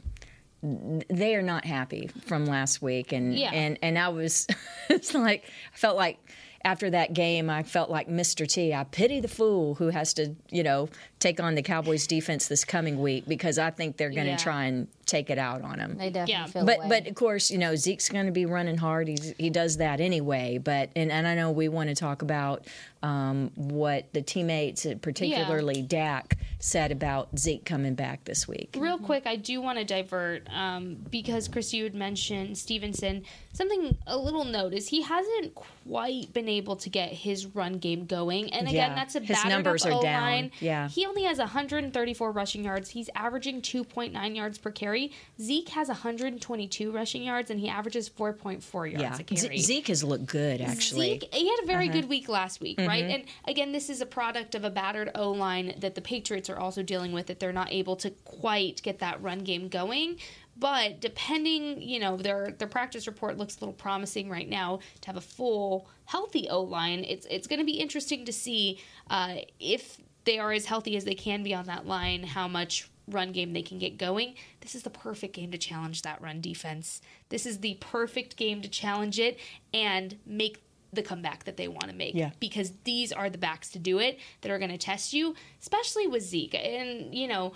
they 0.62 1.35
are 1.37 1.43
not 1.43 1.65
happy 1.65 2.11
from 2.27 2.45
last 2.45 2.83
week. 2.83 3.12
And, 3.12 3.35
Yeah. 3.35 3.53
and, 3.55 3.79
and 3.83 3.99
I 3.99 4.09
was, 4.09 4.47
it's 4.91 5.15
like, 5.15 5.45
I 5.73 5.77
felt 5.77 5.97
like 5.97 6.19
after 6.67 6.91
that 6.91 7.15
game, 7.15 7.49
I 7.49 7.63
felt 7.63 7.91
like 7.91 8.09
Mr. 8.09 8.47
T. 8.47 8.75
I 8.75 8.83
pity 8.83 9.21
the 9.21 9.29
fool 9.29 9.77
who 9.77 9.91
has 9.91 10.13
to, 10.15 10.35
you 10.51 10.65
know, 10.65 10.89
take 11.21 11.39
on 11.39 11.55
the 11.55 11.63
Cowboys 11.63 12.09
defense 12.09 12.49
this 12.49 12.65
coming 12.65 13.01
week 13.01 13.25
because 13.29 13.57
I 13.57 13.71
think 13.71 13.97
they're 13.97 14.11
going 14.11 14.25
to 14.25 14.33
Yeah. 14.33 14.37
try 14.37 14.65
and 14.65 14.89
take 15.07 15.31
it 15.31 15.38
out 15.38 15.62
on 15.62 15.79
him. 15.79 15.97
They 15.97 16.11
definitely 16.11 16.33
Yeah. 16.33 16.47
feel 16.47 16.64
But 16.66 16.79
away. 16.79 16.88
but 16.88 17.07
of 17.07 17.14
course, 17.14 17.51
you 17.51 17.59
know 17.59 17.77
Zeke's 17.77 18.09
going 18.09 18.27
to 18.27 18.33
be 18.33 18.45
running 18.45 18.77
hard. 18.77 19.09
He's, 19.09 19.35
he 19.38 19.51
does 19.51 19.77
that 19.79 20.01
anyway. 20.01 20.59
But 20.59 20.90
and, 20.97 21.11
and 21.12 21.27
I 21.27 21.35
know 21.35 21.51
we 21.53 21.69
want 21.69 21.88
to 21.88 21.95
talk 21.95 22.23
about 22.23 22.66
um, 23.03 23.53
what 23.55 24.12
the 24.14 24.23
teammates, 24.23 24.85
uh, 24.85 24.95
particularly 25.01 25.81
Dak, 25.83 26.38
said 26.59 26.90
about 26.90 27.38
Zeke 27.38 27.64
coming 27.64 27.95
back 27.95 28.25
this 28.25 28.49
week. 28.49 28.75
Real 28.77 28.99
quick, 28.99 29.27
I 29.27 29.37
do 29.37 29.61
want 29.61 29.79
to 29.79 29.85
divert 29.85 30.49
um, 30.53 30.97
because 31.11 31.47
Chris, 31.47 31.73
you 31.73 31.85
had 31.85 31.95
mentioned 31.95 32.59
Stevenson. 32.59 33.23
Something 33.53 33.97
a 34.09 34.16
little 34.16 34.45
note 34.45 34.73
is 34.73 34.88
he 34.88 35.03
hasn't 35.03 35.55
quite 35.55 36.33
been 36.33 36.49
able 36.49 36.75
to 36.77 36.90
get 36.90 37.12
his 37.12 37.47
run 37.47 37.75
game 37.75 38.07
going, 38.07 38.53
and 38.53 38.66
again, 38.66 38.90
Yeah, 38.90 38.95
that's 38.97 39.14
a 39.14 39.21
his 39.21 39.29
battered 39.37 39.51
numbers 39.51 39.87
up 39.87 39.92
are. 39.92 39.95
O-line. 39.99 40.51
Yeah. 40.61 40.88
he 40.88 41.07
only 41.07 41.23
has 41.25 41.38
134 41.38 42.33
rushing 42.33 42.64
yards. 42.64 42.90
He's 42.90 43.09
averaging 43.14 43.62
2.9 43.62 44.35
yards 44.37 44.59
per 44.59 44.71
carry. 44.73 44.96
Zeke 45.41 45.69
has 45.71 45.89
122 45.89 46.91
rushing 46.91 47.23
yards, 47.23 47.51
and 47.51 47.61
he 47.61 47.69
averages 47.69 48.09
4.4 48.09 48.91
yards 48.93 49.03
Yeah, 49.03 49.17
a 49.19 49.23
carry. 49.23 49.59
Zeke 49.59 49.89
has 49.89 50.03
looked 50.05 50.27
good 50.27 50.61
actually. 50.61 51.19
Zeke, 51.21 51.35
he 51.35 51.49
had 51.49 51.59
a 51.63 51.67
very 51.67 51.89
Uh-huh. 51.89 52.01
good 52.01 52.09
week 52.09 52.29
last 52.29 52.61
week, 52.61 52.79
right? 52.79 53.05
Mm-hmm. 53.05 53.15
And 53.15 53.25
again, 53.47 53.73
this 53.73 53.89
is 53.91 54.01
a 54.01 54.07
product 54.07 54.55
of 54.55 54.65
a 54.65 54.71
battered 54.71 55.11
O 55.15 55.31
line 55.33 55.75
that 55.81 55.95
the 55.95 56.01
Patriots 56.01 56.49
are 56.51 56.59
also 56.59 56.83
dealing 56.83 57.13
with, 57.13 57.27
that 57.27 57.39
they're 57.41 57.53
not 57.53 57.73
able 57.73 57.97
to 57.97 58.11
quite 58.25 58.83
get 58.83 58.99
that 59.01 59.23
run 59.23 59.41
game 59.41 59.69
going. 59.69 60.19
But 60.59 61.01
depending, 61.03 61.83
you 61.83 61.99
know, 62.01 62.17
their 62.17 62.55
their 62.59 62.69
practice 62.69 63.07
report 63.07 63.37
looks 63.37 63.57
a 63.57 63.61
little 63.61 63.75
promising 63.75 64.31
right 64.31 64.49
now 64.49 64.81
to 65.03 65.07
have 65.09 65.17
a 65.17 65.21
full 65.21 65.87
healthy 66.07 66.49
O 66.49 66.63
line. 66.63 67.05
It's 67.07 67.27
it's 67.31 67.47
going 67.47 67.59
to 67.59 67.65
be 67.67 67.79
interesting 67.79 68.25
to 68.25 68.33
see 68.33 68.81
uh, 69.11 69.37
if 69.61 69.99
they 70.25 70.39
are 70.39 70.53
as 70.53 70.65
healthy 70.65 70.97
as 70.97 71.05
they 71.05 71.15
can 71.15 71.43
be 71.43 71.53
on 71.55 71.67
that 71.67 71.87
line, 71.87 72.23
how 72.25 72.49
much 72.49 72.89
run 73.09 73.33
game 73.33 73.53
they 73.53 73.62
can 73.62 73.79
get 73.79 73.99
going. 73.99 74.35
This 74.61 74.75
is 74.75 74.83
the 74.83 74.90
perfect 74.90 75.35
game 75.35 75.51
to 75.53 75.59
challenge 75.59 76.03
that 76.03 76.21
run 76.21 76.40
defense. 76.40 77.01
This 77.29 77.47
is 77.47 77.59
the 77.59 77.75
perfect 77.81 78.37
game 78.37 78.62
to 78.62 78.69
challenge 78.69 79.19
it 79.19 79.38
and 79.73 80.16
make 80.27 80.62
the 80.92 81.03
comeback 81.03 81.45
that 81.45 81.57
they 81.57 81.69
want 81.69 81.88
to 81.88 81.95
make. 81.95 82.14
Yeah. 82.14 82.31
Because 82.40 82.73
these 82.85 83.12
are 83.12 83.31
the 83.31 83.38
backs 83.38 83.71
to 83.71 83.79
do 83.79 83.99
it 83.99 84.19
that 84.40 84.51
are 84.51 84.59
going 84.59 84.71
to 84.71 84.79
test 84.79 85.12
you, 85.12 85.35
especially 85.61 86.07
with 86.07 86.23
Zeke. 86.23 86.55
And, 86.55 87.14
you 87.14 87.29
know, 87.29 87.53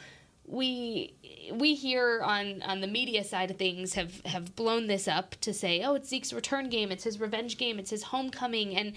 we 0.46 1.14
we 1.52 1.74
here 1.74 2.22
on 2.24 2.60
on 2.62 2.80
the 2.80 2.88
media 2.88 3.22
side 3.22 3.52
of 3.52 3.56
things 3.56 3.94
have 3.94 4.20
have 4.24 4.56
blown 4.56 4.88
this 4.88 5.06
up 5.06 5.36
to 5.42 5.54
say, 5.54 5.82
"Oh, 5.82 5.94
it's 5.94 6.08
Zeke's 6.08 6.32
return 6.32 6.68
game, 6.68 6.90
it's 6.90 7.04
his 7.04 7.20
revenge 7.20 7.56
game, 7.56 7.78
it's 7.78 7.90
his 7.90 8.04
homecoming." 8.04 8.76
And 8.76 8.94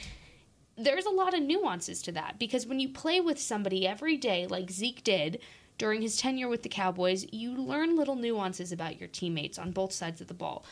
there's 0.76 1.06
a 1.06 1.12
lot 1.12 1.36
of 1.36 1.44
nuances 1.44 2.02
to 2.02 2.12
that 2.14 2.40
because 2.40 2.66
when 2.66 2.80
you 2.80 2.90
play 2.90 3.22
with 3.22 3.40
somebody 3.40 3.88
every 3.88 4.18
day 4.18 4.48
like 4.48 4.72
Zeke 4.72 5.04
did 5.04 5.40
during 5.78 6.02
his 6.02 6.18
tenure 6.18 6.48
with 6.48 6.64
the 6.64 6.70
Cowboys, 6.70 7.26
you 7.32 7.56
learn 7.56 7.96
little 7.96 8.16
nuances 8.16 8.72
about 8.72 9.00
your 9.00 9.10
teammates 9.10 9.58
on 9.58 9.72
both 9.72 9.92
sides 9.92 10.22
of 10.22 10.28
the 10.28 10.34
ball. 10.34 10.66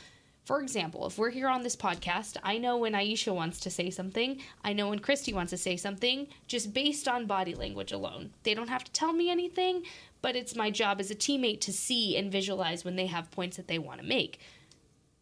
For 0.46 0.62
example, 0.62 1.06
if 1.06 1.18
we're 1.18 1.30
here 1.30 1.48
on 1.48 1.62
this 1.62 1.76
podcast, 1.76 2.38
I 2.44 2.58
know 2.58 2.78
when 2.78 2.94
Aisha 2.94 3.34
wants 3.34 3.60
to 3.62 3.70
say 3.70 3.90
something, 3.90 4.42
I 4.64 4.74
know 4.74 4.90
when 4.90 5.00
Kristi 5.00 5.34
wants 5.34 5.52
to 5.52 5.58
say 5.58 5.78
something, 5.78 6.28
just 6.48 6.74
based 6.74 7.08
on 7.08 7.28
body 7.28 7.54
language 7.54 7.92
alone. 7.92 8.32
They 8.44 8.54
don't 8.54 8.70
have 8.70 8.84
to 8.84 8.92
tell 8.92 9.14
me 9.14 9.30
anything, 9.30 9.84
but 10.22 10.36
it's 10.36 10.56
my 10.56 10.72
job 10.72 11.00
as 11.00 11.12
a 11.12 11.16
teammate 11.16 11.62
to 11.62 11.74
see 11.74 12.18
and 12.18 12.32
visualize 12.32 12.84
when 12.84 12.96
they 12.96 13.08
have 13.08 13.32
points 13.32 13.58
that 13.58 13.68
they 13.68 13.80
want 13.80 14.02
to 14.02 14.06
make 14.06 14.40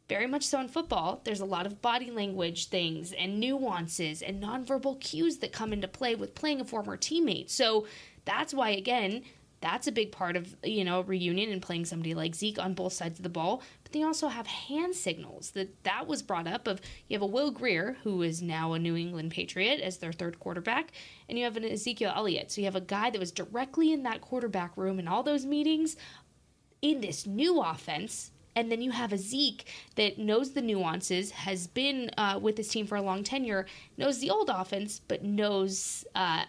very 0.09 0.25
much 0.25 0.43
so 0.43 0.59
in 0.59 0.67
football, 0.67 1.21
there's 1.23 1.39
a 1.39 1.45
lot 1.45 1.67
of 1.67 1.81
body 1.83 2.09
language 2.09 2.69
things 2.69 3.13
and 3.13 3.39
nuances 3.39 4.23
and 4.23 4.41
nonverbal 4.41 4.99
cues 4.99 5.37
that 5.37 5.53
come 5.53 5.71
into 5.71 5.87
play 5.87 6.15
with 6.15 6.33
playing 6.33 6.59
a 6.59 6.65
former 6.65 6.97
teammate. 6.97 7.51
So 7.51 7.85
that's 8.25 8.53
why, 8.53 8.71
again, 8.71 9.21
that's 9.61 9.87
a 9.87 9.91
big 9.91 10.11
part 10.11 10.35
of 10.35 10.55
you 10.63 10.83
know 10.83 11.01
reunion 11.01 11.51
and 11.51 11.61
playing 11.61 11.85
somebody 11.85 12.13
like 12.13 12.35
Zeke 12.35 12.59
on 12.59 12.73
both 12.73 12.93
sides 12.93 13.19
of 13.19 13.23
the 13.23 13.29
ball. 13.29 13.61
But 13.83 13.91
they 13.91 14.03
also 14.03 14.27
have 14.27 14.47
hand 14.47 14.95
signals 14.95 15.51
that 15.51 15.83
that 15.83 16.07
was 16.07 16.21
brought 16.21 16.47
up. 16.47 16.67
Of 16.67 16.81
you 17.07 17.15
have 17.15 17.21
a 17.21 17.27
Will 17.27 17.51
Grier 17.51 17.97
who 18.03 18.21
is 18.21 18.41
now 18.41 18.73
a 18.73 18.79
New 18.79 18.95
England 18.95 19.31
Patriot 19.31 19.81
as 19.81 19.97
their 19.97 20.13
third 20.13 20.39
quarterback, 20.39 20.91
and 21.27 21.37
you 21.37 21.43
have 21.43 21.57
an 21.57 21.65
Ezekiel 21.65 22.13
Elliott. 22.15 22.51
So 22.51 22.61
you 22.61 22.65
have 22.65 22.75
a 22.75 22.81
guy 22.81 23.09
that 23.09 23.19
was 23.19 23.31
directly 23.31 23.91
in 23.91 24.03
that 24.03 24.21
quarterback 24.21 24.75
room 24.77 24.99
in 24.99 25.07
all 25.07 25.23
those 25.23 25.45
meetings 25.45 25.95
in 26.81 27.01
this 27.01 27.27
new 27.27 27.61
offense. 27.61 28.31
And 28.55 28.71
then 28.71 28.81
you 28.81 28.91
have 28.91 29.13
a 29.13 29.17
Zeke 29.17 29.69
that 29.95 30.17
knows 30.17 30.51
the 30.51 30.61
nuances, 30.61 31.31
has 31.31 31.67
been 31.67 32.09
uh, 32.17 32.39
with 32.41 32.55
this 32.57 32.67
team 32.67 32.87
for 32.87 32.95
a 32.95 33.01
long 33.01 33.23
tenure, 33.23 33.67
knows 33.95 34.19
the 34.19 34.31
old 34.31 34.49
offense, 34.49 34.99
but 35.07 35.23
knows 35.23 36.03
uh, 36.15 36.43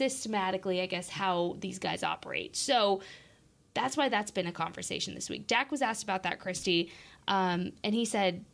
systematically, 0.00 0.80
I 0.80 0.86
guess, 0.86 1.10
how 1.10 1.56
these 1.60 1.78
guys 1.78 2.02
operate. 2.02 2.56
So 2.56 3.02
that's 3.74 3.98
why 3.98 4.08
that's 4.08 4.30
been 4.30 4.46
a 4.46 4.52
conversation 4.52 5.14
this 5.14 5.28
week. 5.28 5.46
Dak 5.46 5.70
was 5.70 5.82
asked 5.82 6.02
about 6.02 6.22
that, 6.22 6.40
Kristi, 6.40 6.90
um, 7.28 7.72
and 7.84 7.94
he 7.94 8.06
said, 8.06 8.46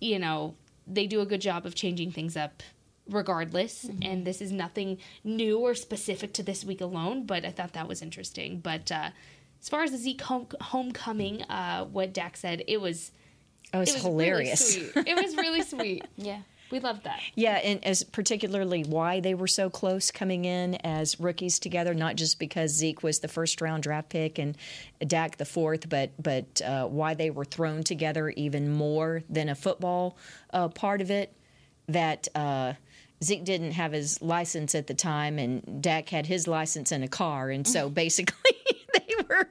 you 0.00 0.18
know, 0.18 0.54
they 0.86 1.06
do 1.06 1.20
a 1.20 1.26
good 1.26 1.42
job 1.42 1.66
of 1.66 1.74
changing 1.74 2.12
things 2.12 2.34
up 2.34 2.62
regardless, 3.10 3.84
mm-hmm. 3.84 3.98
and 4.02 4.26
this 4.26 4.40
is 4.40 4.50
nothing 4.50 4.96
new 5.22 5.58
or 5.58 5.74
specific 5.74 6.32
to 6.32 6.42
this 6.42 6.64
week 6.64 6.80
alone, 6.80 7.26
but 7.26 7.44
I 7.44 7.50
thought 7.50 7.74
that 7.74 7.86
was 7.86 8.00
interesting. 8.00 8.60
But 8.60 8.90
uh, 8.90 9.10
as 9.60 9.68
far 9.68 9.82
as 9.82 9.90
the 9.90 9.98
Zeke 9.98 10.22
home- 10.22 10.48
homecoming, 10.62 11.42
uh, 11.42 11.84
what 11.84 12.14
Dak 12.14 12.38
said, 12.38 12.64
it 12.66 12.80
was. 12.80 13.12
It 13.74 13.76
was, 13.76 13.90
it 13.90 13.94
was 13.94 14.02
hilarious. 14.02 14.78
Really 14.78 15.10
it 15.10 15.22
was 15.22 15.36
really 15.36 15.62
sweet. 15.62 16.06
yeah. 16.16 16.40
We 16.70 16.80
love 16.80 17.02
that. 17.04 17.20
Yeah, 17.34 17.56
and 17.56 17.84
as 17.84 18.02
particularly 18.02 18.82
why 18.82 19.20
they 19.20 19.34
were 19.34 19.46
so 19.46 19.70
close 19.70 20.10
coming 20.10 20.44
in 20.44 20.74
as 20.76 21.20
rookies 21.20 21.58
together, 21.58 21.94
not 21.94 22.16
just 22.16 22.38
because 22.38 22.72
Zeke 22.72 23.02
was 23.02 23.20
the 23.20 23.28
first 23.28 23.60
round 23.60 23.84
draft 23.84 24.08
pick 24.08 24.38
and 24.38 24.56
Dak 25.06 25.36
the 25.36 25.44
fourth, 25.44 25.88
but 25.88 26.10
but 26.20 26.60
uh, 26.62 26.86
why 26.86 27.14
they 27.14 27.30
were 27.30 27.44
thrown 27.44 27.82
together 27.82 28.30
even 28.30 28.72
more 28.72 29.22
than 29.28 29.48
a 29.48 29.54
football 29.54 30.16
uh, 30.52 30.68
part 30.68 31.00
of 31.00 31.10
it. 31.10 31.32
That 31.88 32.26
uh, 32.34 32.72
Zeke 33.22 33.44
didn't 33.44 33.72
have 33.72 33.92
his 33.92 34.20
license 34.20 34.74
at 34.74 34.88
the 34.88 34.94
time, 34.94 35.38
and 35.38 35.80
Dak 35.80 36.08
had 36.08 36.26
his 36.26 36.48
license 36.48 36.90
in 36.90 37.02
a 37.04 37.08
car, 37.08 37.50
and 37.50 37.66
so 37.66 37.88
basically 37.88 38.56
they 38.92 39.14
were 39.28 39.48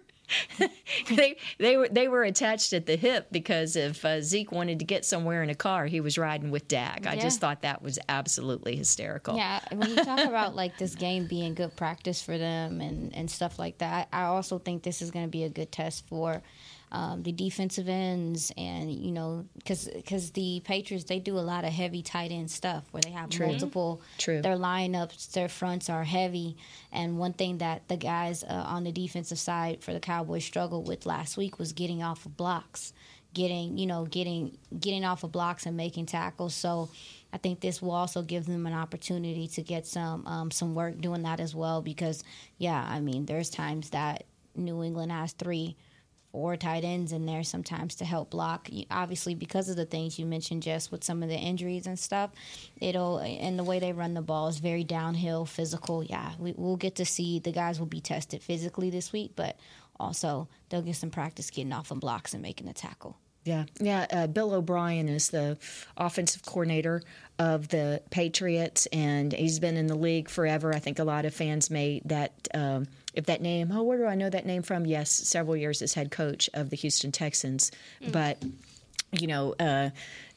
they 1.16 1.38
they 1.60 1.78
were 1.78 1.88
they 1.90 2.08
were 2.08 2.24
attached 2.24 2.74
at 2.74 2.86
the 2.86 2.96
hip 2.96 3.28
because 3.32 3.76
if 3.76 4.04
uh, 4.06 4.22
Zeke 4.22 4.52
wanted 4.52 4.80
to 4.80 4.86
get 4.86 5.06
somewhere 5.06 5.44
in 5.44 5.50
a 5.50 5.56
car, 5.56 5.86
he 5.86 6.02
was 6.02 6.18
riding 6.18 6.52
with 6.52 6.68
Dak. 6.68 7.06
I 7.08 7.18
just 7.18 7.40
thought 7.40 7.62
that 7.62 7.82
was 7.82 8.00
absolutely 8.10 8.76
hysterical. 8.76 9.36
Yeah, 9.36 9.60
when 9.72 9.90
you 9.90 9.96
talk 9.96 10.20
about 10.28 10.56
like 10.56 10.78
this 10.78 10.96
game 10.96 11.28
being 11.28 11.54
good 11.54 11.76
practice 11.76 12.22
for 12.22 12.38
them 12.38 12.82
and 12.82 13.16
and 13.16 13.30
stuff 13.30 13.60
like 13.60 13.80
that, 13.80 14.08
I 14.12 14.24
also 14.24 14.60
think 14.60 14.84
this 14.84 15.02
is 15.02 15.12
going 15.12 15.26
to 15.26 15.32
be 15.32 15.44
a 15.44 15.50
good 15.50 15.72
test 15.72 16.08
for 16.08 16.42
um, 16.96 17.24
the 17.24 17.34
defensive 17.34 17.90
ends, 17.90 18.54
and 18.56 18.90
you 18.90 19.12
know, 19.12 19.46
because 19.58 19.90
because 19.90 20.32
the 20.32 20.62
Patriots 20.64 21.04
they 21.04 21.20
do 21.20 21.38
a 21.38 21.42
lot 21.42 21.66
of 21.66 21.74
heavy 21.74 22.02
tight 22.02 22.32
end 22.32 22.50
stuff 22.50 22.86
where 22.92 23.02
they 23.02 23.12
have 23.12 23.30
True. 23.30 23.48
multiple. 23.48 24.02
True. 24.18 24.42
Their 24.42 24.56
lineups, 24.56 25.34
their 25.34 25.50
fronts 25.50 25.90
are 25.90 26.06
heavy, 26.06 26.56
and 26.94 27.18
one 27.20 27.34
thing 27.34 27.58
that 27.58 27.86
the 27.90 27.98
guys 27.98 28.46
uh, 28.46 28.64
on 28.66 28.86
the 28.86 28.94
defensive 28.94 29.38
side 29.38 29.84
for 29.84 29.92
the 29.92 30.00
Cowboys 30.00 30.46
struggled 30.46 30.88
with 30.88 31.06
last 31.06 31.36
week 31.36 31.60
was 31.60 31.74
getting 31.74 32.02
off 32.02 32.26
of 32.26 32.38
blocks, 32.38 32.94
getting 33.34 33.78
you 33.78 33.88
know 33.88 34.06
getting 34.06 34.58
getting 34.80 35.04
off 35.04 35.26
of 35.26 35.34
blocks 35.34 35.66
and 35.66 35.76
making 35.76 36.06
tackles. 36.06 36.56
So. 36.56 36.90
I 37.34 37.38
think 37.38 37.60
this 37.60 37.82
will 37.82 37.92
also 37.92 38.22
give 38.22 38.46
them 38.46 38.66
an 38.66 38.72
opportunity 38.72 39.50
to 39.50 39.62
get 39.62 39.86
some 39.86 40.26
um, 40.26 40.52
some 40.52 40.74
work 40.74 41.02
doing 41.02 41.24
that 41.24 41.42
as 41.42 41.54
well 41.54 41.82
because 41.82 42.24
yeah 42.60 42.88
I 42.90 43.02
mean 43.02 43.26
there's 43.26 43.50
times 43.50 43.90
that 43.90 44.24
New 44.56 44.82
England 44.82 45.12
has 45.12 45.34
three 45.34 45.76
or 46.36 46.58
tight 46.58 46.84
ends 46.84 47.14
in 47.14 47.26
there 47.26 47.44
sometimes 47.44 47.96
to 47.96 48.06
help 48.06 48.30
block. 48.30 48.70
Obviously, 48.92 49.34
because 49.34 49.70
of 49.70 49.78
the 49.78 49.86
things 49.86 50.20
you 50.20 50.26
mentioned, 50.26 50.62
just 50.62 50.92
with 50.92 51.04
some 51.04 51.24
of 51.24 51.30
the 51.30 51.36
injuries 51.36 51.88
and 51.88 51.98
stuff, 51.98 52.32
it'll 52.82 53.20
and 53.20 53.58
the 53.58 53.64
way 53.64 53.80
they 53.80 53.94
run 53.94 54.14
the 54.14 54.22
ball 54.22 54.48
is 54.48 54.60
very 54.60 54.84
downhill, 54.84 55.46
physical. 55.46 56.04
Yeah, 56.04 56.34
we, 56.38 56.54
will 56.54 56.78
get 56.78 56.96
to 56.96 57.06
see 57.06 57.40
the 57.40 57.52
guys 57.52 57.80
will 57.80 57.88
be 57.88 58.02
tested 58.02 58.44
physically 58.44 58.90
this 58.90 59.14
week, 59.14 59.32
but 59.36 59.58
also 60.00 60.50
they'll 60.70 60.82
get 60.82 60.98
some 60.98 61.10
practice 61.10 61.50
getting 61.50 61.74
off 61.74 61.92
of 61.92 62.00
blocks 62.02 62.34
and 62.34 62.44
making 62.44 62.68
a 62.68 62.74
tackle. 62.74 63.18
Yeah, 63.46 63.66
yeah. 63.80 64.08
Uh, 64.12 64.28
Bill 64.28 64.54
O'Brien 64.54 65.08
is 65.08 65.30
the 65.30 65.58
offensive 65.96 66.44
coordinator 66.44 67.04
of 67.38 67.68
the 67.68 68.02
Patriots, 68.10 68.88
and 68.88 69.32
he's 69.32 69.60
been 69.60 69.78
in 69.78 69.86
the 69.86 69.96
league 69.96 70.30
forever. 70.30 70.74
I 70.74 70.80
think 70.80 70.98
a 70.98 71.04
lot 71.04 71.26
of 71.26 71.34
fans 71.34 71.70
may 71.70 72.02
that 72.06 72.48
um, 72.56 72.88
if 73.14 73.28
that 73.28 73.42
name. 73.42 73.72
Oh, 73.72 73.84
where 73.84 74.00
do 74.00 74.06
I 74.06 74.16
know 74.16 74.32
that 74.32 74.48
name 74.48 74.64
from? 74.64 74.88
Yes, 74.88 75.12
several 75.12 75.56
years 75.56 75.84
as 75.84 75.94
head 75.94 76.10
coach 76.10 76.50
of 76.56 76.72
the 76.72 76.76
Houston 76.76 77.12
Texans, 77.12 77.72
mm. 78.02 78.12
but 78.12 78.44
you 79.12 79.28
know, 79.28 79.54
uh, 79.60 79.92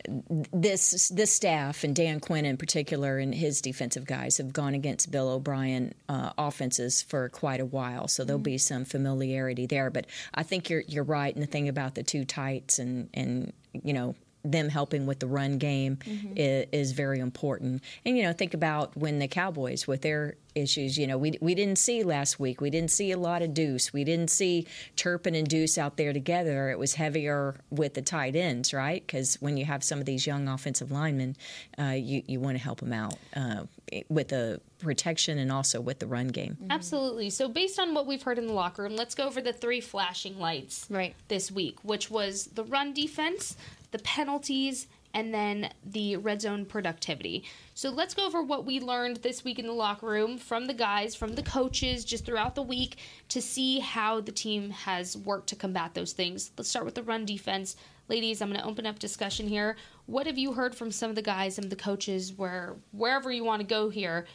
this 0.07 1.09
this 1.09 1.33
staff 1.33 1.85
and 1.85 1.95
Dan 1.95 2.21
Quinn 2.21 2.45
in 2.45 2.57
particular 2.57 3.19
and 3.19 3.35
his 3.35 3.61
defensive 3.61 4.07
guys 4.07 4.39
have 4.39 4.53
gone 4.53 4.75
against 4.75 5.11
Bill 5.11 5.29
O'Brien 5.29 5.93
uh, 6.09 6.31
offenses 6.39 7.03
for 7.03 7.29
quite 7.29 7.61
a 7.61 7.65
while, 7.65 8.09
so 8.09 8.25
there'll 8.25 8.39
mm-hmm. 8.39 8.45
be 8.45 8.59
some 8.59 8.85
familiarity 8.85 9.67
there. 9.67 9.91
But 9.91 10.07
I 10.35 10.43
think 10.43 10.71
you're 10.71 10.85
you're 10.87 11.05
right 11.05 11.35
in 11.35 11.41
the 11.41 11.47
thing 11.47 11.69
about 11.69 11.95
the 11.95 12.03
two 12.03 12.25
tights 12.25 12.79
and 12.79 13.09
and 13.13 13.53
you 13.73 13.93
know 13.93 14.15
them 14.45 14.69
helping 14.69 15.07
with 15.07 15.21
the 15.21 15.27
run 15.27 15.59
game 15.59 15.97
mm-hmm. 15.97 16.33
is, 16.37 16.67
is, 16.73 16.93
very 16.93 17.19
important. 17.19 17.83
And 18.05 18.17
you 18.17 18.23
know, 18.23 18.33
think 18.33 18.55
about 18.55 18.97
when 18.97 19.19
the 19.19 19.29
Cowboys 19.29 19.87
with 19.87 20.03
their 20.03 20.37
issues. 20.59 20.99
You 20.99 21.07
know, 21.07 21.17
we 21.17 21.39
we 21.41 21.55
didn't 21.55 21.79
see 21.79 22.03
last 22.03 22.39
week. 22.39 22.61
We 22.61 22.71
didn't 22.71 22.91
see 22.91 23.13
a 23.13 23.17
lot 23.17 23.43
of 23.43 23.55
Deuce. 23.55 23.93
We 23.93 24.05
didn't 24.05 24.31
see 24.31 24.67
Turpin 24.97 25.35
and 25.35 25.49
Deuce 25.49 25.79
out 25.79 25.97
there 25.97 26.13
together. 26.13 26.71
It 26.71 26.79
was 26.79 26.95
heavier 26.95 27.57
with 27.71 27.95
the 27.95 28.03
tight 28.03 28.37
ends, 28.37 28.75
right? 28.75 29.05
Because 29.07 29.37
when 29.37 29.57
you 29.57 29.65
have 29.65 29.83
some 29.83 29.99
of 29.99 30.05
these 30.05 30.27
young 30.27 30.49
offensive 30.49 30.91
linemen, 30.91 31.37
uh, 31.79 31.97
you 31.97 32.23
you 32.27 32.41
want 32.41 32.57
to 32.57 32.63
help 32.63 32.81
them 32.81 32.93
out 32.93 33.15
uh, 33.37 33.65
with 34.09 34.29
the 34.29 34.61
protection 34.79 35.39
and 35.39 35.51
also 35.51 35.81
with 35.81 35.99
the 35.99 36.07
run 36.07 36.29
game. 36.29 36.57
Mm-hmm. 36.61 36.71
Absolutely. 36.71 37.31
So 37.31 37.49
based 37.49 37.79
on 37.79 37.95
what 37.95 38.07
we've 38.07 38.23
heard 38.23 38.39
in 38.39 38.47
the 38.47 38.53
locker 38.53 38.83
room, 38.83 38.97
let's 38.97 39.15
go 39.15 39.25
over 39.25 39.41
the 39.41 39.53
three 39.53 39.81
flashing 39.81 40.39
lights 40.39 40.87
right. 40.89 41.15
this 41.29 41.51
week, 41.51 41.79
which 41.83 42.11
was 42.11 42.47
the 42.47 42.65
run 42.65 42.93
defense, 42.93 43.57
the 43.91 43.99
penalties, 44.01 44.87
and 45.15 45.33
then 45.33 45.71
the 45.85 46.17
red 46.17 46.43
zone 46.43 46.65
productivity. 46.65 47.45
So 47.75 47.91
let's 47.91 48.15
go 48.15 48.27
over 48.27 48.43
what 48.43 48.67
we 48.67 48.79
learned 48.79 49.19
this 49.19 49.43
week 49.43 49.59
in 49.59 49.67
the 49.67 49.73
locker 49.73 50.07
room 50.07 50.39
from 50.39 50.67
the 50.67 50.75
guys, 50.75 51.15
from 51.15 51.35
the 51.35 51.43
coaches, 51.43 52.05
just 52.05 52.25
throughout 52.25 52.55
the 52.55 52.63
week 52.63 52.99
to 53.31 53.41
see 53.41 53.79
how 53.81 54.21
the 54.21 54.33
team 54.33 54.71
has 54.71 55.17
worked 55.17 55.49
to 55.49 55.57
combat 55.57 55.95
those 55.95 56.13
things. 56.13 56.51
Let's 56.57 56.69
start 56.69 56.85
with 56.85 56.95
the 56.95 57.03
run 57.03 57.25
defense. 57.25 57.77
Ladies, 58.09 58.41
I'm 58.41 58.51
going 58.51 58.61
to 58.61 58.67
open 58.67 58.87
up 58.87 58.99
discussion 58.99 59.49
here. 59.49 59.77
What 60.07 60.27
have 60.27 60.39
you 60.39 60.53
heard 60.53 60.75
from 60.75 60.91
some 60.91 61.11
of 61.11 61.17
the 61.17 61.23
guys 61.23 61.59
and 61.59 61.71
the 61.71 61.77
coaches 61.77 62.33
where 62.37 62.77
wherever 62.93 63.31
you 63.33 63.45
want 63.45 63.61
to 63.61 63.67
go 63.67 63.89
here 63.89 64.27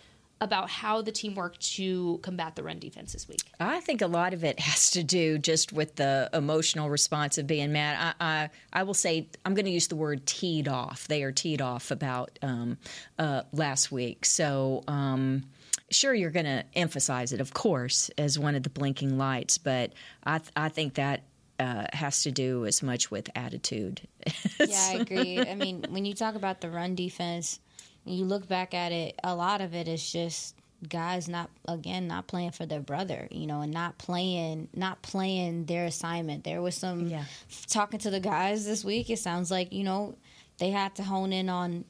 about 0.42 0.70
how 0.70 1.02
the 1.02 1.12
team 1.12 1.36
worked 1.36 1.62
to 1.76 2.20
combat 2.22 2.56
the 2.56 2.64
run 2.64 2.80
defense 2.80 3.14
this 3.14 3.28
week? 3.28 3.42
I 3.60 3.80
think 3.80 4.02
a 4.02 4.08
lot 4.08 4.34
of 4.34 4.44
it 4.44 4.60
has 4.60 4.92
to 4.92 5.04
do 5.04 5.38
just 5.38 5.72
with 5.72 5.96
the 5.96 6.30
emotional 6.34 6.90
response 6.90 7.38
of 7.38 7.48
being 7.48 7.72
mad. 7.72 8.16
I 8.20 8.34
I, 8.34 8.50
I 8.82 8.84
will 8.84 8.94
say 8.94 9.30
I'm 9.46 9.54
going 9.54 9.66
to 9.66 9.72
use 9.72 9.88
the 9.88 9.96
word 9.96 10.26
teed 10.26 10.68
off. 10.68 11.08
They 11.08 11.24
are 11.24 11.32
teed 11.32 11.62
off 11.62 11.92
about 11.92 12.38
um, 12.42 12.78
uh, 13.18 13.44
last 13.52 13.92
week. 13.92 14.26
So. 14.26 14.84
Um, 14.88 15.44
sure, 15.90 16.14
you're 16.14 16.32
going 16.32 16.46
to 16.46 16.64
emphasize 16.74 17.34
it, 17.34 17.40
of 17.40 17.54
course, 17.54 18.10
as 18.18 18.40
one 18.40 18.56
of 18.56 18.64
the 18.64 18.70
blinking 18.70 19.18
lights, 19.18 19.60
but 19.60 19.94
I, 20.24 20.40
th- 20.40 20.52
I 20.56 20.70
think 20.70 20.96
that 20.96 21.24
uh, 21.60 21.86
has 21.94 22.24
to 22.24 22.32
do 22.32 22.66
as 22.66 22.82
much 22.82 23.12
with 23.12 23.30
attitude. 23.36 24.02
yeah, 24.60 24.90
I 24.90 24.94
agree. 24.96 25.40
I 25.40 25.56
mean, 25.56 25.86
when 25.90 26.06
you 26.06 26.14
talk 26.14 26.36
about 26.36 26.62
the 26.62 26.70
run 26.70 26.96
defense, 26.96 27.60
you 28.06 28.26
look 28.26 28.48
back 28.48 28.74
at 28.74 28.92
it, 28.92 29.20
a 29.24 29.36
lot 29.36 29.62
of 29.62 29.74
it 29.74 29.88
is 29.88 30.12
just 30.12 30.56
guys 30.90 31.30
not 31.30 31.50
again 31.68 32.08
not 32.08 32.28
playing 32.28 32.52
for 32.52 32.66
their 32.66 32.82
brother, 32.82 33.28
you 33.32 33.48
know, 33.48 33.62
and 33.62 33.74
not 33.74 33.98
playing 33.98 34.68
not 34.74 35.02
playing 35.02 35.66
their 35.66 35.86
assignment. 35.86 36.44
There 36.44 36.62
was 36.62 36.76
some 36.76 37.08
yeah. 37.08 37.26
talking 37.68 38.00
to 38.00 38.10
the 38.10 38.20
guys 38.20 38.66
this 38.66 38.84
week. 38.84 39.10
It 39.10 39.20
sounds 39.20 39.50
like 39.50 39.72
you 39.74 39.84
know 39.84 40.16
they 40.58 40.70
had 40.70 40.96
to 40.96 41.04
hone 41.04 41.34
in 41.34 41.50
on 41.50 41.86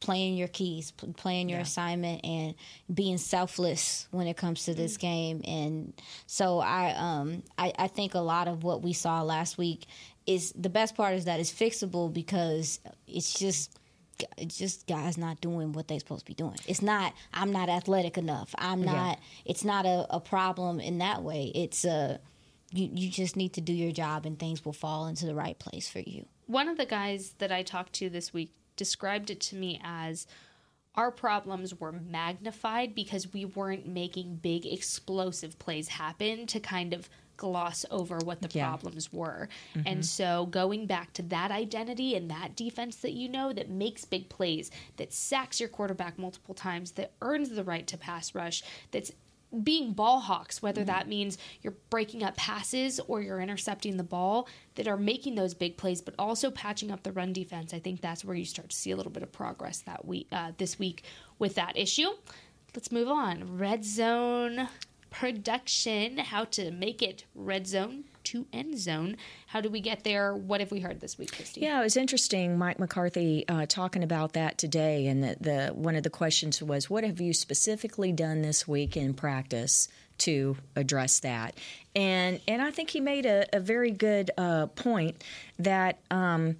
playing 0.00 0.36
your 0.36 0.48
keys, 0.48 0.92
playing 1.16 1.48
your 1.48 1.58
yeah. 1.58 1.64
assignment, 1.64 2.24
and 2.24 2.54
being 2.92 3.18
selfless 3.18 4.06
when 4.10 4.26
it 4.26 4.36
comes 4.36 4.64
to 4.64 4.74
this 4.74 4.96
mm. 4.96 5.00
game. 5.00 5.40
And 5.44 5.92
so 6.26 6.60
I, 6.60 6.94
um, 6.96 7.42
I, 7.56 7.72
I 7.78 7.88
think 7.88 8.14
a 8.14 8.20
lot 8.20 8.46
of 8.46 8.62
what 8.62 8.82
we 8.82 8.92
saw 8.92 9.22
last 9.22 9.58
week 9.58 9.86
is 10.26 10.52
the 10.52 10.68
best 10.68 10.94
part 10.94 11.14
is 11.14 11.24
that 11.24 11.40
it's 11.40 11.52
fixable 11.52 12.12
because 12.12 12.78
it's 13.06 13.38
just 13.38 13.78
just 14.46 14.86
guys 14.86 15.18
not 15.18 15.40
doing 15.40 15.72
what 15.72 15.88
they're 15.88 15.98
supposed 15.98 16.26
to 16.26 16.30
be 16.30 16.34
doing. 16.34 16.56
It's 16.66 16.82
not 16.82 17.14
I'm 17.32 17.52
not 17.52 17.68
athletic 17.68 18.18
enough. 18.18 18.54
I'm 18.58 18.82
not. 18.82 19.18
Yeah. 19.18 19.24
It's 19.44 19.64
not 19.64 19.86
a, 19.86 20.06
a 20.10 20.20
problem 20.20 20.80
in 20.80 20.98
that 20.98 21.22
way. 21.22 21.52
It's 21.54 21.84
a 21.84 22.20
you 22.72 22.90
you 22.92 23.10
just 23.10 23.36
need 23.36 23.52
to 23.54 23.60
do 23.60 23.72
your 23.72 23.92
job 23.92 24.26
and 24.26 24.38
things 24.38 24.64
will 24.64 24.72
fall 24.72 25.06
into 25.06 25.26
the 25.26 25.34
right 25.34 25.58
place 25.58 25.88
for 25.88 26.00
you. 26.00 26.26
One 26.46 26.68
of 26.68 26.76
the 26.76 26.86
guys 26.86 27.34
that 27.38 27.50
I 27.50 27.62
talked 27.62 27.92
to 27.94 28.08
this 28.08 28.32
week 28.32 28.52
described 28.76 29.30
it 29.30 29.40
to 29.40 29.56
me 29.56 29.80
as 29.82 30.26
our 30.94 31.10
problems 31.10 31.78
were 31.78 31.92
magnified 31.92 32.94
because 32.94 33.32
we 33.32 33.44
weren't 33.44 33.86
making 33.86 34.36
big 34.36 34.64
explosive 34.64 35.58
plays 35.58 35.88
happen 35.88 36.46
to 36.46 36.60
kind 36.60 36.94
of 36.94 37.10
gloss 37.36 37.84
over 37.90 38.18
what 38.18 38.40
the 38.40 38.48
Yeah. 38.52 38.66
problems 38.66 39.12
were. 39.12 39.48
And 39.84 40.04
so 40.04 40.46
going 40.46 40.86
back 40.86 41.12
to 41.14 41.22
that 41.24 41.50
identity 41.50 42.14
and 42.14 42.30
that 42.30 42.56
defense 42.56 42.96
that 42.96 43.12
you 43.12 43.28
know 43.28 43.52
that 43.52 43.68
makes 43.68 44.04
big 44.04 44.28
plays, 44.28 44.70
that 44.96 45.12
sacks 45.12 45.60
your 45.60 45.68
quarterback 45.68 46.18
multiple 46.18 46.54
times, 46.54 46.92
that 46.92 47.12
earns 47.20 47.50
the 47.50 47.64
right 47.64 47.86
to 47.88 47.96
pass 47.96 48.34
rush, 48.34 48.62
that's 48.90 49.12
being 49.62 49.92
ball 49.92 50.18
hawks, 50.20 50.60
whether 50.60 50.82
that 50.84 51.08
means 51.08 51.38
you're 51.62 51.76
breaking 51.88 52.22
up 52.24 52.36
passes 52.36 52.98
or 53.06 53.22
you're 53.22 53.40
intercepting 53.40 53.96
the 53.96 54.02
ball, 54.02 54.48
that 54.74 54.88
are 54.88 54.96
making 54.96 55.36
those 55.36 55.54
big 55.54 55.76
plays, 55.76 56.02
but 56.02 56.14
also 56.18 56.50
patching 56.50 56.90
up 56.90 57.04
the 57.04 57.12
run 57.12 57.32
defense. 57.32 57.72
I 57.72 57.78
think 57.78 58.00
that's 58.00 58.24
where 58.24 58.34
you 58.36 58.44
start 58.44 58.70
to 58.70 58.76
see 58.76 58.90
a 58.90 58.96
little 58.96 59.12
bit 59.12 59.22
of 59.22 59.30
progress 59.30 59.80
that 59.82 60.04
week, 60.04 60.26
uh, 60.32 60.52
this 60.58 60.78
week 60.78 61.04
with 61.38 61.54
that 61.54 61.76
issue. 61.76 62.08
Let's 62.74 62.90
move 62.90 63.08
on. 63.08 63.56
Red 63.56 63.84
zone 63.84 64.68
production. 65.18 66.18
How 66.18 66.44
to 66.44 66.70
make 66.70 67.02
it 67.02 67.24
red 67.34 67.66
zone 67.66 68.04
to 68.24 68.46
end 68.52 68.78
zone. 68.78 69.16
How 69.46 69.60
do 69.60 69.70
we 69.70 69.80
get 69.80 70.04
there? 70.04 70.34
What 70.34 70.60
have 70.60 70.70
we 70.70 70.80
heard 70.80 71.00
this 71.00 71.16
week, 71.16 71.30
Kristi? 71.30 71.62
Yeah, 71.62 71.80
it 71.80 71.84
was 71.84 71.96
interesting. 71.96 72.58
Mike 72.58 72.78
McCarthy 72.78 73.48
uh, 73.48 73.64
talking 73.66 74.02
about 74.02 74.34
that 74.34 74.58
today, 74.58 75.06
and 75.06 75.24
the, 75.24 75.36
the 75.40 75.68
one 75.74 75.96
of 75.96 76.02
the 76.02 76.10
questions 76.10 76.62
was, 76.62 76.90
"What 76.90 77.02
have 77.02 77.20
you 77.20 77.32
specifically 77.32 78.12
done 78.12 78.42
this 78.42 78.68
week 78.68 78.96
in 78.96 79.14
practice 79.14 79.88
to 80.18 80.56
address 80.74 81.20
that?" 81.20 81.56
And 81.94 82.40
and 82.46 82.60
I 82.60 82.70
think 82.70 82.90
he 82.90 83.00
made 83.00 83.24
a, 83.24 83.46
a 83.54 83.60
very 83.60 83.90
good 83.90 84.30
uh, 84.36 84.66
point 84.66 85.24
that. 85.58 85.98
Um, 86.10 86.56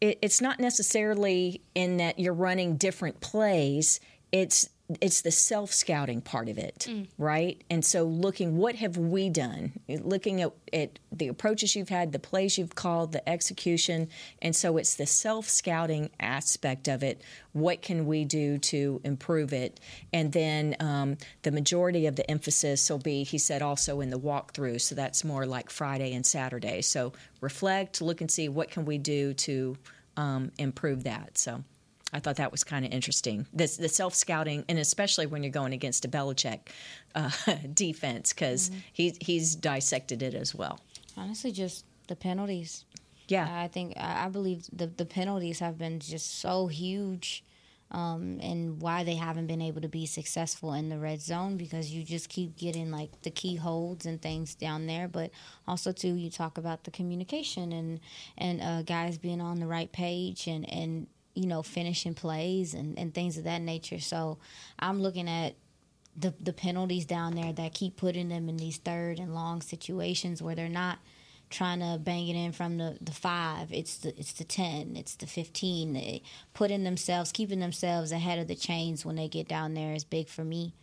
it, 0.00 0.18
it's 0.20 0.40
not 0.40 0.58
necessarily 0.58 1.60
in 1.76 1.98
that 1.98 2.18
you're 2.18 2.34
running 2.34 2.74
different 2.74 3.20
plays. 3.20 4.00
It's 4.32 4.68
it's 5.00 5.20
the 5.22 5.30
self 5.30 5.72
scouting 5.72 6.20
part 6.20 6.48
of 6.48 6.58
it, 6.58 6.86
right? 7.18 7.62
And 7.70 7.84
so 7.84 8.04
looking, 8.04 8.56
what 8.56 8.74
have 8.76 8.96
we 8.96 9.28
done? 9.30 9.72
Looking 9.88 10.42
at, 10.42 10.52
at 10.72 10.98
the 11.10 11.28
approaches 11.28 11.76
you've 11.76 11.88
had, 11.88 12.12
the 12.12 12.18
plays 12.18 12.58
you've 12.58 12.74
called, 12.74 13.12
the 13.12 13.26
execution, 13.28 14.08
and 14.40 14.54
so 14.54 14.76
it's 14.76 14.94
the 14.94 15.06
self 15.06 15.48
scouting 15.48 16.10
aspect 16.20 16.88
of 16.88 17.02
it. 17.02 17.22
What 17.52 17.82
can 17.82 18.06
we 18.06 18.24
do 18.24 18.58
to 18.58 19.00
improve 19.04 19.52
it? 19.52 19.78
And 20.12 20.32
then 20.32 20.76
um, 20.80 21.16
the 21.42 21.52
majority 21.52 22.06
of 22.06 22.16
the 22.16 22.28
emphasis 22.30 22.88
will 22.90 22.98
be, 22.98 23.24
he 23.24 23.38
said, 23.38 23.62
also 23.62 24.00
in 24.00 24.10
the 24.10 24.18
walkthrough. 24.18 24.80
So 24.80 24.94
that's 24.94 25.24
more 25.24 25.46
like 25.46 25.70
Friday 25.70 26.14
and 26.14 26.24
Saturday. 26.24 26.82
So 26.82 27.12
reflect, 27.40 28.00
look 28.00 28.20
and 28.20 28.30
see 28.30 28.48
what 28.48 28.70
can 28.70 28.84
we 28.84 28.98
do 28.98 29.34
to 29.34 29.76
um, 30.16 30.50
improve 30.58 31.04
that. 31.04 31.38
So. 31.38 31.62
I 32.12 32.20
thought 32.20 32.36
that 32.36 32.52
was 32.52 32.62
kind 32.62 32.84
of 32.84 32.92
interesting. 32.92 33.46
This 33.52 33.76
the 33.76 33.88
self 33.88 34.14
scouting, 34.14 34.64
and 34.68 34.78
especially 34.78 35.26
when 35.26 35.42
you're 35.42 35.52
going 35.52 35.72
against 35.72 36.04
a 36.04 36.08
Belichick 36.08 36.68
uh, 37.14 37.30
defense, 37.74 38.32
because 38.32 38.70
he, 38.92 39.16
he's 39.20 39.54
dissected 39.54 40.22
it 40.22 40.34
as 40.34 40.54
well. 40.54 40.80
Honestly, 41.16 41.52
just 41.52 41.84
the 42.08 42.16
penalties. 42.16 42.84
Yeah, 43.28 43.48
I 43.50 43.68
think 43.68 43.94
I 43.96 44.26
I 44.26 44.28
believe 44.28 44.66
the 44.72 44.86
the 44.86 45.06
penalties 45.06 45.60
have 45.60 45.78
been 45.78 46.00
just 46.00 46.40
so 46.40 46.66
huge, 46.66 47.44
um, 47.90 48.38
and 48.42 48.82
why 48.82 49.04
they 49.04 49.14
haven't 49.14 49.46
been 49.46 49.62
able 49.62 49.80
to 49.80 49.88
be 49.88 50.04
successful 50.04 50.74
in 50.74 50.90
the 50.90 50.98
red 50.98 51.22
zone 51.22 51.56
because 51.56 51.90
you 51.90 52.02
just 52.02 52.28
keep 52.28 52.58
getting 52.58 52.90
like 52.90 53.22
the 53.22 53.30
key 53.30 53.56
holds 53.56 54.04
and 54.04 54.20
things 54.20 54.54
down 54.54 54.86
there. 54.86 55.08
But 55.08 55.30
also 55.66 55.92
too, 55.92 56.14
you 56.14 56.28
talk 56.30 56.58
about 56.58 56.84
the 56.84 56.90
communication 56.90 57.72
and 57.72 58.00
and 58.36 58.60
uh, 58.60 58.82
guys 58.82 59.16
being 59.16 59.40
on 59.40 59.60
the 59.60 59.66
right 59.66 59.90
page 59.90 60.46
and 60.46 60.70
and 60.70 61.06
you 61.34 61.46
know 61.46 61.62
finishing 61.62 62.14
plays 62.14 62.74
and 62.74 62.98
and 62.98 63.14
things 63.14 63.38
of 63.38 63.44
that 63.44 63.60
nature. 63.62 64.00
So 64.00 64.38
I'm 64.78 65.00
looking 65.02 65.28
at 65.28 65.54
the 66.16 66.34
the 66.40 66.52
penalties 66.52 67.04
down 67.04 67.34
there 67.34 67.52
that 67.52 67.74
keep 67.74 67.96
putting 67.96 68.28
them 68.28 68.48
in 68.48 68.56
these 68.56 68.78
third 68.78 69.18
and 69.18 69.34
long 69.34 69.62
situations 69.62 70.42
where 70.42 70.54
they're 70.54 70.68
not 70.68 70.98
trying 71.52 71.80
to 71.80 71.98
bang 72.02 72.28
it 72.28 72.34
in 72.34 72.50
from 72.50 72.78
the, 72.78 72.96
the 73.00 73.12
five. 73.12 73.72
It's 73.72 73.98
the 73.98 74.18
it's 74.18 74.32
the 74.32 74.44
ten. 74.44 74.96
It's 74.96 75.14
the 75.14 75.26
fifteen. 75.26 75.92
They 75.92 76.22
putting 76.54 76.82
themselves, 76.82 77.30
keeping 77.30 77.60
themselves 77.60 78.10
ahead 78.10 78.38
of 78.38 78.48
the 78.48 78.54
chains 78.54 79.04
when 79.04 79.16
they 79.16 79.28
get 79.28 79.48
down 79.48 79.74
there 79.74 79.94
is 79.94 80.04
big 80.04 80.28
for 80.28 80.44
me. 80.44 80.74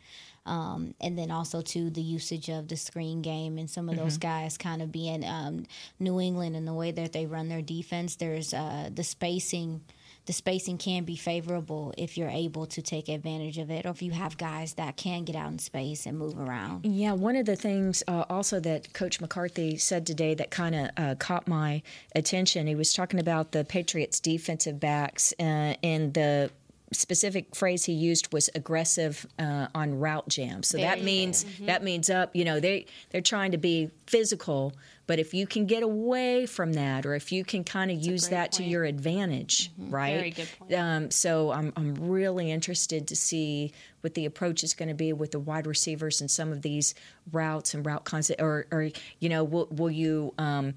Um, 0.46 0.96
and 1.02 1.18
then 1.18 1.30
also 1.30 1.62
to 1.62 1.90
the 1.90 2.02
usage 2.02 2.50
of 2.50 2.70
the 2.70 2.78
screen 2.78 3.22
game 3.22 3.58
and 3.60 3.70
some 3.70 3.88
of 3.90 3.98
those 3.98 4.18
guys 4.18 4.58
kind 4.58 4.82
of 4.82 4.92
being 4.92 5.24
um, 5.24 5.66
New 6.00 6.20
England 6.20 6.56
and 6.56 6.68
the 6.68 6.74
way 6.74 6.92
that 6.92 7.12
they 7.12 7.26
run 7.28 7.50
their 7.50 7.62
defense. 7.62 8.16
There's 8.16 8.54
uh, 8.54 8.90
the 8.92 9.04
spacing. 9.04 9.82
The 10.30 10.34
spacing 10.34 10.78
can 10.78 11.06
be 11.06 11.16
favorable 11.16 11.92
if 11.98 12.16
you're 12.16 12.30
able 12.30 12.68
to 12.68 12.84
take 12.84 13.10
advantage 13.10 13.58
of 13.58 13.72
it, 13.72 13.88
or 13.88 13.90
if 13.90 14.04
you 14.04 14.12
have 14.12 14.38
guys 14.38 14.76
that 14.76 14.96
can 14.96 15.24
get 15.24 15.36
out 15.36 15.52
in 15.52 15.58
space 15.58 16.06
and 16.06 16.20
move 16.20 16.38
around. 16.38 16.86
Yeah, 16.86 17.14
one 17.14 17.36
of 17.36 17.48
the 17.48 17.56
things 17.56 18.04
uh, 18.08 18.26
also 18.30 18.60
that 18.60 18.94
Coach 18.94 19.20
McCarthy 19.20 19.76
said 19.78 20.06
today 20.06 20.36
that 20.36 20.52
kind 20.52 20.76
of 20.76 20.90
uh, 20.98 21.16
caught 21.16 21.48
my 21.48 21.82
attention, 22.14 22.68
he 22.68 22.76
was 22.76 22.94
talking 22.94 23.20
about 23.20 23.54
the 23.54 23.66
Patriots' 23.66 24.20
defensive 24.20 24.80
backs 24.80 25.34
uh, 25.40 25.74
and 25.82 26.14
the 26.14 26.52
specific 26.92 27.56
phrase 27.56 27.86
he 27.86 27.94
used 27.94 28.32
was 28.34 28.50
aggressive 28.56 29.26
uh, 29.38 29.68
on 29.76 30.00
route 30.00 30.28
jams. 30.28 30.68
So 30.68 30.78
that 30.78 31.04
means 31.04 31.46
that 31.62 31.84
means 31.84 32.10
up. 32.10 32.36
You 32.36 32.46
know, 32.46 32.60
they 32.60 32.86
they're 33.12 33.22
trying 33.22 33.52
to 33.52 33.58
be 33.58 33.92
physical, 34.08 34.74
but 35.08 35.20
if 35.20 35.34
you 35.34 35.46
can 35.46 35.66
get 35.66 35.84
away 35.84 36.46
from 36.46 36.74
that, 36.74 37.06
or 37.06 37.16
if 37.16 37.32
you 37.32 37.44
can 37.44 37.64
kind 37.64 37.92
of 37.92 37.98
use 37.98 38.30
that 38.30 38.52
to 38.54 38.64
your 38.64 38.84
advantage, 38.86 39.72
right? 39.78 40.16
Very 40.18 40.30
good 40.32 40.50
point. 40.58 40.74
Um, 40.74 41.12
so 41.12 41.52
I'm 41.52 41.74
I'm 41.76 41.96
really 41.96 42.52
interested 42.52 43.08
to 43.08 43.16
see 43.16 43.72
what 44.02 44.14
the 44.14 44.26
approach 44.26 44.64
is 44.64 44.74
going 44.74 44.90
to 44.90 44.96
be 44.96 45.12
with 45.14 45.32
the 45.32 45.40
wide 45.40 45.68
receivers 45.68 46.22
and 46.22 46.32
some 46.32 46.52
of 46.52 46.62
these 46.62 46.96
routes 47.32 47.74
and 47.74 47.86
route 47.86 48.06
concept, 48.06 48.42
or 48.42 48.66
or 48.72 48.90
you 49.20 49.30
know, 49.30 49.44
will 49.44 49.68
will 49.72 49.92
you 49.92 50.34
um, 50.38 50.74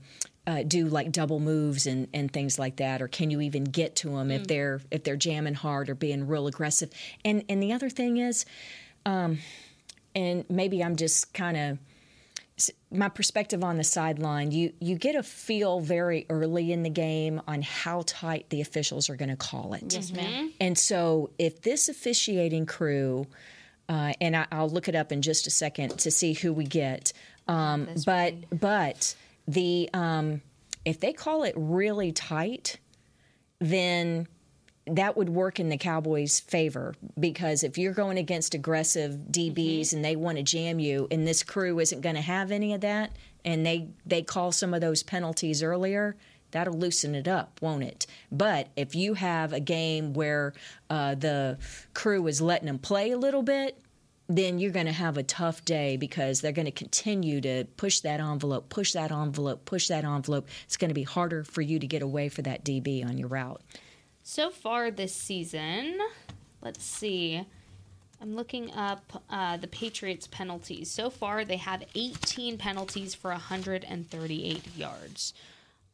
uh, 0.47 0.62
do 0.66 0.86
like 0.86 1.12
double 1.12 1.38
moves 1.40 1.86
and, 1.86 2.09
and 2.12 2.32
things 2.32 2.59
like 2.59 2.76
that, 2.76 3.01
or 3.01 3.09
can 3.09 3.30
you 3.30 3.40
even 3.40 3.64
get 3.64 3.97
to 3.97 4.11
them 4.11 4.30
if 4.30 4.47
they're 4.47 4.80
if 4.90 5.05
they're 5.05 5.16
jamming 5.16 5.55
hard 5.55 5.88
or 5.88 5.95
being 5.95 6.26
real 6.26 6.47
aggressive? 6.47 6.90
And 7.24 7.45
and 7.49 7.62
the 7.62 7.72
other 7.72 7.88
thing 7.88 8.16
is, 8.16 8.45
um, 9.07 9.38
and 10.14 10.45
maybe 10.51 10.82
I'm 10.82 10.97
just 10.97 11.32
kind 11.32 11.57
of 11.57 11.78
my 12.90 13.09
perspective 13.09 13.64
on 13.64 13.76
the 13.76 13.84
sideline, 13.84 14.53
you 14.53 14.72
you 14.80 14.97
get 14.97 15.14
a 15.14 15.22
feel 15.22 15.80
very 15.80 16.26
early 16.28 16.72
in 16.72 16.82
the 16.82 16.90
game 16.90 17.40
on 17.47 17.62
how 17.62 18.03
tight 18.07 18.51
the 18.51 18.61
officials 18.61 19.09
are 19.09 19.16
going 19.16 19.30
to 19.30 19.36
call 19.36 19.74
it. 19.74 19.93
Yes, 19.93 20.12
ma'am. 20.12 20.53
And 20.61 20.76
so, 20.76 21.30
if 21.38 21.62
this 21.62 21.88
officiating 21.88 22.66
crew, 22.66 23.26
uh, 23.88 24.12
and 24.20 24.36
I, 24.36 24.47
I'll 24.53 24.68
look 24.68 24.88
it 24.88 24.95
up 24.95 25.12
in 25.12 25.22
just 25.22 25.47
a 25.47 25.51
second 25.51 25.99
to 26.01 26.11
see 26.11 26.34
who 26.34 26.53
we 26.53 26.64
get, 26.64 27.12
um, 27.49 27.88
but 28.05 28.34
but 28.59 29.14
the 29.47 29.88
um, 29.93 30.43
if 30.84 31.01
they 31.01 31.12
call 31.12 31.45
it 31.45 31.55
really 31.57 32.12
tight, 32.12 32.78
then 33.59 34.26
that 34.86 35.16
would 35.16 35.28
work 35.28 35.61
in 35.61 35.68
the 35.68 35.76
Cowboys' 35.76 36.40
favor 36.40 36.95
because 37.18 37.62
if 37.62 37.78
you're 37.78 37.93
going 37.93 38.18
against 38.18 38.55
aggressive 38.55 39.12
DBs 39.30 39.93
and 39.93 40.05
they 40.05 40.16
want 40.16 40.38
to 40.38 40.43
jam 40.43 40.80
you, 40.80 41.07
and 41.11 41.26
this 41.26 41.43
crew 41.43 41.78
isn't 41.78 42.01
going 42.01 42.16
to 42.16 42.20
have 42.20 42.51
any 42.51 42.74
of 42.74 42.80
that, 42.80 43.12
and 43.45 43.64
they 43.64 43.88
they 44.05 44.22
call 44.22 44.53
some 44.53 44.74
of 44.74 44.80
those 44.80 45.03
penalties 45.03 45.62
earlier, 45.62 46.16
that'll 46.51 46.74
loosen 46.74 47.14
it 47.14 47.28
up, 47.28 47.61
won't 47.61 47.84
it? 47.84 48.07
But 48.30 48.68
if 48.76 48.95
you 48.95 49.14
have 49.14 49.53
a 49.53 49.61
game 49.61 50.14
where 50.14 50.53
uh, 50.90 51.14
the 51.14 51.59
crew 51.95 52.26
is 52.26 52.40
letting 52.40 52.66
them 52.66 52.78
play 52.78 53.12
a 53.12 53.18
little 53.18 53.43
bit, 53.43 53.78
then 54.29 54.59
you're 54.59 54.70
going 54.70 54.87
to 54.87 54.93
have 54.93 55.18
a 55.18 55.23
tough 55.23 55.64
day 55.64 55.97
because 55.97 56.41
they're 56.41 56.53
going 56.53 56.66
to 56.66 56.70
continue 56.70 57.41
to 57.41 57.64
push 57.77 58.01
that 58.01 58.20
envelope, 58.20 58.68
push 58.68 58.93
that 58.93 59.11
envelope, 59.12 59.64
push 59.64 59.89
that 59.89 60.05
envelope. 60.05 60.49
It's 60.64 60.77
going 60.77 60.89
to 60.91 60.95
be 60.95 61.03
harder 61.03 61.45
for 61.45 61.61
you 61.61 61.79
to 61.79 61.87
get 61.87 62.03
away 62.03 62.29
for 62.29 62.43
that 62.43 62.64
DB 62.64 63.05
on 63.05 63.18
your 63.18 63.29
route. 63.29 63.61
So 64.23 64.51
far 64.51 64.91
this 64.91 65.14
season, 65.14 65.99
let's 66.62 66.83
see. 66.85 67.45
I'm 68.20 68.37
looking 68.37 68.70
up 68.73 69.23
uh, 69.29 69.57
the 69.57 69.66
Patriots' 69.66 70.29
penalties. 70.29 70.89
So 70.91 71.11
far, 71.11 71.45
they 71.45 71.57
have 71.57 71.83
18 71.97 72.57
penalties 72.57 73.16
for 73.16 73.33
138 73.33 74.77
yards. 74.77 75.35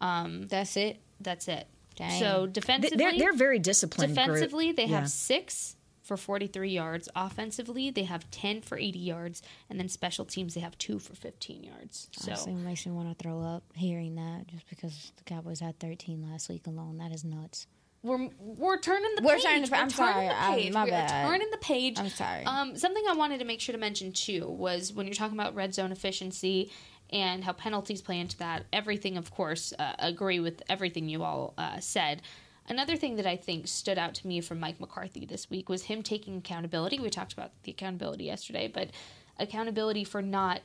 Um, 0.00 0.46
That's 0.46 0.76
it. 0.76 0.98
That's 1.20 1.48
it. 1.48 1.66
Dang. 1.96 2.20
So 2.20 2.46
defensively, 2.46 2.96
They're, 2.98 3.18
they're 3.18 3.32
very 3.32 3.58
disciplined. 3.58 4.14
group. 4.14 4.26
defensively 4.26 4.72
they 4.72 4.84
Yeah. 4.84 5.00
have 5.00 5.10
six 5.10 5.74
for 6.08 6.16
43 6.16 6.70
yards. 6.70 7.08
Offensively, 7.14 7.90
they 7.90 8.04
have 8.04 8.28
10 8.30 8.62
for 8.62 8.78
80 8.78 8.98
yards, 8.98 9.42
and 9.68 9.78
then 9.78 9.88
special 9.88 10.24
teams 10.24 10.54
they 10.54 10.60
have 10.60 10.76
two 10.78 10.98
for 10.98 11.14
15 11.14 11.62
yards. 11.62 12.08
So 12.12 12.32
Honestly, 12.32 12.52
it 12.54 12.56
makes 12.56 12.86
me 12.86 12.92
want 12.92 13.16
to 13.16 13.22
throw 13.22 13.42
up 13.42 13.62
hearing 13.74 14.16
that 14.16 14.46
just 14.48 14.68
because 14.70 15.12
the 15.18 15.24
Cowboys 15.24 15.60
had 15.60 15.78
13 15.78 16.26
last 16.28 16.48
week 16.48 16.66
alone. 16.66 16.96
That 16.98 17.12
is 17.12 17.24
nuts. 17.24 17.66
we're 18.02 18.28
we're 18.40 18.78
turning 18.78 19.12
the 19.16 19.22
We're 19.22 19.34
page. 19.34 19.42
turning 19.44 19.62
the- 19.64 19.76
I'm 19.76 19.86
we're 19.86 19.90
turning 19.90 19.90
sorry. 20.14 20.28
the 20.28 20.34
I'm- 20.34 20.54
page. 20.54 20.72
my 20.72 20.84
we're 20.84 20.90
bad. 20.90 21.26
turning 21.28 21.50
the 21.50 21.58
page. 21.58 21.98
I'm 21.98 22.08
sorry. 22.08 22.44
Um, 22.44 22.74
something 22.76 23.04
I 23.08 23.12
wanted 23.14 23.38
to 23.40 23.44
make 23.44 23.60
sure 23.60 23.72
to 23.74 23.78
mention 23.78 24.12
too 24.12 24.46
was 24.48 24.92
when 24.92 25.06
you're 25.06 25.14
talking 25.14 25.38
about 25.38 25.54
red 25.54 25.74
zone 25.74 25.92
efficiency 25.92 26.70
and 27.10 27.42
how 27.44 27.52
penalties 27.52 28.00
play 28.00 28.18
into 28.20 28.36
that. 28.38 28.64
Everything, 28.72 29.16
of 29.18 29.30
course, 29.30 29.72
uh, 29.78 29.94
agree 29.98 30.40
with 30.40 30.62
everything 30.68 31.08
you 31.08 31.22
all 31.24 31.54
uh, 31.58 31.80
said. 31.80 32.22
Another 32.68 32.96
thing 32.96 33.16
that 33.16 33.26
I 33.26 33.36
think 33.36 33.66
stood 33.66 33.96
out 33.98 34.14
to 34.16 34.26
me 34.26 34.42
from 34.42 34.60
Mike 34.60 34.78
McCarthy 34.78 35.24
this 35.24 35.48
week 35.48 35.70
was 35.70 35.84
him 35.84 36.02
taking 36.02 36.36
accountability. 36.36 37.00
We 37.00 37.08
talked 37.08 37.32
about 37.32 37.52
the 37.62 37.72
accountability 37.72 38.24
yesterday, 38.24 38.68
but 38.68 38.90
accountability 39.38 40.04
for 40.04 40.20
not 40.20 40.60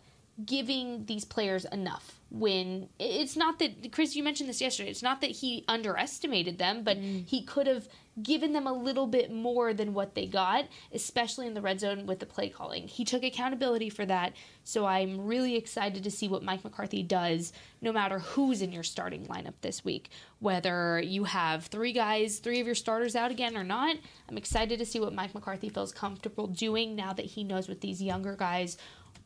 giving 0.45 1.05
these 1.05 1.25
players 1.25 1.65
enough 1.65 2.19
when 2.33 2.89
it's 2.97 3.37
not 3.37 3.59
that 3.59 3.91
Chris 3.91 4.15
you 4.15 4.23
mentioned 4.23 4.49
this 4.49 4.59
yesterday 4.59 4.89
it's 4.89 5.03
not 5.03 5.21
that 5.21 5.29
he 5.29 5.63
underestimated 5.67 6.57
them 6.57 6.83
but 6.83 6.97
mm. 6.97 7.27
he 7.27 7.43
could 7.43 7.67
have 7.67 7.87
given 8.21 8.53
them 8.53 8.65
a 8.65 8.73
little 8.73 9.05
bit 9.05 9.31
more 9.31 9.75
than 9.75 9.93
what 9.93 10.15
they 10.15 10.25
got 10.25 10.65
especially 10.91 11.45
in 11.45 11.53
the 11.53 11.61
red 11.61 11.79
zone 11.79 12.07
with 12.07 12.19
the 12.19 12.25
play 12.25 12.49
calling 12.49 12.87
he 12.87 13.05
took 13.05 13.23
accountability 13.23 13.87
for 13.89 14.03
that 14.07 14.33
so 14.63 14.87
I'm 14.87 15.27
really 15.27 15.55
excited 15.55 16.03
to 16.03 16.09
see 16.09 16.27
what 16.27 16.41
Mike 16.41 16.63
McCarthy 16.63 17.03
does 17.03 17.53
no 17.79 17.91
matter 17.91 18.17
who's 18.17 18.63
in 18.63 18.71
your 18.71 18.83
starting 18.83 19.27
lineup 19.27 19.53
this 19.61 19.85
week 19.85 20.09
whether 20.39 20.99
you 20.99 21.25
have 21.25 21.67
three 21.67 21.93
guys 21.93 22.39
three 22.39 22.59
of 22.59 22.65
your 22.65 22.75
starters 22.75 23.15
out 23.15 23.29
again 23.29 23.55
or 23.55 23.63
not 23.63 23.95
I'm 24.27 24.37
excited 24.37 24.79
to 24.79 24.85
see 24.87 24.99
what 24.99 25.13
Mike 25.13 25.35
McCarthy 25.35 25.69
feels 25.69 25.91
comfortable 25.91 26.47
doing 26.47 26.95
now 26.95 27.13
that 27.13 27.25
he 27.25 27.43
knows 27.43 27.69
what 27.69 27.81
these 27.81 28.01
younger 28.01 28.35
guys 28.35 28.77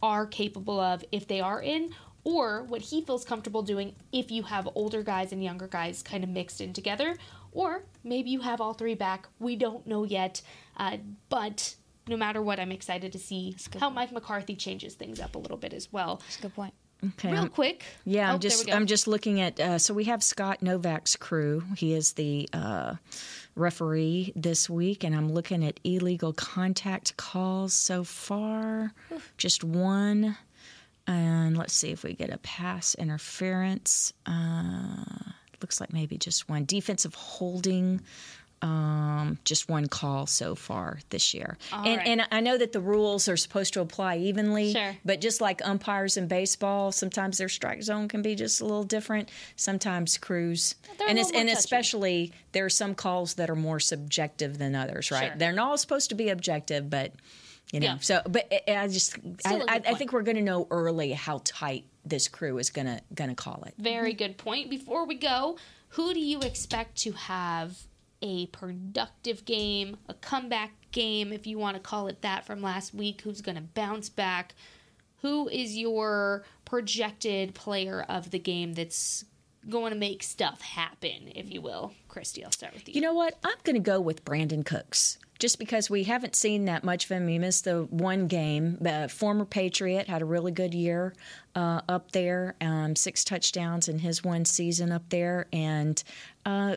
are 0.01 0.25
capable 0.25 0.79
of 0.79 1.03
if 1.11 1.27
they 1.27 1.41
are 1.41 1.61
in, 1.61 1.91
or 2.23 2.63
what 2.63 2.81
he 2.81 3.01
feels 3.01 3.23
comfortable 3.23 3.61
doing 3.61 3.95
if 4.11 4.31
you 4.31 4.43
have 4.43 4.67
older 4.75 5.01
guys 5.01 5.31
and 5.31 5.43
younger 5.43 5.67
guys 5.67 6.03
kind 6.03 6.23
of 6.23 6.29
mixed 6.29 6.61
in 6.61 6.73
together, 6.73 7.15
or 7.51 7.83
maybe 8.03 8.29
you 8.29 8.41
have 8.41 8.59
all 8.59 8.73
three 8.73 8.95
back. 8.95 9.27
We 9.39 9.55
don't 9.55 9.87
know 9.87 10.03
yet, 10.03 10.41
uh, 10.77 10.97
but 11.29 11.75
no 12.07 12.17
matter 12.17 12.41
what, 12.41 12.59
I'm 12.59 12.71
excited 12.71 13.11
to 13.13 13.19
see 13.19 13.55
how 13.73 13.87
point. 13.87 13.95
Mike 13.95 14.11
McCarthy 14.11 14.55
changes 14.55 14.95
things 14.95 15.19
up 15.19 15.35
a 15.35 15.39
little 15.39 15.57
bit 15.57 15.73
as 15.73 15.91
well. 15.91 16.17
That's 16.17 16.39
a 16.39 16.41
good 16.43 16.55
point. 16.55 16.73
Okay. 17.05 17.31
Real 17.31 17.47
quick. 17.47 17.83
Yeah, 18.05 18.31
oh, 18.31 18.33
I'm 18.33 18.39
just 18.39 18.71
I'm 18.71 18.85
just 18.87 19.07
looking 19.07 19.39
at. 19.39 19.59
Uh, 19.59 19.77
so 19.77 19.93
we 19.93 20.05
have 20.05 20.23
Scott 20.23 20.63
Novak's 20.63 21.15
crew. 21.15 21.63
He 21.75 21.93
is 21.93 22.13
the 22.13 22.49
uh, 22.53 22.95
referee 23.57 24.33
this 24.35 24.69
week, 24.69 25.03
and 25.03 25.15
I'm 25.15 25.31
looking 25.31 25.65
at 25.65 25.79
illegal 25.83 26.33
contact 26.33 27.17
calls 27.17 27.73
so 27.73 28.03
far. 28.03 28.93
Oof. 29.11 29.33
Just 29.37 29.63
one, 29.63 30.37
and 31.07 31.57
let's 31.57 31.73
see 31.73 31.91
if 31.91 32.03
we 32.03 32.13
get 32.13 32.29
a 32.29 32.37
pass 32.37 32.95
interference. 32.95 34.13
Uh, 34.25 35.03
looks 35.61 35.81
like 35.81 35.91
maybe 35.91 36.17
just 36.17 36.47
one 36.47 36.65
defensive 36.65 37.15
holding 37.15 38.01
um, 38.61 39.37
just 39.43 39.69
one 39.69 39.87
call 39.87 40.25
so 40.25 40.55
far 40.55 40.99
this 41.09 41.33
year. 41.33 41.57
and, 41.71 41.97
right. 41.97 42.07
and 42.07 42.27
I 42.31 42.39
know 42.39 42.57
that 42.57 42.71
the 42.71 42.79
rules 42.79 43.27
are 43.27 43.37
supposed 43.37 43.73
to 43.73 43.81
apply 43.81 44.17
evenly, 44.17 44.73
sure. 44.73 44.97
but 45.05 45.21
just 45.21 45.41
like 45.41 45.65
umpires 45.65 46.17
in 46.17 46.27
baseball, 46.27 46.91
sometimes 46.91 47.37
their 47.37 47.49
strike 47.49 47.83
zone 47.83 48.07
can 48.07 48.21
be 48.21 48.35
just 48.35 48.61
a 48.61 48.65
little 48.65 48.83
different. 48.83 49.29
Sometimes 49.55 50.17
crews, 50.17 50.75
and, 51.07 51.19
and 51.19 51.49
especially 51.49 52.33
there 52.51 52.65
are 52.65 52.69
some 52.69 52.95
calls 52.95 53.35
that 53.35 53.49
are 53.49 53.55
more 53.55 53.79
subjective 53.79 54.57
than 54.57 54.75
others, 54.75 55.11
right? 55.11 55.27
Sure. 55.27 55.37
They're 55.37 55.53
not 55.53 55.69
all 55.69 55.77
supposed 55.77 56.09
to 56.09 56.15
be 56.15 56.29
objective, 56.29 56.89
but 56.89 57.11
you 57.71 57.79
know. 57.79 57.85
Yeah. 57.87 57.97
So, 57.99 58.21
but 58.27 58.51
I 58.67 58.87
just 58.87 59.17
I, 59.45 59.61
I, 59.67 59.81
I 59.85 59.93
think 59.93 60.13
we're 60.13 60.23
going 60.23 60.37
to 60.37 60.43
know 60.43 60.67
early 60.71 61.11
how 61.11 61.41
tight 61.43 61.85
this 62.05 62.27
crew 62.27 62.57
is 62.57 62.69
going 62.69 62.87
to 62.87 63.01
going 63.13 63.29
to 63.29 63.35
call 63.35 63.63
it. 63.67 63.75
Very 63.77 64.13
good 64.13 64.37
point. 64.37 64.69
Before 64.69 65.05
we 65.05 65.15
go, 65.15 65.57
who 65.89 66.13
do 66.13 66.19
you 66.19 66.39
expect 66.39 66.97
to 66.99 67.11
have 67.11 67.77
a 68.21 68.47
productive 68.47 69.45
game, 69.45 69.97
a 70.07 70.13
comeback 70.13 70.71
game, 70.91 71.31
if 71.31 71.45
you 71.45 71.57
want 71.57 71.75
to 71.75 71.81
call 71.81 72.07
it 72.07 72.21
that, 72.21 72.45
from 72.45 72.61
last 72.61 72.93
week, 72.93 73.21
who's 73.21 73.41
going 73.41 73.55
to 73.55 73.61
bounce 73.61 74.09
back. 74.09 74.55
Who 75.21 75.49
is 75.49 75.75
your 75.75 76.43
projected 76.65 77.55
player 77.55 78.05
of 78.07 78.31
the 78.31 78.39
game 78.39 78.73
that's 78.73 79.25
going 79.69 79.91
to 79.91 79.97
make 79.97 80.23
stuff 80.23 80.61
happen, 80.61 81.31
if 81.35 81.51
you 81.51 81.61
will? 81.61 81.93
Kristi, 82.09 82.43
I'll 82.43 82.51
start 82.51 82.73
with 82.73 82.87
you. 82.87 82.95
You 82.95 83.01
know 83.01 83.13
what? 83.13 83.37
I'm 83.43 83.57
going 83.63 83.75
to 83.75 83.81
go 83.81 83.99
with 83.99 84.23
Brandin 84.23 84.65
Cooks 84.65 85.17
just 85.39 85.59
because 85.59 85.89
we 85.89 86.03
haven't 86.03 86.35
seen 86.35 86.65
that 86.65 86.83
much 86.83 87.05
of 87.05 87.11
him. 87.11 87.27
He 87.27 87.37
missed 87.37 87.65
the 87.65 87.83
one 87.89 88.27
game. 88.27 88.77
The 88.81 89.07
former 89.09 89.45
Patriot 89.45 90.07
had 90.07 90.21
a 90.21 90.25
really 90.25 90.51
good 90.51 90.73
year 90.73 91.13
uh, 91.55 91.81
up 91.87 92.11
there, 92.11 92.55
um, 92.61 92.95
six 92.95 93.23
touchdowns 93.23 93.87
in 93.87 93.99
his 93.99 94.23
one 94.23 94.45
season 94.45 94.91
up 94.91 95.09
there, 95.09 95.47
and 95.53 96.01
uh, 96.45 96.75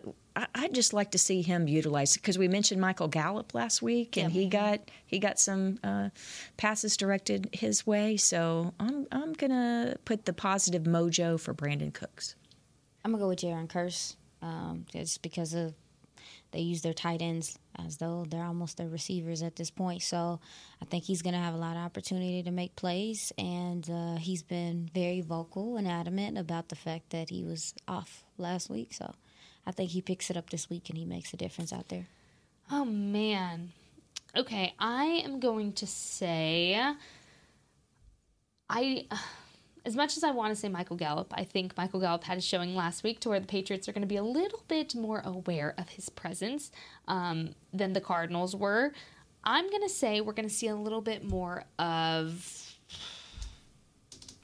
I, 0.54 0.62
would 0.62 0.74
just 0.74 0.92
like 0.92 1.10
to 1.12 1.18
see 1.18 1.42
him 1.42 1.68
utilized 1.68 2.14
because 2.14 2.38
we 2.38 2.48
mentioned 2.48 2.80
Michael 2.80 3.08
Gallup 3.08 3.54
last 3.54 3.82
week, 3.82 4.16
and 4.16 4.32
he 4.32 4.46
got 4.46 4.80
he 5.06 5.18
got 5.18 5.38
some 5.38 5.78
uh, 5.82 6.10
passes 6.56 6.96
directed 6.96 7.50
his 7.52 7.86
way. 7.86 8.16
So 8.16 8.74
I'm 8.78 9.06
I'm 9.12 9.32
gonna 9.32 9.96
put 10.04 10.24
the 10.24 10.32
positive 10.32 10.82
mojo 10.84 11.38
for 11.38 11.54
Brandin 11.54 11.92
Cooks. 11.92 12.34
I'm 13.04 13.12
gonna 13.12 13.22
go 13.22 13.28
with 13.28 13.40
Jayron 13.40 13.68
Kearse, 13.68 14.16
um, 14.42 14.84
just 14.92 15.22
because 15.22 15.54
of 15.54 15.74
they 16.52 16.60
use 16.60 16.82
their 16.82 16.94
tight 16.94 17.22
ends 17.22 17.58
as 17.86 17.98
though 17.98 18.26
they're 18.28 18.44
almost 18.44 18.76
their 18.76 18.88
receivers 18.88 19.42
at 19.42 19.56
this 19.56 19.70
point. 19.70 20.02
So 20.02 20.40
I 20.82 20.84
think 20.84 21.04
he's 21.04 21.22
going 21.22 21.34
to 21.34 21.40
have 21.40 21.54
a 21.54 21.58
lot 21.58 21.76
of 21.76 21.82
opportunity 21.82 22.42
to 22.42 22.50
make 22.50 22.74
plays, 22.76 23.32
and 23.38 23.88
uh, 23.88 24.16
he's 24.16 24.42
been 24.42 24.90
very 24.92 25.20
vocal 25.20 25.76
and 25.76 25.86
adamant 25.86 26.38
about 26.38 26.68
the 26.68 26.76
fact 26.76 27.10
that 27.10 27.30
he 27.30 27.44
was 27.44 27.74
off 27.86 28.24
last 28.36 28.68
week. 28.68 28.92
So 28.92 29.14
I 29.66 29.72
think 29.72 29.90
he 29.90 30.02
picks 30.02 30.30
it 30.30 30.36
up 30.36 30.50
this 30.50 30.68
week 30.70 30.88
and 30.88 30.98
he 30.98 31.04
makes 31.04 31.32
a 31.32 31.36
difference 31.36 31.72
out 31.72 31.88
there. 31.88 32.06
Oh 32.70 32.84
man. 32.84 33.72
Okay, 34.36 34.74
I 34.78 35.04
am 35.24 35.40
going 35.40 35.72
to 35.74 35.86
say 35.86 36.80
I 38.68 39.06
as 39.84 39.96
much 39.96 40.16
as 40.16 40.24
I 40.24 40.30
want 40.30 40.54
to 40.54 40.60
say 40.60 40.68
Michael 40.68 40.96
Gallup, 40.96 41.32
I 41.34 41.44
think 41.44 41.76
Michael 41.76 42.00
Gallup 42.00 42.24
had 42.24 42.36
a 42.36 42.40
showing 42.40 42.74
last 42.74 43.02
week 43.02 43.20
to 43.20 43.30
where 43.30 43.40
the 43.40 43.46
Patriots 43.46 43.88
are 43.88 43.92
going 43.92 44.02
to 44.02 44.08
be 44.08 44.16
a 44.16 44.22
little 44.22 44.62
bit 44.68 44.94
more 44.94 45.22
aware 45.24 45.74
of 45.78 45.88
his 45.90 46.10
presence 46.10 46.70
um, 47.08 47.54
than 47.72 47.94
the 47.94 48.00
Cardinals 48.00 48.54
were. 48.54 48.92
I'm 49.42 49.70
going 49.70 49.82
to 49.82 49.88
say 49.88 50.20
we're 50.20 50.34
going 50.34 50.48
to 50.48 50.54
see 50.54 50.68
a 50.68 50.76
little 50.76 51.00
bit 51.00 51.24
more 51.24 51.64
of. 51.78 52.69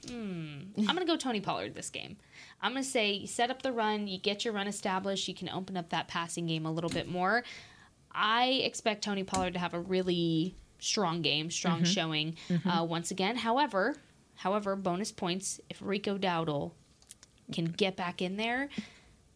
Hmm, 0.09 0.59
I'm 0.77 0.95
going 0.95 0.99
to 0.99 1.05
go 1.05 1.17
Tony 1.17 1.41
Pollard 1.41 1.73
this 1.73 1.89
game. 1.89 2.17
I'm 2.61 2.73
going 2.73 2.83
to 2.83 2.89
say 2.89 3.13
you 3.13 3.27
set 3.27 3.51
up 3.51 3.61
the 3.61 3.71
run, 3.71 4.07
you 4.07 4.17
get 4.17 4.45
your 4.45 4.53
run 4.53 4.67
established, 4.67 5.27
you 5.27 5.35
can 5.35 5.49
open 5.49 5.77
up 5.77 5.89
that 5.89 6.07
passing 6.07 6.47
game 6.47 6.65
a 6.65 6.71
little 6.71 6.89
bit 6.89 7.07
more. 7.07 7.43
I 8.11 8.61
expect 8.63 9.03
Tony 9.03 9.23
Pollard 9.23 9.53
to 9.53 9.59
have 9.59 9.73
a 9.73 9.79
really 9.79 10.55
strong 10.79 11.21
game, 11.21 11.51
strong 11.51 11.81
mm-hmm. 11.81 11.85
showing 11.85 12.35
mm-hmm. 12.49 12.67
Uh, 12.67 12.83
once 12.83 13.11
again. 13.11 13.35
However, 13.35 13.95
however, 14.35 14.75
bonus 14.75 15.11
points 15.11 15.59
if 15.69 15.77
Rico 15.81 16.17
Dowdle 16.17 16.71
can 17.51 17.65
get 17.65 17.95
back 17.95 18.21
in 18.21 18.37
there. 18.37 18.69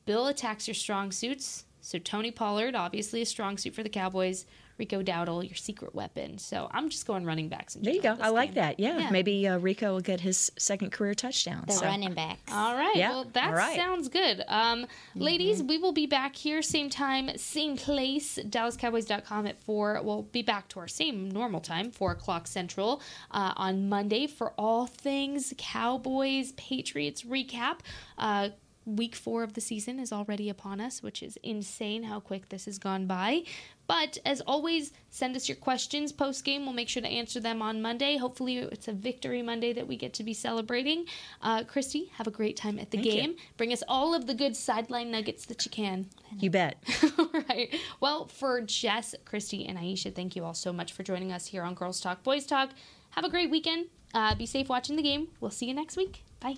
Bill 0.05 0.27
attacks 0.27 0.67
your 0.67 0.75
strong 0.75 1.11
suits. 1.11 1.65
So 1.81 1.97
Tony 1.97 2.31
Pollard, 2.31 2.75
obviously 2.75 3.21
a 3.21 3.25
strong 3.25 3.57
suit 3.57 3.73
for 3.73 3.83
the 3.83 3.89
Cowboys. 3.89 4.45
Rico 4.81 5.03
Dowdle, 5.03 5.47
your 5.47 5.55
secret 5.55 5.93
weapon. 5.93 6.39
So 6.39 6.67
I'm 6.71 6.89
just 6.89 7.05
going 7.05 7.23
running 7.23 7.49
backs. 7.49 7.75
There 7.75 7.93
you 7.93 8.01
go. 8.01 8.17
I 8.19 8.29
like 8.29 8.55
that. 8.55 8.79
Yeah. 8.79 8.97
yeah. 8.97 9.09
Maybe 9.11 9.47
uh, 9.47 9.59
Rico 9.59 9.93
will 9.93 10.01
get 10.01 10.19
his 10.19 10.51
second 10.57 10.91
career 10.91 11.13
touchdown. 11.13 11.65
The 11.67 11.73
so. 11.73 11.85
running 11.85 12.15
back. 12.15 12.39
All 12.51 12.75
right. 12.75 12.95
Yeah. 12.95 13.11
Well, 13.11 13.25
that 13.33 13.53
right. 13.53 13.75
sounds 13.75 14.09
good. 14.09 14.43
Um, 14.47 14.85
mm-hmm. 14.85 15.21
Ladies, 15.21 15.61
we 15.61 15.77
will 15.77 15.91
be 15.91 16.07
back 16.07 16.35
here 16.35 16.63
same 16.63 16.89
time, 16.89 17.29
same 17.37 17.77
place. 17.77 18.39
DallasCowboys.com 18.41 19.45
at 19.45 19.61
4. 19.61 20.01
We'll 20.03 20.23
be 20.23 20.41
back 20.41 20.67
to 20.69 20.79
our 20.79 20.87
same 20.87 21.29
normal 21.29 21.59
time, 21.59 21.91
4 21.91 22.13
o'clock 22.13 22.47
Central, 22.47 23.03
uh, 23.29 23.53
on 23.55 23.87
Monday 23.87 24.25
for 24.25 24.51
all 24.57 24.87
things 24.87 25.53
Cowboys 25.59 26.53
Patriots 26.53 27.21
recap. 27.21 27.81
Uh, 28.17 28.49
week 28.95 29.15
four 29.15 29.43
of 29.43 29.53
the 29.53 29.61
season 29.61 29.99
is 29.99 30.11
already 30.11 30.49
upon 30.49 30.79
us, 30.79 31.01
which 31.01 31.23
is 31.23 31.37
insane 31.43 32.03
how 32.03 32.19
quick 32.19 32.49
this 32.49 32.65
has 32.65 32.77
gone 32.77 33.07
by. 33.07 33.43
But 33.87 34.17
as 34.25 34.41
always, 34.41 34.93
send 35.09 35.35
us 35.35 35.49
your 35.49 35.57
questions 35.57 36.11
post 36.11 36.45
game. 36.45 36.63
We'll 36.63 36.73
make 36.73 36.87
sure 36.87 37.01
to 37.01 37.07
answer 37.07 37.39
them 37.39 37.61
on 37.61 37.81
Monday. 37.81 38.17
Hopefully, 38.17 38.57
it's 38.57 38.87
a 38.87 38.93
victory 38.93 39.41
Monday 39.41 39.73
that 39.73 39.87
we 39.87 39.97
get 39.97 40.13
to 40.13 40.23
be 40.23 40.33
celebrating. 40.33 41.05
Uh, 41.41 41.63
Kristi, 41.63 42.09
have 42.11 42.27
a 42.27 42.31
great 42.31 42.55
time 42.55 42.79
at 42.79 42.91
the 42.91 42.97
Thank 42.97 43.11
game. 43.11 43.29
You. 43.31 43.37
Bring 43.57 43.73
us 43.73 43.83
all 43.87 44.13
of 44.13 44.27
the 44.27 44.33
good 44.33 44.55
sideline 44.55 45.11
nuggets 45.11 45.45
that 45.47 45.65
you 45.65 45.71
can. 45.71 46.07
You 46.39 46.49
bet. 46.49 46.81
all 47.19 47.29
right. 47.49 47.75
Well, 47.99 48.27
for 48.27 48.61
Jess, 48.61 49.13
Kristi, 49.25 49.67
and 49.67 49.77
Aisha, 49.77 50.13
thank 50.13 50.35
you 50.35 50.45
all 50.45 50.53
so 50.53 50.71
much 50.71 50.93
for 50.93 51.03
joining 51.03 51.31
us 51.31 51.47
here 51.47 51.63
on 51.63 51.73
Girls 51.73 51.99
Talk, 51.99 52.23
Boys 52.23 52.45
Talk. 52.45 52.69
Have 53.11 53.25
a 53.25 53.29
great 53.29 53.49
weekend. 53.49 53.87
Uh, 54.13 54.35
be 54.35 54.45
safe 54.45 54.69
watching 54.69 54.95
the 54.95 55.03
game. 55.03 55.27
We'll 55.39 55.51
see 55.51 55.65
you 55.65 55.73
next 55.73 55.97
week. 55.97 56.23
Bye. 56.39 56.57